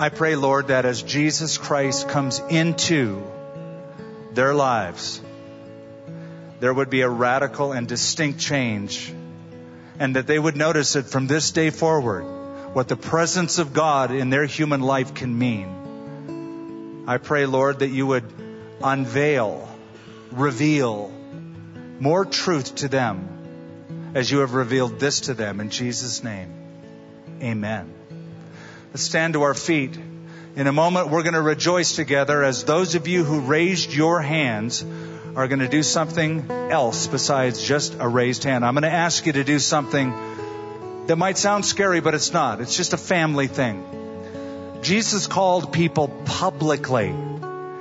I 0.00 0.10
pray, 0.10 0.36
Lord, 0.36 0.68
that 0.68 0.84
as 0.84 1.02
Jesus 1.02 1.58
Christ 1.58 2.08
comes 2.08 2.38
into 2.38 3.20
their 4.32 4.54
lives, 4.54 5.20
there 6.60 6.72
would 6.72 6.88
be 6.88 7.00
a 7.00 7.08
radical 7.08 7.72
and 7.72 7.88
distinct 7.88 8.38
change, 8.38 9.12
and 9.98 10.14
that 10.14 10.28
they 10.28 10.38
would 10.38 10.56
notice 10.56 10.94
it 10.94 11.06
from 11.06 11.26
this 11.26 11.50
day 11.50 11.70
forward 11.70 12.22
what 12.74 12.86
the 12.86 12.96
presence 12.96 13.58
of 13.58 13.72
God 13.72 14.12
in 14.12 14.30
their 14.30 14.46
human 14.46 14.82
life 14.82 15.14
can 15.14 15.36
mean. 15.36 17.04
I 17.08 17.18
pray, 17.18 17.46
Lord, 17.46 17.80
that 17.80 17.88
you 17.88 18.06
would 18.06 18.32
unveil, 18.80 19.68
reveal 20.30 21.10
more 21.98 22.24
truth 22.24 22.76
to 22.76 22.88
them 22.88 24.12
as 24.14 24.30
you 24.30 24.38
have 24.38 24.54
revealed 24.54 25.00
this 25.00 25.22
to 25.22 25.34
them. 25.34 25.58
In 25.58 25.70
Jesus' 25.70 26.22
name, 26.22 26.54
amen. 27.42 27.97
Let's 28.90 29.02
stand 29.02 29.34
to 29.34 29.42
our 29.42 29.52
feet. 29.52 29.98
In 30.56 30.66
a 30.66 30.72
moment, 30.72 31.10
we're 31.10 31.22
going 31.22 31.34
to 31.34 31.42
rejoice 31.42 31.92
together 31.92 32.42
as 32.42 32.64
those 32.64 32.94
of 32.94 33.06
you 33.06 33.22
who 33.22 33.40
raised 33.40 33.92
your 33.92 34.22
hands 34.22 34.82
are 35.36 35.46
going 35.46 35.58
to 35.58 35.68
do 35.68 35.82
something 35.82 36.50
else 36.50 37.06
besides 37.06 37.62
just 37.62 37.96
a 38.00 38.08
raised 38.08 38.44
hand. 38.44 38.64
I'm 38.64 38.72
going 38.72 38.84
to 38.84 38.90
ask 38.90 39.26
you 39.26 39.32
to 39.34 39.44
do 39.44 39.58
something 39.58 40.14
that 41.06 41.16
might 41.16 41.36
sound 41.36 41.66
scary, 41.66 42.00
but 42.00 42.14
it's 42.14 42.32
not. 42.32 42.62
It's 42.62 42.78
just 42.78 42.94
a 42.94 42.96
family 42.96 43.46
thing. 43.46 43.84
Jesus 44.80 45.26
called 45.26 45.70
people 45.72 46.08
publicly. 46.24 47.14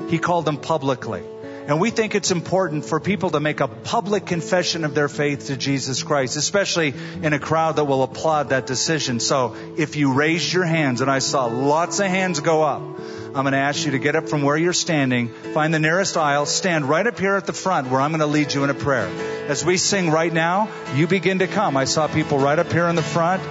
He 0.09 0.19
called 0.19 0.43
them 0.43 0.57
publicly. 0.57 1.23
And 1.67 1.81
we 1.81 1.89
think 1.89 2.15
it's 2.15 2.31
important 2.31 2.85
for 2.85 3.01
people 3.01 3.31
to 3.31 3.41
make 3.41 3.59
a 3.59 3.67
public 3.67 4.25
confession 4.25 4.85
of 4.85 4.95
their 4.95 5.09
faith 5.09 5.47
to 5.47 5.57
Jesus 5.57 6.01
Christ, 6.01 6.37
especially 6.37 6.93
in 7.21 7.33
a 7.33 7.39
crowd 7.39 7.75
that 7.75 7.83
will 7.83 8.03
applaud 8.03 8.49
that 8.49 8.65
decision. 8.65 9.19
So 9.19 9.53
if 9.77 9.97
you 9.97 10.13
raised 10.13 10.53
your 10.53 10.63
hands, 10.63 11.01
and 11.01 11.11
I 11.11 11.19
saw 11.19 11.47
lots 11.47 11.99
of 11.99 12.07
hands 12.07 12.39
go 12.39 12.63
up, 12.63 12.81
I'm 12.81 13.43
going 13.43 13.51
to 13.51 13.57
ask 13.57 13.85
you 13.85 13.91
to 13.91 13.99
get 13.99 14.15
up 14.15 14.29
from 14.29 14.43
where 14.43 14.55
you're 14.55 14.71
standing, 14.71 15.27
find 15.53 15.73
the 15.73 15.79
nearest 15.79 16.15
aisle, 16.15 16.45
stand 16.45 16.85
right 16.85 17.05
up 17.05 17.19
here 17.19 17.35
at 17.35 17.45
the 17.45 17.53
front 17.53 17.89
where 17.89 17.99
I'm 17.99 18.11
going 18.11 18.21
to 18.21 18.27
lead 18.27 18.53
you 18.53 18.63
in 18.63 18.69
a 18.69 18.73
prayer. 18.73 19.07
As 19.49 19.65
we 19.65 19.75
sing 19.75 20.09
right 20.09 20.31
now, 20.31 20.69
you 20.95 21.05
begin 21.05 21.39
to 21.39 21.47
come. 21.47 21.75
I 21.75 21.83
saw 21.83 22.07
people 22.07 22.39
right 22.39 22.57
up 22.57 22.71
here 22.71 22.87
in 22.87 22.95
the 22.95 23.03
front, 23.03 23.43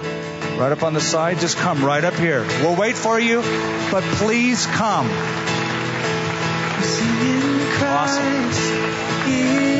right 0.57 0.71
up 0.71 0.81
on 0.81 0.95
the 0.95 1.01
side. 1.01 1.37
Just 1.37 1.57
come 1.57 1.85
right 1.85 2.03
up 2.03 2.15
here. 2.15 2.41
We'll 2.61 2.75
wait 2.75 2.95
for 2.95 3.19
you, 3.19 3.41
but 3.91 4.03
please 4.17 4.65
come. 4.65 5.56
Awesome. 7.99 9.76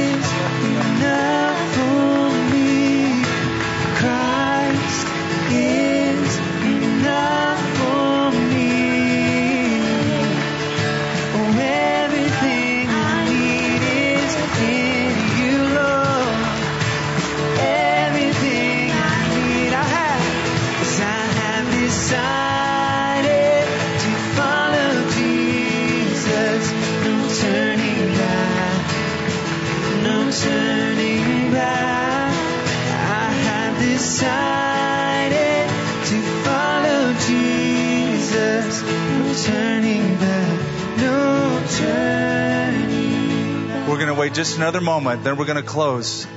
Wait 44.28 44.36
just 44.36 44.57
another 44.57 44.82
moment, 44.82 45.23
then 45.23 45.38
we're 45.38 45.45
going 45.45 45.55
to 45.55 45.63
close. 45.63 46.28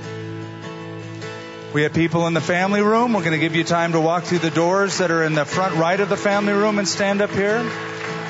We 1.74 1.82
have 1.82 1.93
people 1.93 2.28
in 2.28 2.34
the 2.34 2.41
family 2.41 2.82
room. 2.82 3.12
We're 3.12 3.24
going 3.24 3.32
to 3.32 3.38
give 3.38 3.57
you 3.57 3.64
time 3.64 3.93
to 3.93 4.01
walk 4.01 4.24
through 4.24 4.38
the 4.38 4.51
doors 4.51 4.99
that 4.99 5.11
are 5.11 5.24
in 5.24 5.34
the 5.34 5.45
front 5.45 5.74
right 5.74 5.99
of 5.99 6.09
the 6.09 6.16
family 6.16 6.53
room 6.53 6.78
and 6.78 6.86
stand 6.86 7.20
up 7.20 7.30
here. 7.30 7.68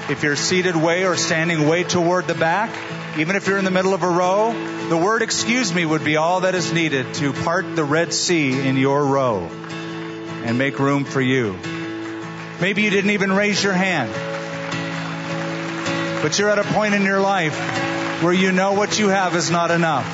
If 0.09 0.23
you're 0.23 0.37
seated 0.37 0.77
way 0.77 1.05
or 1.05 1.15
standing 1.15 1.69
way 1.69 1.85
toward 1.85 2.27
the 2.27 2.35
back, 2.35 2.71
even 3.19 3.37
if 3.37 3.47
you're 3.47 3.59
in 3.59 3.67
the 3.67 3.71
middle 3.71 3.93
of 3.93 4.03
a 4.03 4.09
row, 4.09 4.55
the 4.89 4.97
word 4.97 5.21
excuse 5.21 5.75
me 5.75 5.85
would 5.85 6.05
be 6.05 6.17
all 6.17 6.41
that 6.41 6.55
is 6.55 6.73
needed 6.73 7.13
to 7.17 7.35
part 7.35 7.77
the 7.77 7.85
Red 7.85 8.15
Sea 8.15 8.67
in 8.67 8.79
your 8.79 9.05
row 9.05 9.41
and 9.45 10.57
make 10.57 10.79
room 10.79 11.05
for 11.05 11.21
you. 11.21 11.59
Maybe 12.63 12.81
you 12.81 12.89
didn't 12.89 13.11
even 13.11 13.31
raise 13.31 13.63
your 13.63 13.75
hand, 13.75 14.11
but 16.23 16.39
you're 16.39 16.49
at 16.49 16.59
a 16.59 16.65
point 16.65 16.95
in 16.95 17.03
your 17.03 17.21
life 17.21 17.90
where 18.23 18.35
you 18.35 18.53
know 18.53 18.75
what 18.75 18.99
you 18.99 19.09
have 19.09 19.35
is 19.35 19.51
not 19.51 19.71
enough. 19.71 20.07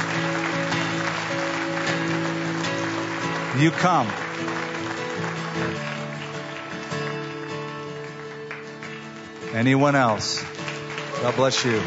You 3.58 3.72
come. 3.72 4.06
Anyone 9.52 9.96
else? 9.96 10.44
God 11.22 11.34
bless 11.34 11.64
you. 11.64 11.80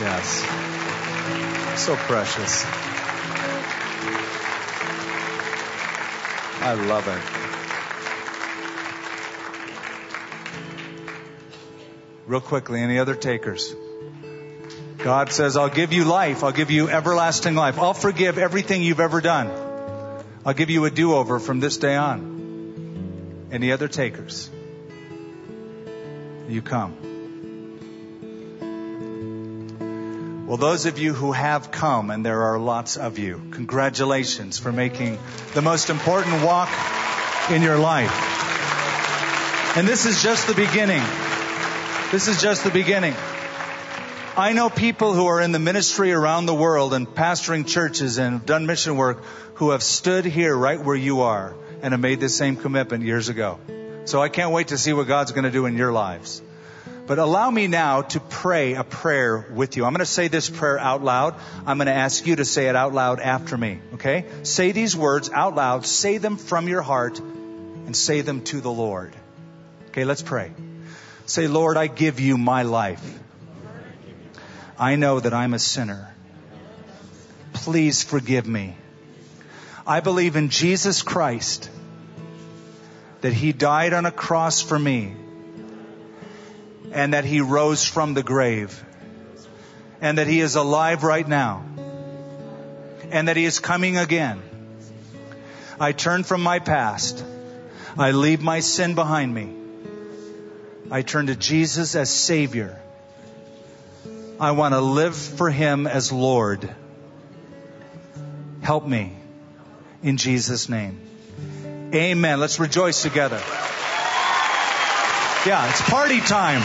Yes. 0.00 0.44
So 1.76 1.96
precious. 1.96 2.64
I 6.62 6.74
love 6.74 7.08
it. 7.08 7.20
Real 12.26 12.40
quickly, 12.40 12.80
any 12.80 12.98
other 12.98 13.14
takers? 13.14 13.74
God 14.98 15.32
says, 15.32 15.56
I'll 15.56 15.68
give 15.68 15.92
you 15.92 16.04
life. 16.04 16.44
I'll 16.44 16.52
give 16.52 16.70
you 16.70 16.88
everlasting 16.90 17.54
life. 17.54 17.78
I'll 17.78 17.94
forgive 17.94 18.38
everything 18.38 18.82
you've 18.82 19.00
ever 19.00 19.20
done. 19.20 19.50
I'll 20.44 20.54
give 20.54 20.70
you 20.70 20.84
a 20.84 20.90
do 20.90 21.14
over 21.14 21.38
from 21.38 21.60
this 21.60 21.76
day 21.76 21.94
on. 21.94 23.48
Any 23.50 23.72
other 23.72 23.88
takers? 23.88 24.50
you 26.48 26.62
come. 26.62 26.96
Well, 30.46 30.56
those 30.56 30.86
of 30.86 30.98
you 30.98 31.12
who 31.12 31.32
have 31.32 31.70
come, 31.70 32.10
and 32.10 32.24
there 32.24 32.44
are 32.44 32.58
lots 32.58 32.96
of 32.96 33.18
you, 33.18 33.42
congratulations 33.50 34.58
for 34.58 34.72
making 34.72 35.18
the 35.52 35.60
most 35.60 35.90
important 35.90 36.42
walk 36.42 36.70
in 37.50 37.60
your 37.60 37.76
life. 37.76 38.14
And 39.76 39.86
this 39.86 40.06
is 40.06 40.22
just 40.22 40.46
the 40.46 40.54
beginning. 40.54 41.02
This 42.10 42.28
is 42.28 42.40
just 42.40 42.64
the 42.64 42.70
beginning. 42.70 43.14
I 44.38 44.52
know 44.52 44.70
people 44.70 45.14
who 45.14 45.26
are 45.26 45.40
in 45.40 45.50
the 45.50 45.58
ministry 45.58 46.12
around 46.12 46.46
the 46.46 46.54
world 46.54 46.94
and 46.94 47.08
pastoring 47.08 47.66
churches 47.66 48.18
and 48.18 48.34
have 48.34 48.46
done 48.46 48.66
mission 48.66 48.96
work 48.96 49.24
who 49.54 49.70
have 49.70 49.82
stood 49.82 50.24
here 50.24 50.56
right 50.56 50.80
where 50.80 50.94
you 50.94 51.22
are 51.22 51.56
and 51.82 51.92
have 51.92 51.98
made 51.98 52.20
the 52.20 52.28
same 52.28 52.54
commitment 52.54 53.02
years 53.02 53.28
ago. 53.28 53.58
So 54.04 54.22
I 54.22 54.28
can't 54.28 54.52
wait 54.52 54.68
to 54.68 54.78
see 54.78 54.92
what 54.92 55.08
God's 55.08 55.32
going 55.32 55.42
to 55.42 55.50
do 55.50 55.66
in 55.66 55.76
your 55.76 55.90
lives. 55.90 56.40
But 57.08 57.18
allow 57.18 57.50
me 57.50 57.66
now 57.66 58.02
to 58.02 58.20
pray 58.20 58.74
a 58.74 58.84
prayer 58.84 59.44
with 59.52 59.76
you. 59.76 59.84
I'm 59.84 59.92
going 59.92 60.06
to 60.06 60.06
say 60.06 60.28
this 60.28 60.48
prayer 60.48 60.78
out 60.78 61.02
loud. 61.02 61.34
I'm 61.66 61.78
going 61.78 61.86
to 61.86 61.92
ask 61.92 62.24
you 62.24 62.36
to 62.36 62.44
say 62.44 62.68
it 62.68 62.76
out 62.76 62.94
loud 62.94 63.18
after 63.18 63.58
me. 63.58 63.80
Okay? 63.94 64.24
Say 64.44 64.70
these 64.70 64.96
words 64.96 65.30
out 65.30 65.56
loud. 65.56 65.84
Say 65.84 66.18
them 66.18 66.36
from 66.36 66.68
your 66.68 66.82
heart 66.82 67.18
and 67.18 67.96
say 67.96 68.20
them 68.20 68.42
to 68.42 68.60
the 68.60 68.70
Lord. 68.70 69.16
Okay, 69.88 70.04
let's 70.04 70.22
pray. 70.22 70.52
Say, 71.26 71.48
Lord, 71.48 71.76
I 71.76 71.88
give 71.88 72.20
you 72.20 72.38
my 72.38 72.62
life. 72.62 73.18
I 74.78 74.96
know 74.96 75.20
that 75.20 75.34
I'm 75.34 75.54
a 75.54 75.58
sinner. 75.58 76.14
Please 77.52 78.02
forgive 78.02 78.46
me. 78.46 78.76
I 79.86 80.00
believe 80.00 80.36
in 80.36 80.50
Jesus 80.50 81.02
Christ, 81.02 81.70
that 83.22 83.32
He 83.32 83.52
died 83.52 83.92
on 83.92 84.06
a 84.06 84.12
cross 84.12 84.60
for 84.60 84.78
me 84.78 85.16
and 86.92 87.14
that 87.14 87.24
he 87.24 87.40
rose 87.40 87.84
from 87.84 88.14
the 88.14 88.22
grave 88.22 88.84
and 90.00 90.18
that 90.18 90.26
he 90.26 90.40
is 90.40 90.56
alive 90.56 91.04
right 91.04 91.26
now 91.26 91.64
and 93.10 93.28
that 93.28 93.36
he 93.36 93.44
is 93.44 93.58
coming 93.58 93.96
again. 93.96 94.42
I 95.80 95.92
turn 95.92 96.24
from 96.24 96.42
my 96.42 96.58
past. 96.58 97.24
I 97.96 98.10
leave 98.12 98.40
my 98.40 98.60
sin 98.60 98.94
behind 98.94 99.32
me. 99.32 99.54
I 100.90 101.02
turn 101.02 101.26
to 101.26 101.36
Jesus 101.36 101.94
as 101.94 102.10
Savior. 102.10 102.80
I 104.40 104.52
want 104.52 104.72
to 104.72 104.80
live 104.80 105.16
for 105.16 105.50
Him 105.50 105.88
as 105.88 106.12
Lord. 106.12 106.68
Help 108.62 108.86
me 108.86 109.16
in 110.02 110.16
Jesus' 110.16 110.68
name. 110.68 111.00
Amen. 111.92 112.38
Let's 112.38 112.60
rejoice 112.60 113.02
together. 113.02 113.40
Yeah, 115.46 115.68
it's 115.68 115.80
party 115.90 116.20
time. 116.20 116.62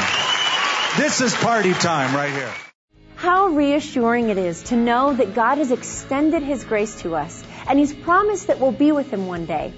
This 0.98 1.22
is 1.22 1.34
party 1.34 1.74
time 1.74 2.16
right 2.16 2.32
here. 2.32 2.54
How 3.16 3.48
reassuring 3.48 4.30
it 4.30 4.38
is 4.38 4.62
to 4.64 4.76
know 4.76 5.14
that 5.14 5.34
God 5.34 5.58
has 5.58 5.72
extended 5.72 6.44
His 6.44 6.64
grace 6.64 7.02
to 7.02 7.16
us 7.16 7.44
and 7.68 7.80
He's 7.80 7.94
promised 7.94 8.48
that 8.48 8.60
we'll 8.60 8.72
be 8.72 8.92
with 8.92 9.12
Him 9.12 9.26
one 9.26 9.46
day. 9.48 9.74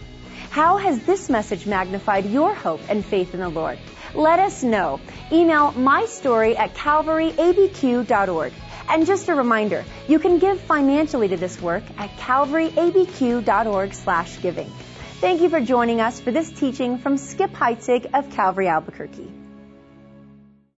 How 0.50 0.78
has 0.78 1.06
this 1.06 1.30
message 1.30 1.66
magnified 1.66 2.26
your 2.26 2.54
hope 2.54 2.82
and 2.90 3.06
faith 3.06 3.34
in 3.34 3.40
the 3.40 3.50
Lord? 3.50 3.78
Let 4.16 4.40
us 4.40 4.64
know. 4.64 5.00
Email 5.32 5.72
my 5.74 6.06
story 6.06 6.56
at 6.56 6.74
calvaryabq.org. 6.74 8.54
And 8.88 9.06
just 9.06 9.28
a 9.30 9.36
reminder, 9.36 9.84
you 10.08 10.20
can 10.20 10.40
give 10.40 10.60
financially 10.62 11.28
to 11.28 11.38
this 11.38 11.62
work 11.62 11.84
at 11.98 12.10
calvaryabq.org 12.18 13.94
slash 13.94 14.42
giving. 14.42 14.72
Thank 15.20 15.42
you 15.42 15.50
for 15.50 15.60
joining 15.60 16.02
us 16.02 16.20
for 16.20 16.32
this 16.32 16.52
teaching 16.52 16.98
from 17.00 17.18
Skip 17.18 17.52
Heitzig 17.52 18.08
of 18.14 18.30
Calvary 18.32 18.68
Albuquerque. 18.68 19.45